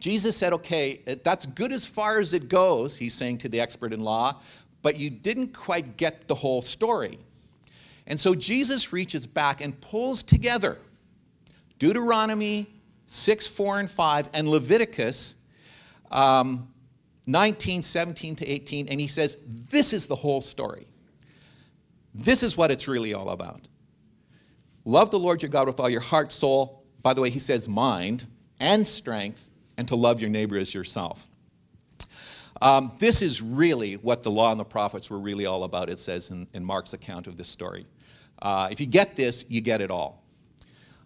Jesus 0.00 0.36
said, 0.36 0.54
okay, 0.54 1.00
that's 1.22 1.46
good 1.46 1.72
as 1.72 1.86
far 1.86 2.18
as 2.20 2.32
it 2.32 2.48
goes, 2.48 2.96
he's 2.96 3.14
saying 3.14 3.38
to 3.38 3.48
the 3.48 3.60
expert 3.60 3.92
in 3.92 4.00
law, 4.00 4.34
but 4.80 4.96
you 4.96 5.10
didn't 5.10 5.52
quite 5.52 5.96
get 5.96 6.26
the 6.26 6.34
whole 6.34 6.62
story. 6.62 7.18
And 8.06 8.18
so 8.18 8.34
Jesus 8.34 8.92
reaches 8.92 9.26
back 9.26 9.60
and 9.60 9.78
pulls 9.80 10.22
together 10.22 10.78
Deuteronomy 11.78 12.66
6, 13.06 13.46
4, 13.46 13.80
and 13.80 13.90
5, 13.90 14.28
and 14.32 14.48
Leviticus 14.48 15.44
um, 16.10 16.71
19, 17.26 17.82
17 17.82 18.36
to 18.36 18.48
18, 18.48 18.88
and 18.88 19.00
he 19.00 19.06
says, 19.06 19.38
This 19.46 19.92
is 19.92 20.06
the 20.06 20.16
whole 20.16 20.40
story. 20.40 20.86
This 22.14 22.42
is 22.42 22.56
what 22.56 22.70
it's 22.70 22.88
really 22.88 23.14
all 23.14 23.30
about. 23.30 23.68
Love 24.84 25.10
the 25.10 25.18
Lord 25.18 25.42
your 25.42 25.48
God 25.48 25.66
with 25.66 25.78
all 25.78 25.88
your 25.88 26.00
heart, 26.00 26.32
soul, 26.32 26.84
by 27.02 27.14
the 27.14 27.20
way, 27.20 27.30
he 27.30 27.38
says 27.38 27.68
mind, 27.68 28.26
and 28.60 28.86
strength, 28.86 29.50
and 29.76 29.88
to 29.88 29.96
love 29.96 30.20
your 30.20 30.30
neighbor 30.30 30.58
as 30.58 30.74
yourself. 30.74 31.28
Um, 32.60 32.92
this 32.98 33.22
is 33.22 33.42
really 33.42 33.94
what 33.94 34.22
the 34.22 34.30
law 34.30 34.52
and 34.52 34.60
the 34.60 34.64
prophets 34.64 35.10
were 35.10 35.18
really 35.18 35.46
all 35.46 35.64
about, 35.64 35.88
it 35.88 35.98
says 35.98 36.30
in, 36.30 36.46
in 36.52 36.64
Mark's 36.64 36.92
account 36.92 37.26
of 37.26 37.36
this 37.36 37.48
story. 37.48 37.86
Uh, 38.40 38.68
if 38.70 38.80
you 38.80 38.86
get 38.86 39.16
this, 39.16 39.44
you 39.48 39.60
get 39.60 39.80
it 39.80 39.90
all. 39.90 40.21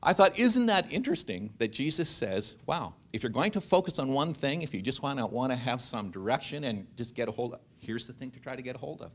I 0.03 0.13
thought, 0.13 0.39
isn't 0.39 0.67
that 0.67 0.93
interesting 0.93 1.53
that 1.59 1.73
Jesus 1.73 2.09
says, 2.09 2.57
wow, 2.67 2.95
if 3.13 3.23
you're 3.23 3.31
going 3.31 3.51
to 3.53 3.61
focus 3.61 3.99
on 3.99 4.09
one 4.09 4.35
thing, 4.35 4.63
if 4.63 4.75
you 4.75 4.83
just 4.83 5.03
want 5.03 5.19
to, 5.19 5.27
want 5.27 5.51
to 5.53 5.57
have 5.57 5.81
some 5.81 6.11
direction 6.11 6.65
and 6.65 6.87
just 6.97 7.15
get 7.15 7.29
a 7.29 7.33
hold 7.33 7.55
of, 7.55 7.61
here's 7.79 8.07
the 8.07 8.13
thing 8.13 8.31
to 8.33 8.41
try 8.41 8.55
to 8.55 8.63
get 8.63 8.77
a 8.77 8.79
hold 8.79 9.03
of. 9.03 9.11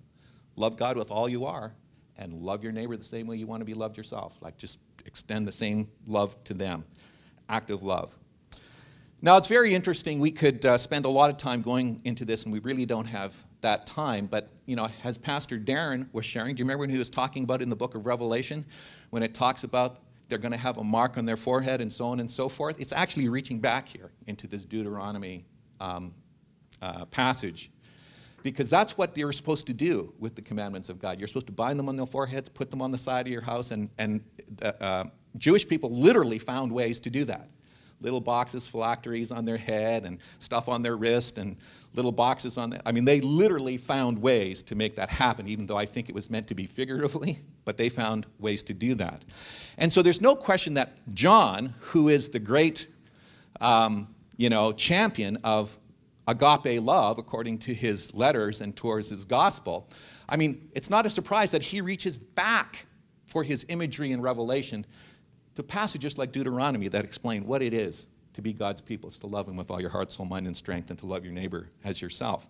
Love 0.55 0.77
God 0.77 0.97
with 0.97 1.11
all 1.11 1.29
you 1.29 1.45
are 1.45 1.73
and 2.17 2.33
love 2.33 2.63
your 2.63 2.73
neighbor 2.73 2.97
the 2.97 3.03
same 3.03 3.27
way 3.27 3.37
you 3.37 3.47
want 3.47 3.61
to 3.61 3.65
be 3.65 3.73
loved 3.73 3.95
yourself. 3.95 4.37
Like 4.41 4.57
just 4.57 4.79
extend 5.05 5.47
the 5.47 5.51
same 5.51 5.87
love 6.07 6.41
to 6.45 6.53
them. 6.53 6.83
Active 7.47 7.83
love. 7.83 8.17
Now, 9.23 9.37
it's 9.37 9.47
very 9.47 9.75
interesting. 9.75 10.19
We 10.19 10.31
could 10.31 10.65
uh, 10.65 10.77
spend 10.79 11.05
a 11.05 11.09
lot 11.09 11.29
of 11.29 11.37
time 11.37 11.61
going 11.61 12.01
into 12.05 12.25
this, 12.25 12.45
and 12.45 12.51
we 12.51 12.57
really 12.57 12.87
don't 12.87 13.05
have 13.05 13.35
that 13.61 13.85
time. 13.85 14.25
But, 14.25 14.49
you 14.65 14.75
know, 14.75 14.89
as 15.03 15.19
Pastor 15.19 15.59
Darren 15.59 16.07
was 16.11 16.25
sharing, 16.25 16.55
do 16.55 16.59
you 16.59 16.65
remember 16.65 16.81
when 16.81 16.89
he 16.89 16.97
was 16.97 17.11
talking 17.11 17.43
about 17.43 17.61
in 17.61 17.69
the 17.69 17.75
book 17.75 17.93
of 17.93 18.07
Revelation, 18.07 18.65
when 19.11 19.21
it 19.21 19.35
talks 19.35 19.63
about 19.63 19.99
they're 20.31 20.39
going 20.39 20.51
to 20.51 20.57
have 20.57 20.79
a 20.79 20.83
mark 20.83 21.19
on 21.19 21.25
their 21.25 21.37
forehead 21.37 21.79
and 21.79 21.93
so 21.93 22.07
on 22.07 22.19
and 22.19 22.31
so 22.31 22.49
forth? 22.49 22.79
It's 22.79 22.91
actually 22.91 23.29
reaching 23.29 23.59
back 23.59 23.87
here 23.87 24.11
into 24.25 24.47
this 24.47 24.65
Deuteronomy 24.65 25.45
um, 25.79 26.15
uh, 26.81 27.05
passage. 27.05 27.69
Because 28.41 28.71
that's 28.71 28.97
what 28.97 29.15
you're 29.15 29.31
supposed 29.31 29.67
to 29.67 29.73
do 29.73 30.11
with 30.17 30.33
the 30.33 30.41
commandments 30.41 30.89
of 30.89 30.97
God. 30.97 31.19
You're 31.19 31.27
supposed 31.27 31.45
to 31.45 31.53
bind 31.53 31.77
them 31.77 31.87
on 31.87 31.95
their 31.95 32.07
foreheads, 32.07 32.49
put 32.49 32.71
them 32.71 32.81
on 32.81 32.91
the 32.91 32.97
side 32.97 33.27
of 33.27 33.31
your 33.31 33.41
house, 33.41 33.69
and, 33.69 33.87
and 33.99 34.23
uh, 34.63 35.03
Jewish 35.37 35.67
people 35.67 35.91
literally 35.91 36.39
found 36.39 36.71
ways 36.71 36.99
to 37.01 37.11
do 37.11 37.23
that 37.25 37.47
little 38.01 38.19
boxes, 38.19 38.67
phylacteries 38.67 39.31
on 39.31 39.45
their 39.45 39.57
head 39.57 40.05
and 40.05 40.17
stuff 40.39 40.67
on 40.67 40.81
their 40.81 40.97
wrist 40.97 41.37
and 41.37 41.55
little 41.93 42.11
boxes 42.11 42.57
on 42.57 42.69
that. 42.71 42.81
I 42.85 42.91
mean, 42.91 43.05
they 43.05 43.21
literally 43.21 43.77
found 43.77 44.21
ways 44.21 44.63
to 44.63 44.75
make 44.75 44.95
that 44.95 45.09
happen, 45.09 45.47
even 45.47 45.65
though 45.65 45.77
I 45.77 45.85
think 45.85 46.09
it 46.09 46.15
was 46.15 46.29
meant 46.29 46.47
to 46.47 46.55
be 46.55 46.65
figuratively, 46.65 47.39
but 47.65 47.77
they 47.77 47.89
found 47.89 48.25
ways 48.39 48.63
to 48.63 48.73
do 48.73 48.95
that. 48.95 49.23
And 49.77 49.91
so 49.91 50.01
there's 50.01 50.21
no 50.21 50.35
question 50.35 50.75
that 50.75 50.93
John, 51.13 51.73
who 51.79 52.09
is 52.09 52.29
the 52.29 52.39
great, 52.39 52.87
um, 53.59 54.13
you 54.37 54.49
know, 54.49 54.71
champion 54.71 55.37
of 55.43 55.77
agape 56.27 56.81
love, 56.81 57.17
according 57.17 57.59
to 57.59 57.73
his 57.73 58.13
letters 58.15 58.61
and 58.61 58.75
towards 58.75 59.09
his 59.09 59.25
gospel, 59.25 59.89
I 60.29 60.37
mean, 60.37 60.69
it's 60.73 60.89
not 60.89 61.05
a 61.05 61.09
surprise 61.09 61.51
that 61.51 61.61
he 61.61 61.81
reaches 61.81 62.17
back 62.17 62.85
for 63.25 63.43
his 63.43 63.65
imagery 63.69 64.11
and 64.13 64.23
revelation 64.23 64.85
to 65.55 65.63
passages 65.63 66.17
like 66.17 66.31
Deuteronomy 66.31 66.87
that 66.87 67.03
explain 67.03 67.45
what 67.45 67.61
it 67.61 67.73
is 67.73 68.07
to 68.33 68.41
be 68.41 68.53
God's 68.53 68.81
people. 68.81 69.09
It's 69.09 69.19
to 69.19 69.27
love 69.27 69.47
Him 69.47 69.57
with 69.57 69.71
all 69.71 69.81
your 69.81 69.89
heart, 69.89 70.11
soul, 70.11 70.25
mind, 70.25 70.47
and 70.47 70.55
strength, 70.55 70.89
and 70.89 70.99
to 70.99 71.05
love 71.05 71.23
your 71.23 71.33
neighbor 71.33 71.69
as 71.83 72.01
yourself. 72.01 72.47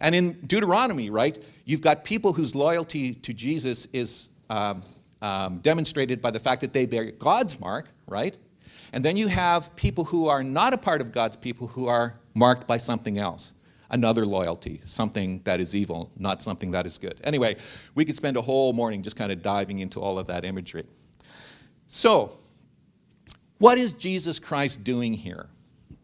And 0.00 0.14
in 0.14 0.32
Deuteronomy, 0.46 1.10
right, 1.10 1.42
you've 1.64 1.80
got 1.80 2.04
people 2.04 2.32
whose 2.32 2.54
loyalty 2.54 3.14
to 3.14 3.32
Jesus 3.32 3.86
is 3.92 4.28
um, 4.50 4.82
um, 5.22 5.58
demonstrated 5.58 6.20
by 6.20 6.30
the 6.30 6.40
fact 6.40 6.60
that 6.60 6.72
they 6.72 6.86
bear 6.86 7.10
God's 7.10 7.58
mark, 7.58 7.88
right? 8.06 8.36
And 8.92 9.04
then 9.04 9.16
you 9.16 9.28
have 9.28 9.74
people 9.74 10.04
who 10.04 10.28
are 10.28 10.44
not 10.44 10.72
a 10.72 10.78
part 10.78 11.00
of 11.00 11.12
God's 11.12 11.36
people 11.36 11.66
who 11.66 11.88
are 11.88 12.14
marked 12.34 12.66
by 12.66 12.76
something 12.76 13.18
else. 13.18 13.54
Another 13.90 14.26
loyalty, 14.26 14.80
something 14.84 15.40
that 15.44 15.60
is 15.60 15.74
evil, 15.74 16.10
not 16.18 16.42
something 16.42 16.70
that 16.72 16.86
is 16.86 16.98
good. 16.98 17.20
Anyway, 17.22 17.56
we 17.94 18.04
could 18.04 18.16
spend 18.16 18.36
a 18.36 18.42
whole 18.42 18.72
morning 18.72 19.02
just 19.02 19.16
kind 19.16 19.30
of 19.30 19.42
diving 19.42 19.78
into 19.78 20.00
all 20.00 20.18
of 20.18 20.26
that 20.26 20.44
imagery. 20.44 20.84
So, 21.86 22.32
what 23.58 23.78
is 23.78 23.92
Jesus 23.92 24.38
Christ 24.38 24.84
doing 24.84 25.14
here? 25.14 25.46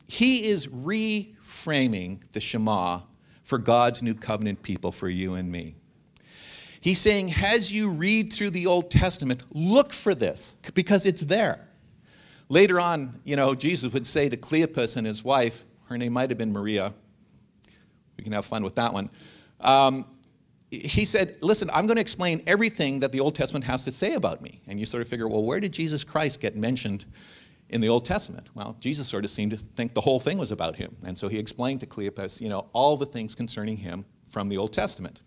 He 0.06 0.48
is 0.48 0.66
reframing 0.66 2.20
the 2.32 2.40
Shema 2.40 3.00
for 3.42 3.58
God's 3.58 4.02
new 4.02 4.14
covenant 4.14 4.62
people, 4.62 4.92
for 4.92 5.08
you 5.08 5.34
and 5.34 5.50
me. 5.50 5.74
He's 6.80 6.98
saying, 6.98 7.34
as 7.42 7.70
you 7.70 7.90
read 7.90 8.32
through 8.32 8.50
the 8.50 8.66
Old 8.66 8.90
Testament, 8.90 9.44
look 9.52 9.92
for 9.92 10.14
this 10.14 10.56
because 10.74 11.04
it's 11.04 11.22
there. 11.22 11.66
Later 12.48 12.80
on, 12.80 13.20
you 13.24 13.36
know, 13.36 13.54
Jesus 13.54 13.92
would 13.92 14.06
say 14.06 14.28
to 14.28 14.36
Cleopas 14.36 14.96
and 14.96 15.06
his 15.06 15.22
wife, 15.22 15.64
her 15.88 15.98
name 15.98 16.12
might 16.12 16.30
have 16.30 16.38
been 16.38 16.52
Maria. 16.52 16.94
We 18.16 18.24
can 18.24 18.32
have 18.32 18.46
fun 18.46 18.64
with 18.64 18.76
that 18.76 18.92
one. 18.92 19.10
Um, 19.60 20.06
he 20.70 21.04
said, 21.04 21.36
Listen, 21.42 21.68
I'm 21.72 21.86
going 21.86 21.96
to 21.96 22.00
explain 22.00 22.42
everything 22.46 23.00
that 23.00 23.12
the 23.12 23.20
Old 23.20 23.34
Testament 23.34 23.64
has 23.64 23.84
to 23.84 23.90
say 23.90 24.14
about 24.14 24.40
me. 24.40 24.60
And 24.68 24.78
you 24.78 24.86
sort 24.86 25.02
of 25.02 25.08
figure, 25.08 25.28
well, 25.28 25.42
where 25.42 25.60
did 25.60 25.72
Jesus 25.72 26.04
Christ 26.04 26.40
get 26.40 26.56
mentioned 26.56 27.04
in 27.70 27.80
the 27.80 27.88
Old 27.88 28.04
Testament? 28.04 28.50
Well, 28.54 28.76
Jesus 28.80 29.08
sort 29.08 29.24
of 29.24 29.30
seemed 29.30 29.52
to 29.52 29.56
think 29.56 29.94
the 29.94 30.00
whole 30.00 30.20
thing 30.20 30.38
was 30.38 30.50
about 30.50 30.76
him. 30.76 30.96
And 31.06 31.16
so 31.16 31.28
he 31.28 31.38
explained 31.38 31.80
to 31.80 31.86
Cleopas, 31.86 32.40
you 32.40 32.48
know, 32.48 32.66
all 32.72 32.96
the 32.96 33.06
things 33.06 33.34
concerning 33.34 33.78
him 33.78 34.04
from 34.28 34.48
the 34.48 34.58
Old 34.58 34.72
Testament. 34.72 35.20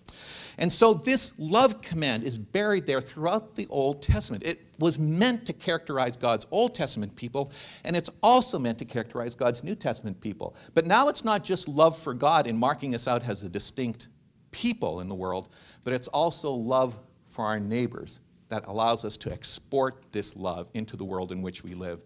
And 0.57 0.71
so 0.71 0.93
this 0.93 1.39
love 1.39 1.81
command 1.81 2.23
is 2.23 2.37
buried 2.37 2.85
there 2.85 3.01
throughout 3.01 3.55
the 3.55 3.65
Old 3.69 4.03
Testament. 4.03 4.43
It 4.43 4.59
was 4.77 4.99
meant 4.99 5.45
to 5.47 5.53
characterize 5.53 6.15
God's 6.15 6.45
Old 6.51 6.75
Testament 6.75 7.15
people, 7.15 7.51
and 7.83 7.95
it's 7.95 8.09
also 8.21 8.59
meant 8.59 8.77
to 8.79 8.85
characterize 8.85 9.35
God's 9.35 9.63
New 9.63 9.75
Testament 9.75 10.21
people. 10.21 10.55
But 10.73 10.85
now 10.85 11.07
it's 11.07 11.25
not 11.25 11.43
just 11.43 11.67
love 11.67 11.97
for 11.97 12.13
God 12.13 12.45
in 12.45 12.57
marking 12.57 12.93
us 12.93 13.07
out 13.07 13.27
as 13.27 13.43
a 13.43 13.49
distinct 13.49 14.09
people 14.51 14.99
in 14.99 15.07
the 15.07 15.15
world, 15.15 15.49
but 15.83 15.93
it's 15.93 16.07
also 16.09 16.51
love 16.51 16.99
for 17.25 17.45
our 17.45 17.59
neighbors 17.59 18.19
that 18.49 18.67
allows 18.67 19.03
us 19.03 19.17
to 19.17 19.31
export 19.31 20.11
this 20.11 20.35
love 20.35 20.69
into 20.75 20.95
the 20.95 21.03
world 21.03 21.31
in 21.31 21.41
which 21.41 21.63
we 21.63 21.73
live 21.73 22.03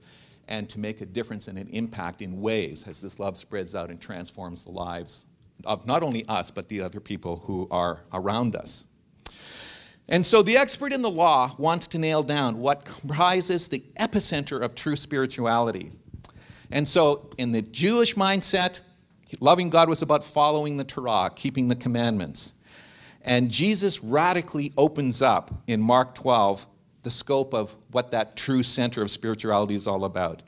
and 0.48 0.70
to 0.70 0.80
make 0.80 1.02
a 1.02 1.06
difference 1.06 1.48
and 1.48 1.58
an 1.58 1.70
impact 1.70 2.22
in 2.22 2.42
ways 2.42 2.88
as 2.88 3.02
this 3.02 3.20
love 3.20 3.38
spreads 3.38 3.76
out 3.76 3.90
and 3.90 4.00
transforms 4.00 4.64
the 4.64 4.72
lives 4.72 5.26
of 5.66 5.86
not 5.86 6.04
only 6.04 6.26
us, 6.28 6.52
but 6.52 6.70
the 6.70 6.82
other 6.82 7.00
people 7.00 7.38
who 7.46 7.68
are 7.72 8.02
around 8.14 8.56
us. 8.56 8.86
And 10.10 10.26
so 10.26 10.42
the 10.42 10.56
expert 10.56 10.94
in 10.94 11.02
the 11.02 11.10
law 11.10 11.54
wants 11.58 11.88
to 11.88 11.98
nail 11.98 12.24
down 12.24 12.60
what 12.60 12.86
comprises 12.86 13.68
the 13.68 13.84
epicenter 14.00 14.62
of 14.62 14.74
true 14.74 14.96
spirituality. 14.96 15.92
And 16.72 16.88
so, 16.88 17.30
in 17.38 17.52
the 17.52 17.62
Jewish 17.62 18.16
mindset, 18.16 18.82
loving 19.40 19.70
God 19.70 19.90
was 19.90 20.02
about 20.02 20.24
following 20.24 20.78
the 20.78 20.84
Torah, 20.84 21.32
keeping 21.34 21.70
the 21.70 21.76
commandments. 21.76 22.54
And 23.22 23.50
Jesus 23.52 24.04
radically 24.04 24.74
opens 24.78 25.22
up 25.22 25.52
in 25.68 25.82
Mark 25.82 26.16
12 26.16 26.66
the 27.08 27.12
scope 27.12 27.54
of 27.54 27.78
what 27.92 28.12
that 28.12 28.36
true 28.36 28.62
center 28.62 29.02
of 29.02 29.10
spirituality 29.10 29.76
is 29.76 29.88
all 29.88 30.04
about. 30.04 30.44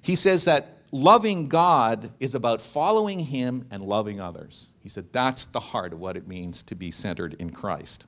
He 0.00 0.14
says 0.14 0.44
that 0.44 0.68
loving 0.92 1.48
God 1.48 2.12
is 2.20 2.36
about 2.36 2.60
following 2.60 3.18
Him 3.18 3.66
and 3.72 3.82
loving 3.82 4.20
others. 4.20 4.70
He 4.80 4.88
said 4.88 5.12
that's 5.12 5.46
the 5.46 5.58
heart 5.58 5.92
of 5.92 5.98
what 5.98 6.16
it 6.16 6.28
means 6.28 6.62
to 6.62 6.76
be 6.76 6.92
centered 6.92 7.34
in 7.40 7.50
Christ. 7.50 8.06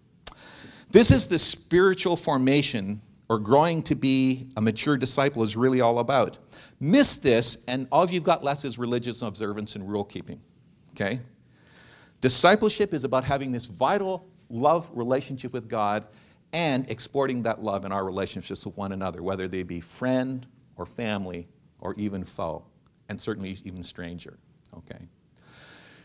This 0.92 1.11
is 1.11 1.26
the 1.26 1.40
spiritual 1.40 2.16
formation 2.16 3.00
or 3.28 3.40
growing 3.40 3.82
to 3.82 3.96
be 3.96 4.50
a 4.57 4.61
mature 4.61 4.96
disciple 4.96 5.42
is 5.42 5.57
really 5.57 5.80
all 5.80 5.98
about. 5.98 6.38
Miss 6.78 7.16
this, 7.16 7.64
and 7.66 7.88
all 7.90 8.09
you've 8.09 8.22
got 8.22 8.44
left 8.44 8.64
is 8.64 8.78
religious 8.78 9.20
observance 9.22 9.74
and 9.74 9.90
rule 9.90 10.04
keeping. 10.04 10.38
Okay? 10.92 11.18
Discipleship 12.20 12.94
is 12.94 13.02
about 13.02 13.24
having 13.24 13.50
this 13.50 13.66
vital 13.66 14.28
love 14.48 14.88
relationship 14.94 15.52
with 15.52 15.68
God 15.68 16.07
and 16.53 16.90
exporting 16.90 17.42
that 17.42 17.62
love 17.62 17.84
in 17.84 17.92
our 17.92 18.05
relationships 18.05 18.64
with 18.64 18.76
one 18.76 18.92
another, 18.92 19.22
whether 19.22 19.49
they 19.49 19.62
be 19.62 19.80
friend 19.80 20.47
or 20.76 20.86
family 20.86 21.49
or 21.80 21.94
even 21.94 22.24
foe, 22.24 22.64
and 23.09 23.20
certainly 23.20 23.57
even 23.64 23.82
stranger. 23.82 24.38
Okay? 24.76 25.09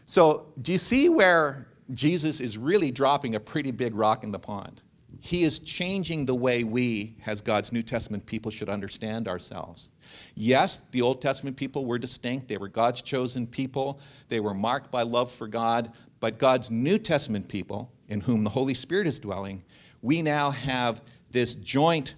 So, 0.06 0.48
do 0.62 0.72
you 0.72 0.78
see 0.78 1.10
where 1.10 1.68
Jesus 1.94 2.42
is 2.42 2.58
really 2.58 2.92
dropping 2.92 3.36
a 3.36 3.40
pretty 3.40 3.72
big 3.72 3.96
rock 3.96 4.24
in 4.24 4.32
the 4.32 4.40
pond? 4.40 4.82
He 5.20 5.44
is 5.44 5.60
changing 5.60 6.26
the 6.26 6.36
way 6.36 6.64
we, 6.64 7.16
as 7.26 7.42
God's 7.42 7.72
New 7.72 7.84
Testament 7.84 8.26
people, 8.26 8.50
should 8.50 8.70
understand 8.70 9.28
ourselves. 9.28 9.92
Yes, 10.36 10.80
the 10.92 11.02
Old 11.02 11.22
Testament 11.22 11.58
people 11.58 11.86
were 11.86 12.00
distinct. 12.00 12.48
They 12.48 12.58
were 12.58 12.68
God's 12.68 13.02
chosen 13.02 13.46
people. 13.46 14.00
They 14.30 14.40
were 14.40 14.54
marked 14.54 14.90
by 14.90 15.04
love 15.04 15.32
for 15.32 15.48
God. 15.48 15.92
But 16.20 16.40
God's 16.40 16.72
New 16.72 16.98
Testament 16.98 17.48
people, 17.48 17.92
in 18.08 18.22
whom 18.22 18.44
the 18.44 18.50
Holy 18.50 18.74
Spirit 18.74 19.06
is 19.06 19.20
dwelling, 19.20 19.64
we 20.02 20.22
now 20.22 20.52
have 20.52 21.02
this 21.32 21.56
joint 21.56 22.16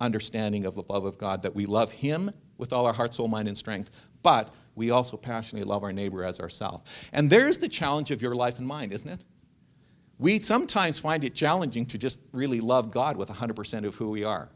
understanding 0.00 0.64
of 0.64 0.74
the 0.74 0.82
love 0.88 1.04
of 1.04 1.18
God 1.18 1.42
that 1.42 1.54
we 1.54 1.66
love 1.66 1.92
Him 1.92 2.30
with 2.58 2.72
all 2.72 2.86
our 2.86 2.92
heart, 2.92 3.14
soul, 3.14 3.28
mind, 3.28 3.48
and 3.48 3.56
strength, 3.56 3.90
but 4.22 4.54
we 4.74 4.90
also 4.90 5.16
passionately 5.16 5.68
love 5.68 5.82
our 5.82 5.92
neighbor 5.92 6.24
as 6.24 6.40
ourselves. 6.40 6.82
And 7.12 7.30
there's 7.30 7.58
the 7.58 7.68
challenge 7.68 8.10
of 8.10 8.22
your 8.22 8.34
life 8.34 8.58
and 8.58 8.66
mind, 8.66 8.92
isn't 8.92 9.08
it? 9.08 9.20
We 10.18 10.38
sometimes 10.40 10.98
find 10.98 11.24
it 11.24 11.34
challenging 11.34 11.86
to 11.86 11.98
just 11.98 12.20
really 12.32 12.60
love 12.60 12.90
God 12.90 13.16
with 13.16 13.30
100% 13.30 13.86
of 13.86 13.94
who 13.94 14.10
we 14.10 14.24
are. 14.24 14.50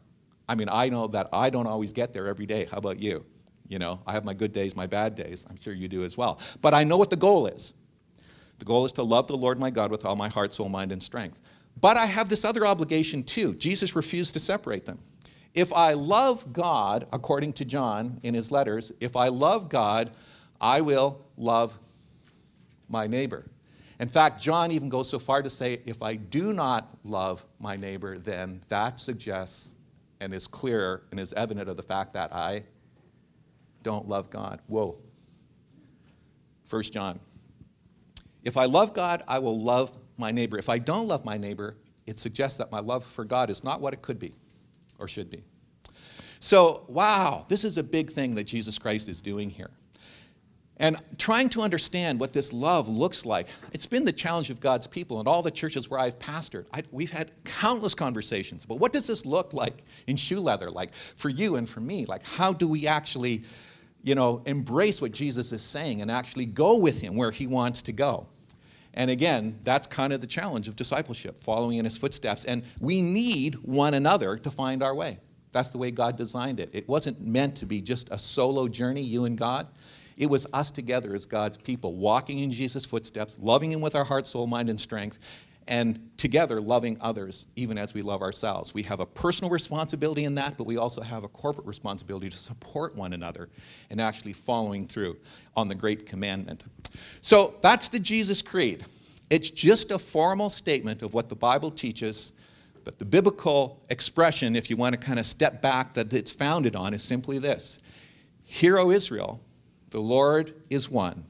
I 0.46 0.54
mean, 0.54 0.68
I 0.70 0.90
know 0.90 1.06
that 1.08 1.28
I 1.32 1.48
don't 1.48 1.66
always 1.66 1.92
get 1.92 2.12
there 2.12 2.26
every 2.26 2.44
day. 2.44 2.66
How 2.70 2.76
about 2.76 3.00
you? 3.00 3.24
You 3.66 3.78
know, 3.78 4.00
I 4.06 4.12
have 4.12 4.24
my 4.24 4.34
good 4.34 4.52
days, 4.52 4.76
my 4.76 4.86
bad 4.86 5.14
days. 5.14 5.46
I'm 5.48 5.58
sure 5.58 5.72
you 5.72 5.88
do 5.88 6.04
as 6.04 6.18
well. 6.18 6.38
But 6.60 6.74
I 6.74 6.84
know 6.84 6.98
what 6.98 7.08
the 7.08 7.16
goal 7.16 7.46
is. 7.46 7.72
The 8.58 8.66
goal 8.66 8.84
is 8.84 8.92
to 8.92 9.02
love 9.02 9.26
the 9.26 9.36
Lord 9.36 9.58
my 9.58 9.70
God 9.70 9.90
with 9.90 10.04
all 10.04 10.16
my 10.16 10.28
heart, 10.28 10.52
soul, 10.52 10.68
mind, 10.68 10.92
and 10.92 11.02
strength. 11.02 11.40
But 11.80 11.96
I 11.96 12.06
have 12.06 12.28
this 12.28 12.44
other 12.44 12.66
obligation 12.66 13.22
too. 13.22 13.54
Jesus 13.54 13.94
refused 13.96 14.34
to 14.34 14.40
separate 14.40 14.84
them. 14.84 14.98
If 15.54 15.72
I 15.72 15.92
love 15.92 16.52
God, 16.52 17.06
according 17.12 17.52
to 17.54 17.64
John 17.64 18.18
in 18.22 18.34
his 18.34 18.50
letters, 18.50 18.92
if 19.00 19.16
I 19.16 19.28
love 19.28 19.68
God, 19.68 20.10
I 20.60 20.80
will 20.80 21.24
love 21.36 21.78
my 22.88 23.06
neighbor. 23.06 23.46
In 24.00 24.08
fact, 24.08 24.42
John 24.42 24.72
even 24.72 24.88
goes 24.88 25.08
so 25.08 25.18
far 25.18 25.42
to 25.42 25.50
say, 25.50 25.80
if 25.84 26.02
I 26.02 26.16
do 26.16 26.52
not 26.52 26.88
love 27.04 27.46
my 27.60 27.76
neighbor, 27.76 28.18
then 28.18 28.62
that 28.68 28.98
suggests 28.98 29.76
and 30.20 30.34
is 30.34 30.48
clear 30.48 31.02
and 31.10 31.20
is 31.20 31.32
evident 31.34 31.68
of 31.68 31.76
the 31.76 31.82
fact 31.82 32.14
that 32.14 32.34
I 32.34 32.64
don't 33.82 34.08
love 34.08 34.30
God. 34.30 34.60
Whoa. 34.66 34.96
First 36.64 36.92
John. 36.92 37.20
If 38.42 38.56
I 38.56 38.64
love 38.64 38.94
God, 38.94 39.22
I 39.28 39.38
will 39.38 39.58
love 39.58 39.96
my 40.16 40.30
neighbor. 40.30 40.58
If 40.58 40.68
I 40.68 40.78
don't 40.78 41.08
love 41.08 41.24
my 41.24 41.36
neighbor, 41.36 41.76
it 42.06 42.18
suggests 42.18 42.58
that 42.58 42.70
my 42.70 42.80
love 42.80 43.04
for 43.04 43.24
God 43.24 43.50
is 43.50 43.64
not 43.64 43.80
what 43.80 43.92
it 43.92 44.02
could 44.02 44.18
be 44.18 44.34
or 44.98 45.08
should 45.08 45.30
be. 45.30 45.42
So, 46.40 46.84
wow, 46.88 47.46
this 47.48 47.64
is 47.64 47.78
a 47.78 47.82
big 47.82 48.10
thing 48.10 48.34
that 48.34 48.44
Jesus 48.44 48.78
Christ 48.78 49.08
is 49.08 49.22
doing 49.22 49.48
here. 49.48 49.70
And 50.76 50.96
trying 51.18 51.48
to 51.50 51.62
understand 51.62 52.18
what 52.18 52.32
this 52.32 52.52
love 52.52 52.88
looks 52.88 53.24
like, 53.24 53.48
it's 53.72 53.86
been 53.86 54.04
the 54.04 54.12
challenge 54.12 54.50
of 54.50 54.60
God's 54.60 54.86
people 54.86 55.20
and 55.20 55.28
all 55.28 55.40
the 55.40 55.50
churches 55.50 55.88
where 55.88 56.00
I've 56.00 56.18
pastored. 56.18 56.66
I, 56.72 56.82
we've 56.90 57.12
had 57.12 57.30
countless 57.44 57.94
conversations 57.94 58.64
about 58.64 58.80
what 58.80 58.92
does 58.92 59.06
this 59.06 59.24
look 59.24 59.52
like 59.52 59.84
in 60.08 60.16
shoe 60.16 60.40
leather, 60.40 60.70
like 60.70 60.92
for 60.92 61.28
you 61.28 61.56
and 61.56 61.68
for 61.68 61.80
me? 61.80 62.06
Like, 62.06 62.24
how 62.24 62.52
do 62.52 62.66
we 62.66 62.88
actually, 62.88 63.44
you 64.02 64.16
know, 64.16 64.42
embrace 64.46 65.00
what 65.00 65.12
Jesus 65.12 65.52
is 65.52 65.62
saying 65.62 66.02
and 66.02 66.10
actually 66.10 66.46
go 66.46 66.78
with 66.78 67.00
him 67.00 67.14
where 67.14 67.30
he 67.30 67.46
wants 67.46 67.82
to 67.82 67.92
go? 67.92 68.26
And 68.94 69.10
again, 69.10 69.58
that's 69.64 69.86
kind 69.86 70.12
of 70.12 70.20
the 70.20 70.26
challenge 70.26 70.68
of 70.68 70.76
discipleship, 70.76 71.36
following 71.36 71.78
in 71.78 71.84
his 71.84 71.98
footsteps. 71.98 72.44
And 72.44 72.62
we 72.80 73.00
need 73.02 73.56
one 73.56 73.94
another 73.94 74.36
to 74.38 74.50
find 74.50 74.82
our 74.82 74.94
way. 74.94 75.18
That's 75.52 75.70
the 75.70 75.78
way 75.78 75.90
God 75.90 76.16
designed 76.16 76.60
it. 76.60 76.70
It 76.72 76.88
wasn't 76.88 77.20
meant 77.20 77.56
to 77.56 77.66
be 77.66 77.80
just 77.80 78.10
a 78.10 78.18
solo 78.18 78.68
journey, 78.68 79.02
you 79.02 79.24
and 79.24 79.36
God. 79.36 79.66
It 80.16 80.30
was 80.30 80.46
us 80.52 80.70
together 80.70 81.14
as 81.14 81.26
God's 81.26 81.56
people, 81.56 81.94
walking 81.94 82.38
in 82.38 82.52
Jesus' 82.52 82.84
footsteps, 82.84 83.36
loving 83.40 83.72
Him 83.72 83.80
with 83.80 83.96
our 83.96 84.04
heart, 84.04 84.26
soul, 84.26 84.46
mind, 84.46 84.70
and 84.70 84.80
strength, 84.80 85.18
and 85.66 86.10
together 86.16 86.60
loving 86.60 86.98
others 87.00 87.46
even 87.56 87.78
as 87.78 87.94
we 87.94 88.02
love 88.02 88.22
ourselves. 88.22 88.74
We 88.74 88.82
have 88.84 89.00
a 89.00 89.06
personal 89.06 89.50
responsibility 89.50 90.24
in 90.24 90.34
that, 90.34 90.56
but 90.58 90.66
we 90.66 90.76
also 90.76 91.00
have 91.00 91.24
a 91.24 91.28
corporate 91.28 91.66
responsibility 91.66 92.28
to 92.28 92.36
support 92.36 92.94
one 92.94 93.12
another 93.12 93.48
and 93.90 94.00
actually 94.00 94.34
following 94.34 94.84
through 94.84 95.16
on 95.56 95.68
the 95.68 95.74
great 95.74 96.06
commandment. 96.06 96.64
So 97.20 97.54
that's 97.62 97.88
the 97.88 97.98
Jesus 97.98 98.42
Creed. 98.42 98.84
It's 99.30 99.50
just 99.50 99.90
a 99.90 99.98
formal 99.98 100.50
statement 100.50 101.02
of 101.02 101.14
what 101.14 101.28
the 101.28 101.34
Bible 101.34 101.70
teaches, 101.70 102.32
but 102.84 102.98
the 102.98 103.04
biblical 103.04 103.82
expression, 103.88 104.54
if 104.54 104.68
you 104.68 104.76
want 104.76 104.94
to 104.94 105.00
kind 105.00 105.18
of 105.18 105.26
step 105.26 105.62
back, 105.62 105.94
that 105.94 106.12
it's 106.12 106.30
founded 106.30 106.76
on 106.76 106.92
is 106.92 107.02
simply 107.02 107.38
this 107.38 107.80
Hear, 108.44 108.78
O 108.78 108.90
Israel, 108.90 109.40
the 109.90 110.00
Lord 110.00 110.54
is 110.68 110.90
one. 110.90 111.24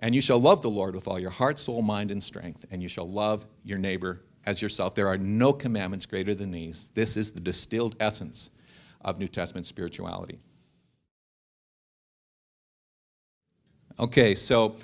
And 0.00 0.14
you 0.14 0.20
shall 0.20 0.40
love 0.40 0.62
the 0.62 0.70
Lord 0.70 0.94
with 0.94 1.08
all 1.08 1.18
your 1.18 1.30
heart, 1.30 1.58
soul, 1.58 1.82
mind, 1.82 2.10
and 2.10 2.22
strength, 2.22 2.64
and 2.70 2.82
you 2.82 2.88
shall 2.88 3.08
love 3.08 3.46
your 3.64 3.78
neighbor 3.78 4.20
as 4.46 4.62
yourself. 4.62 4.94
There 4.94 5.08
are 5.08 5.18
no 5.18 5.52
commandments 5.52 6.06
greater 6.06 6.34
than 6.34 6.52
these. 6.52 6.90
This 6.94 7.16
is 7.16 7.32
the 7.32 7.40
distilled 7.40 7.96
essence 7.98 8.50
of 9.02 9.18
New 9.18 9.28
Testament 9.28 9.66
spirituality. 9.66 10.38
Okay, 13.98 14.34
so 14.36 14.76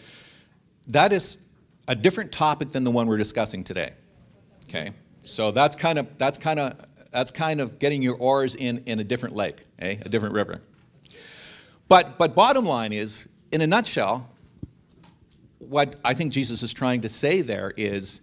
that 0.89 1.13
is 1.13 1.47
a 1.87 1.95
different 1.95 2.33
topic 2.33 2.73
than 2.73 2.83
the 2.83 2.91
one 2.91 3.07
we're 3.07 3.17
discussing 3.17 3.63
today. 3.63 3.93
Okay, 4.69 4.91
so 5.25 5.53
that's 5.53 5.77
kind 5.77 5.99
of 5.99 6.19
that's 6.19 6.39
kind 6.39 6.59
of 6.59 6.85
that's 7.13 7.31
kind 7.31 7.61
of 7.61 7.79
getting 7.79 8.03
your 8.03 8.17
oars 8.17 8.57
in 8.57 8.83
in 8.87 8.99
a 8.99 9.05
different 9.05 9.37
lake, 9.37 9.63
eh? 9.79 9.97
a 10.05 10.09
different 10.09 10.35
river. 10.35 10.61
But, 11.89 12.19
but 12.19 12.35
bottom 12.35 12.65
line 12.65 12.93
is, 12.93 13.29
in 13.53 13.61
a 13.61 13.67
nutshell, 13.67 14.31
what 15.69 15.97
I 16.05 16.15
think 16.15 16.33
Jesus 16.33 16.63
is 16.63 16.73
trying 16.73 17.03
to 17.03 17.09
say 17.09 17.41
there 17.41 17.73
is 17.77 18.23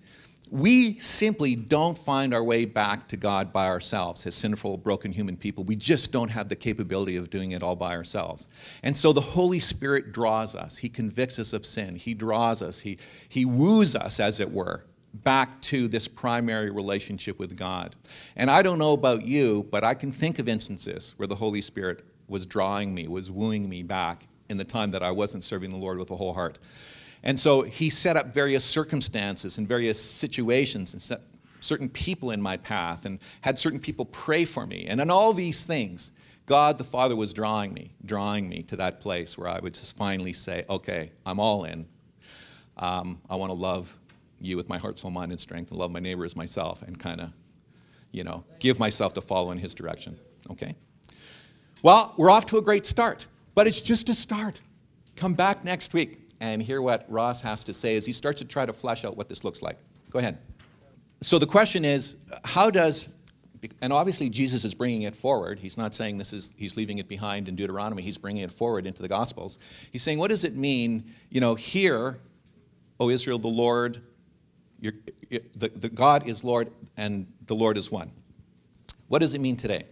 we 0.52 1.00
simply 1.00 1.56
don't 1.56 1.98
find 1.98 2.34
our 2.34 2.44
way 2.44 2.66
back 2.66 3.08
to 3.08 3.18
God 3.18 3.54
by 3.54 3.68
ourselves 3.68 4.28
as 4.28 4.36
sinful, 4.36 4.78
broken 4.78 5.14
human 5.14 5.38
people. 5.38 5.64
We 5.64 5.78
just 5.78 6.12
don't 6.12 6.30
have 6.30 6.50
the 6.50 6.58
capability 6.58 7.16
of 7.16 7.30
doing 7.30 7.52
it 7.52 7.64
all 7.64 7.78
by 7.78 7.96
ourselves. 7.96 8.50
And 8.84 8.96
so 8.96 9.14
the 9.14 9.22
Holy 9.22 9.62
Spirit 9.62 10.12
draws 10.12 10.54
us. 10.54 10.78
He 10.78 10.90
convicts 10.90 11.40
us 11.40 11.54
of 11.54 11.66
sin. 11.66 11.96
He 11.96 12.14
draws 12.14 12.62
us. 12.62 12.82
He, 12.82 12.98
he 13.30 13.46
woos 13.46 13.96
us, 13.96 14.20
as 14.20 14.42
it 14.42 14.52
were, 14.52 14.84
back 15.14 15.62
to 15.62 15.88
this 15.88 16.10
primary 16.10 16.70
relationship 16.70 17.40
with 17.40 17.56
God. 17.56 17.96
And 18.36 18.52
I 18.52 18.62
don't 18.62 18.78
know 18.78 18.92
about 18.92 19.26
you, 19.26 19.68
but 19.72 19.86
I 19.86 19.94
can 19.94 20.12
think 20.12 20.38
of 20.38 20.50
instances 20.50 21.14
where 21.16 21.28
the 21.28 21.36
Holy 21.36 21.62
Spirit 21.62 22.04
was 22.28 22.46
drawing 22.46 22.94
me, 22.94 23.08
was 23.08 23.32
wooing 23.32 23.70
me 23.70 23.84
back 23.84 24.28
in 24.50 24.58
the 24.58 24.66
time 24.66 24.92
that 24.92 25.02
I 25.02 25.12
wasn't 25.12 25.44
serving 25.44 25.70
the 25.70 25.78
Lord 25.78 25.98
with 25.98 26.12
a 26.12 26.18
whole 26.18 26.34
heart. 26.34 26.58
And 27.24 27.40
so 27.40 27.62
he 27.62 27.90
set 27.90 28.18
up 28.18 28.28
various 28.28 28.66
circumstances 28.66 29.58
and 29.58 29.68
various 29.68 30.02
situations 30.02 30.94
and 30.94 31.02
set 31.02 31.22
certain 31.60 31.90
people 31.90 32.32
in 32.32 32.42
my 32.42 32.58
path 32.58 33.06
and 33.06 33.20
had 33.42 33.60
certain 33.60 33.80
people 33.80 34.06
pray 34.06 34.46
for 34.46 34.66
me. 34.66 34.86
And 34.88 35.00
in 35.00 35.12
all 35.12 35.34
these 35.34 35.66
things, 35.66 36.12
God 36.48 36.78
the 36.78 36.84
Father 36.84 37.16
was 37.16 37.34
drawing 37.34 37.74
me, 37.74 37.94
drawing 38.04 38.50
me 38.50 38.64
to 38.64 38.76
that 38.78 39.00
place 39.00 39.38
where 39.38 39.48
I 39.48 39.60
would 39.60 39.76
just 39.76 39.96
finally 39.96 40.34
say, 40.34 40.66
okay, 40.70 41.12
I'm 41.26 41.40
all 41.40 41.66
in. 41.66 41.86
Um, 42.78 43.22
I 43.30 43.36
want 43.36 43.52
to 43.52 43.54
love 43.54 43.96
you 44.40 44.58
with 44.58 44.68
my 44.68 44.80
heart, 44.80 44.98
soul, 44.98 45.12
mind, 45.12 45.32
and 45.32 45.40
strength, 45.40 45.70
and 45.70 45.80
love 45.80 45.92
my 45.92 46.00
neighbor 46.00 46.26
as 46.26 46.36
myself, 46.36 46.82
and 46.82 47.00
kind 47.00 47.22
of, 47.22 47.32
you 48.12 48.24
know, 48.24 48.44
give 48.60 48.80
myself 48.80 49.14
to 49.14 49.22
follow 49.22 49.52
in 49.52 49.60
his 49.60 49.76
direction. 49.76 50.18
Okay? 50.50 50.76
Well, 51.84 52.14
we're 52.18 52.32
off 52.32 52.48
to 52.48 52.58
a 52.58 52.62
great 52.62 52.88
start, 52.88 53.28
but 53.54 53.68
it's 53.68 53.82
just 53.82 54.10
a 54.10 54.16
start. 54.16 54.62
Come 55.16 55.36
back 55.36 55.64
next 55.64 55.94
week 55.94 56.21
and 56.42 56.62
hear 56.62 56.82
what 56.82 57.06
Ross 57.08 57.42
has 57.42 57.64
to 57.66 57.74
say 57.74 57.96
as 57.96 58.06
he 58.06 58.12
starts 58.12 58.42
to 58.42 58.48
try 58.48 58.66
to 58.66 58.74
flesh 58.74 59.06
out 59.06 59.16
what 59.16 59.30
this 59.30 59.46
looks 59.46 59.62
like. 59.62 59.78
Go 60.10 60.20
ahead. 60.20 60.40
So 61.22 61.40
the 61.40 61.46
question 61.46 61.86
is 61.86 62.18
how 62.44 62.70
does 62.70 63.08
and 63.80 63.94
obviously 63.94 64.28
Jesus 64.28 64.66
is 64.66 64.74
bringing 64.74 65.04
it 65.04 65.16
forward. 65.16 65.60
He's 65.60 65.78
not 65.78 65.94
saying 65.94 66.18
this 66.18 66.34
is 66.34 66.56
he's 66.58 66.76
leaving 66.76 66.98
it 66.98 67.08
behind 67.08 67.48
in 67.48 67.56
Deuteronomy. 67.56 68.02
He's 68.02 68.18
bringing 68.18 68.42
it 68.42 68.52
forward 68.52 68.88
into 68.88 69.04
the 69.04 69.08
Gospels. 69.08 69.60
He's 69.92 70.02
saying, 70.02 70.18
what 70.18 70.30
does 70.30 70.44
it 70.44 70.56
mean? 70.56 71.12
You 71.30 71.42
know, 71.42 71.54
here, 71.54 72.18
O 73.00 73.12
Israel, 73.12 73.38
the 73.38 73.48
Lord, 73.48 74.02
the, 74.82 75.70
the 75.76 75.90
God 75.90 76.28
is 76.28 76.44
Lord, 76.44 76.72
and 76.98 77.28
the 77.46 77.54
Lord 77.54 77.78
is 77.78 77.92
one. 77.92 78.10
What 79.10 79.20
does 79.20 79.36
it 79.36 79.42
mean 79.42 79.58
today? 79.58 79.86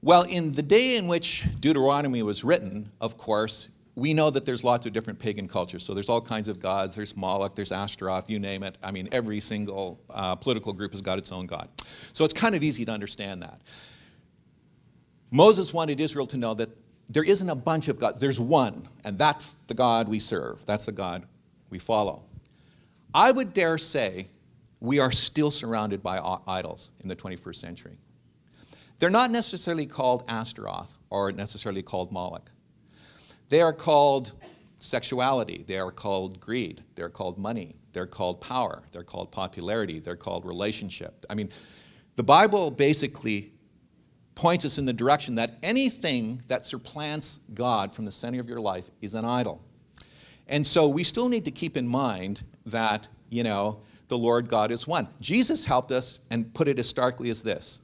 Well, 0.00 0.22
in 0.22 0.54
the 0.54 0.62
day 0.62 0.96
in 0.96 1.08
which 1.08 1.44
Deuteronomy 1.60 2.22
was 2.22 2.42
written, 2.42 2.90
of 3.02 3.18
course, 3.18 3.68
we 3.96 4.12
know 4.12 4.28
that 4.28 4.44
there's 4.44 4.62
lots 4.62 4.84
of 4.84 4.92
different 4.92 5.18
pagan 5.18 5.48
cultures. 5.48 5.82
So 5.82 5.94
there's 5.94 6.10
all 6.10 6.20
kinds 6.20 6.48
of 6.48 6.60
gods. 6.60 6.94
There's 6.94 7.16
Moloch, 7.16 7.56
there's 7.56 7.72
Ashtaroth, 7.72 8.28
you 8.28 8.38
name 8.38 8.62
it. 8.62 8.76
I 8.82 8.90
mean, 8.90 9.08
every 9.10 9.40
single 9.40 9.98
uh, 10.10 10.36
political 10.36 10.74
group 10.74 10.92
has 10.92 11.00
got 11.00 11.18
its 11.18 11.32
own 11.32 11.46
god. 11.46 11.68
So 12.12 12.24
it's 12.24 12.34
kind 12.34 12.54
of 12.54 12.62
easy 12.62 12.84
to 12.84 12.92
understand 12.92 13.40
that. 13.40 13.62
Moses 15.30 15.72
wanted 15.72 15.98
Israel 15.98 16.26
to 16.26 16.36
know 16.36 16.52
that 16.54 16.68
there 17.08 17.24
isn't 17.24 17.48
a 17.48 17.54
bunch 17.54 17.88
of 17.88 17.98
gods, 17.98 18.20
there's 18.20 18.38
one, 18.38 18.86
and 19.02 19.16
that's 19.16 19.54
the 19.66 19.74
God 19.74 20.08
we 20.08 20.18
serve. 20.18 20.64
That's 20.66 20.84
the 20.84 20.92
God 20.92 21.24
we 21.70 21.78
follow. 21.78 22.22
I 23.14 23.32
would 23.32 23.54
dare 23.54 23.78
say 23.78 24.28
we 24.80 24.98
are 24.98 25.10
still 25.10 25.50
surrounded 25.50 26.02
by 26.02 26.18
idols 26.46 26.90
in 27.00 27.08
the 27.08 27.16
21st 27.16 27.56
century. 27.56 27.96
They're 28.98 29.08
not 29.08 29.30
necessarily 29.30 29.86
called 29.86 30.24
Astaroth 30.28 30.96
or 31.08 31.32
necessarily 31.32 31.82
called 31.82 32.12
Moloch. 32.12 32.50
They 33.48 33.60
are 33.60 33.72
called 33.72 34.32
sexuality, 34.78 35.64
they 35.66 35.78
are 35.78 35.90
called 35.90 36.40
greed, 36.40 36.82
they're 36.94 37.08
called 37.08 37.38
money, 37.38 37.76
they're 37.92 38.06
called 38.06 38.40
power, 38.40 38.82
they're 38.92 39.04
called 39.04 39.30
popularity, 39.32 39.98
they're 39.98 40.16
called 40.16 40.44
relationship. 40.44 41.24
I 41.30 41.34
mean, 41.34 41.50
the 42.16 42.22
Bible 42.22 42.70
basically 42.70 43.52
points 44.34 44.64
us 44.64 44.78
in 44.78 44.84
the 44.84 44.92
direction 44.92 45.36
that 45.36 45.58
anything 45.62 46.42
that 46.46 46.66
supplants 46.66 47.40
God 47.54 47.92
from 47.92 48.04
the 48.04 48.12
center 48.12 48.38
of 48.38 48.48
your 48.48 48.60
life 48.60 48.90
is 49.00 49.14
an 49.14 49.24
idol. 49.24 49.62
And 50.46 50.66
so 50.66 50.88
we 50.88 51.04
still 51.04 51.28
need 51.28 51.44
to 51.46 51.50
keep 51.50 51.76
in 51.76 51.86
mind 51.86 52.42
that, 52.66 53.08
you 53.30 53.42
know, 53.42 53.80
the 54.08 54.18
Lord 54.18 54.48
God 54.48 54.70
is 54.70 54.86
one. 54.86 55.08
Jesus 55.20 55.64
helped 55.64 55.90
us 55.90 56.20
and 56.30 56.52
put 56.54 56.68
it 56.68 56.78
as 56.78 56.88
starkly 56.88 57.30
as 57.30 57.42
this 57.42 57.80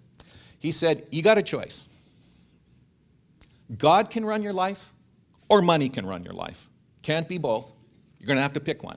He 0.59 0.73
said, 0.73 1.05
You 1.11 1.23
got 1.23 1.39
a 1.39 1.43
choice. 1.43 1.89
God 3.79 4.11
can 4.11 4.25
run 4.25 4.43
your 4.43 4.53
life, 4.53 4.92
or 5.53 5.61
money 5.61 5.91
can 5.91 6.07
run 6.07 6.25
your 6.25 6.33
life. 6.33 6.71
Can't 7.03 7.29
be 7.29 7.37
both. 7.37 7.75
You're 8.19 8.27
going 8.27 8.39
to 8.39 8.43
have 8.43 8.55
to 8.55 8.61
pick 8.61 8.83
one. 8.83 8.97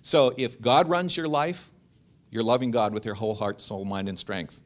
So 0.00 0.32
if 0.36 0.60
God 0.60 0.88
runs 0.88 1.16
your 1.16 1.26
life, 1.26 1.72
you're 2.30 2.44
loving 2.44 2.70
God 2.70 2.94
with 2.94 3.04
your 3.04 3.16
whole 3.16 3.34
heart, 3.34 3.60
soul, 3.60 3.84
mind, 3.84 4.08
and 4.08 4.16
strength. 4.16 4.62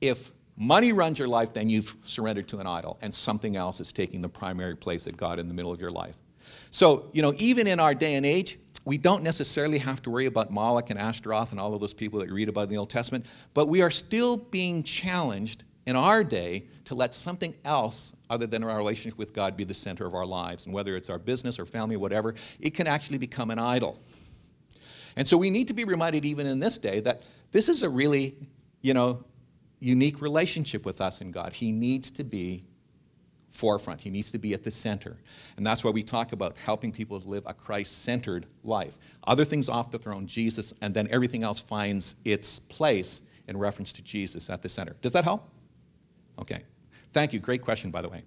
If 0.00 0.32
money 0.56 0.90
runs 0.92 1.20
your 1.20 1.28
life, 1.28 1.52
then 1.52 1.70
you've 1.70 1.96
surrendered 2.02 2.48
to 2.48 2.58
an 2.58 2.66
idol, 2.66 2.98
and 3.02 3.14
something 3.14 3.54
else 3.54 3.78
is 3.78 3.92
taking 3.92 4.20
the 4.20 4.28
primary 4.28 4.74
place 4.74 5.06
of 5.06 5.16
God 5.16 5.38
in 5.38 5.46
the 5.46 5.54
middle 5.54 5.70
of 5.70 5.80
your 5.80 5.92
life. 5.92 6.16
So, 6.72 7.08
you 7.12 7.22
know, 7.22 7.32
even 7.36 7.68
in 7.68 7.78
our 7.78 7.94
day 7.94 8.16
and 8.16 8.26
age, 8.26 8.58
we 8.84 8.98
don't 8.98 9.22
necessarily 9.22 9.78
have 9.78 10.02
to 10.02 10.10
worry 10.10 10.26
about 10.26 10.50
Moloch 10.50 10.90
and 10.90 10.98
Ashtaroth 10.98 11.52
and 11.52 11.60
all 11.60 11.72
of 11.72 11.80
those 11.80 11.94
people 11.94 12.18
that 12.18 12.28
you 12.28 12.34
read 12.34 12.48
about 12.48 12.62
in 12.62 12.70
the 12.70 12.78
Old 12.78 12.90
Testament, 12.90 13.26
but 13.54 13.68
we 13.68 13.80
are 13.80 13.92
still 13.92 14.38
being 14.38 14.82
challenged 14.82 15.62
in 15.86 15.96
our 15.96 16.24
day 16.24 16.66
to 16.84 16.94
let 16.94 17.14
something 17.14 17.54
else 17.64 18.14
other 18.28 18.46
than 18.46 18.64
our 18.64 18.76
relationship 18.76 19.18
with 19.18 19.32
God 19.32 19.56
be 19.56 19.64
the 19.64 19.74
center 19.74 20.06
of 20.06 20.14
our 20.14 20.26
lives. 20.26 20.66
And 20.66 20.74
whether 20.74 20.96
it's 20.96 21.08
our 21.08 21.18
business 21.18 21.58
or 21.58 21.66
family 21.66 21.96
or 21.96 22.00
whatever, 22.00 22.34
it 22.60 22.70
can 22.74 22.86
actually 22.86 23.18
become 23.18 23.50
an 23.50 23.58
idol. 23.58 23.98
And 25.16 25.26
so 25.26 25.36
we 25.38 25.48
need 25.48 25.68
to 25.68 25.74
be 25.74 25.84
reminded, 25.84 26.24
even 26.24 26.46
in 26.46 26.58
this 26.58 26.78
day, 26.78 27.00
that 27.00 27.22
this 27.52 27.68
is 27.68 27.82
a 27.82 27.88
really, 27.88 28.34
you 28.82 28.94
know, 28.94 29.24
unique 29.80 30.20
relationship 30.20 30.84
with 30.84 31.00
us 31.00 31.20
and 31.20 31.32
God. 31.32 31.52
He 31.52 31.72
needs 31.72 32.10
to 32.12 32.24
be 32.24 32.64
forefront. 33.50 34.00
He 34.00 34.10
needs 34.10 34.30
to 34.32 34.38
be 34.38 34.52
at 34.52 34.62
the 34.62 34.70
center. 34.70 35.16
And 35.56 35.66
that's 35.66 35.82
why 35.82 35.90
we 35.90 36.02
talk 36.02 36.32
about 36.32 36.56
helping 36.58 36.92
people 36.92 37.20
to 37.20 37.28
live 37.28 37.44
a 37.46 37.54
Christ 37.54 38.02
centered 38.02 38.46
life. 38.62 38.98
Other 39.26 39.44
things 39.44 39.68
off 39.68 39.90
the 39.90 39.98
throne, 39.98 40.26
Jesus, 40.26 40.74
and 40.82 40.92
then 40.92 41.08
everything 41.10 41.42
else 41.42 41.60
finds 41.60 42.16
its 42.24 42.58
place 42.58 43.22
in 43.48 43.56
reference 43.56 43.92
to 43.94 44.02
Jesus 44.02 44.50
at 44.50 44.62
the 44.62 44.68
center. 44.68 44.96
Does 45.00 45.12
that 45.12 45.24
help? 45.24 45.48
Okay. 46.38 46.62
Thank 47.12 47.32
you. 47.32 47.40
Great 47.40 47.62
question, 47.62 47.90
by 47.90 48.02
the 48.02 48.08
way. 48.08 48.22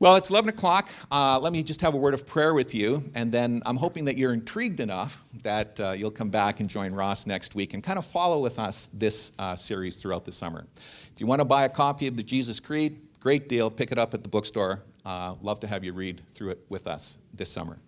Well, 0.00 0.16
it's 0.16 0.28
11 0.28 0.50
o'clock. 0.50 0.90
Uh, 1.10 1.38
let 1.38 1.52
me 1.52 1.62
just 1.62 1.80
have 1.80 1.94
a 1.94 1.96
word 1.96 2.14
of 2.14 2.26
prayer 2.26 2.52
with 2.52 2.74
you, 2.74 3.02
and 3.14 3.30
then 3.30 3.62
I'm 3.64 3.76
hoping 3.76 4.04
that 4.06 4.18
you're 4.18 4.34
intrigued 4.34 4.80
enough 4.80 5.22
that 5.44 5.78
uh, 5.80 5.92
you'll 5.92 6.10
come 6.10 6.30
back 6.30 6.60
and 6.60 6.68
join 6.68 6.92
Ross 6.92 7.26
next 7.26 7.54
week 7.54 7.74
and 7.74 7.82
kind 7.82 7.98
of 7.98 8.04
follow 8.04 8.40
with 8.40 8.58
us 8.58 8.88
this 8.92 9.32
uh, 9.38 9.54
series 9.56 9.96
throughout 9.96 10.24
the 10.24 10.32
summer. 10.32 10.66
If 11.14 11.20
you 11.20 11.26
want 11.26 11.40
to 11.40 11.44
buy 11.44 11.64
a 11.64 11.68
copy 11.68 12.06
of 12.06 12.16
the 12.16 12.22
Jesus 12.22 12.60
Creed, 12.60 13.00
great 13.20 13.48
deal. 13.48 13.70
Pick 13.70 13.92
it 13.92 13.98
up 13.98 14.14
at 14.14 14.22
the 14.24 14.28
bookstore. 14.28 14.82
Uh, 15.06 15.36
love 15.40 15.60
to 15.60 15.66
have 15.68 15.84
you 15.84 15.92
read 15.92 16.20
through 16.28 16.50
it 16.50 16.66
with 16.68 16.86
us 16.86 17.16
this 17.32 17.48
summer. 17.50 17.78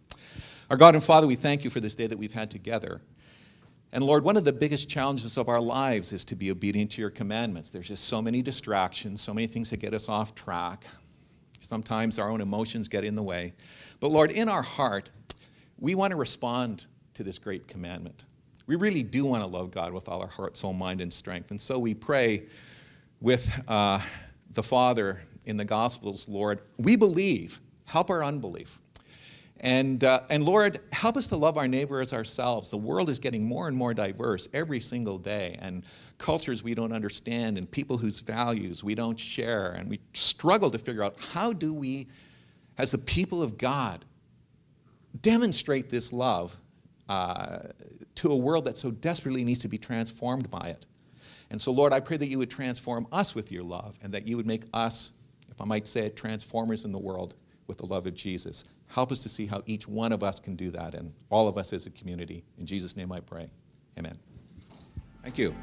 Our 0.71 0.77
God 0.77 0.95
and 0.95 1.03
Father, 1.05 1.27
we 1.27 1.37
thank 1.37 1.65
you 1.65 1.71
for 1.71 1.81
this 1.81 1.95
day 1.95 2.07
that 2.07 2.19
we've 2.19 2.33
had 2.33 2.51
together. 2.51 3.03
And 3.97 4.05
Lord, 4.05 4.25
one 4.25 4.37
of 4.37 4.45
the 4.45 4.53
biggest 4.53 4.91
challenges 4.91 5.39
of 5.39 5.49
our 5.49 5.59
lives 5.59 6.13
is 6.13 6.27
to 6.27 6.35
be 6.35 6.51
obedient 6.51 6.91
to 6.91 7.01
your 7.01 7.09
commandments. 7.09 7.71
There's 7.71 7.89
just 7.89 8.05
so 8.05 8.21
many 8.21 8.43
distractions, 8.43 9.23
so 9.23 9.33
many 9.33 9.47
things 9.47 9.71
that 9.71 9.79
get 9.79 9.95
us 9.95 10.11
off 10.11 10.35
track. 10.35 10.85
Sometimes 11.61 12.19
our 12.19 12.29
own 12.29 12.43
emotions 12.43 12.89
get 12.89 13.05
in 13.05 13.15
the 13.15 13.23
way. 13.23 13.55
But 13.99 14.11
Lord, 14.11 14.31
in 14.31 14.51
our 14.51 14.61
heart, 14.61 15.09
we 15.79 15.95
want 15.95 16.11
to 16.11 16.19
respond 16.19 16.85
to 17.15 17.25
this 17.25 17.39
great 17.39 17.69
commandment. 17.69 18.27
We 18.67 18.77
really 18.77 19.03
do 19.03 19.25
want 19.25 19.43
to 19.43 19.51
love 19.51 19.71
God 19.71 19.95
with 19.95 20.11
all 20.11 20.21
our 20.21 20.29
heart, 20.29 20.59
soul, 20.59 20.75
mind, 20.75 21.01
and 21.01 21.11
strength. 21.11 21.51
And 21.51 21.59
so 21.59 21.79
we 21.79 21.95
pray 21.95 22.43
with 23.23 23.65
uh, 23.67 24.01
the 24.51 24.63
Father 24.63 25.23
in 25.47 25.57
the 25.57 25.65
Gospels, 25.65 26.29
Lord, 26.29 26.61
we 26.77 26.97
believe, 26.97 27.61
help 27.87 28.11
our 28.11 28.23
unbelief. 28.23 28.79
And, 29.61 30.05
uh, 30.05 30.21
and 30.29 30.45
Lord, 30.45 30.81
help 30.93 31.17
us 31.17 31.29
to 31.29 31.37
love 31.37 31.57
our 31.57 31.67
neighbor 31.67 32.01
as 32.01 32.13
ourselves. 32.13 32.71
The 32.71 32.77
world 32.77 33.09
is 33.09 33.19
getting 33.19 33.45
more 33.45 33.69
and 33.69 33.77
more 33.77 33.95
diverse 33.95 34.49
every 34.53 34.81
single 34.81 35.17
day, 35.17 35.57
and 35.61 35.85
cultures 36.19 36.63
we 36.63 36.75
don't 36.75 36.93
understand, 36.93 37.57
and 37.57 37.71
people 37.71 37.97
whose 37.97 38.21
values 38.21 38.85
we 38.85 38.95
don't 38.95 39.19
share. 39.19 39.73
And 39.73 39.89
we 39.89 40.01
struggle 40.13 40.71
to 40.71 40.79
figure 40.79 41.03
out 41.03 41.19
how 41.33 41.55
do 41.55 41.73
we, 41.73 42.09
as 42.77 42.91
the 42.91 42.99
people 42.99 43.43
of 43.43 43.57
God, 43.57 44.05
demonstrate 45.23 45.89
this 45.89 46.13
love 46.13 46.55
uh, 47.09 47.61
to 48.17 48.31
a 48.31 48.37
world 48.37 48.67
that 48.67 48.77
so 48.77 48.91
desperately 48.91 49.43
needs 49.43 49.61
to 49.61 49.69
be 49.69 49.79
transformed 49.79 50.51
by 50.51 50.69
it. 50.69 50.85
And 51.49 51.59
so, 51.59 51.73
Lord, 51.73 51.95
I 51.95 52.01
pray 52.01 52.19
that 52.19 52.27
you 52.27 52.39
would 52.39 52.51
transform 52.51 53.07
us 53.11 53.35
with 53.35 53.51
your 53.51 53.63
love, 53.63 53.99
and 54.03 54.13
that 54.13 54.27
you 54.27 54.37
would 54.37 54.47
make 54.47 54.65
us, 54.75 55.13
if 55.51 55.63
I 55.63 55.65
might 55.65 55.87
say 55.89 56.07
it, 56.07 56.17
transformers 56.17 56.85
in 56.85 56.93
the 56.93 56.99
world 56.99 57.35
with 57.67 57.79
the 57.79 57.87
love 57.87 58.07
of 58.07 58.15
Jesus. 58.15 58.67
Help 58.89 59.13
us 59.13 59.21
to 59.21 59.29
see 59.29 59.47
how 59.47 59.63
each 59.67 59.89
one 59.89 60.13
of 60.13 60.23
us 60.23 60.41
can 60.41 60.57
do 60.57 60.71
that, 60.71 60.95
and 60.95 61.13
all 61.31 61.49
of 61.49 61.59
us 61.59 61.73
as 61.73 61.87
a 61.87 61.91
community. 61.91 62.45
In 62.59 62.67
Jesus' 62.67 62.97
name 62.97 63.13
I 63.13 63.21
pray. 63.21 63.49
Amen. 63.99 64.19
Thank 65.23 65.39
you. 65.39 65.55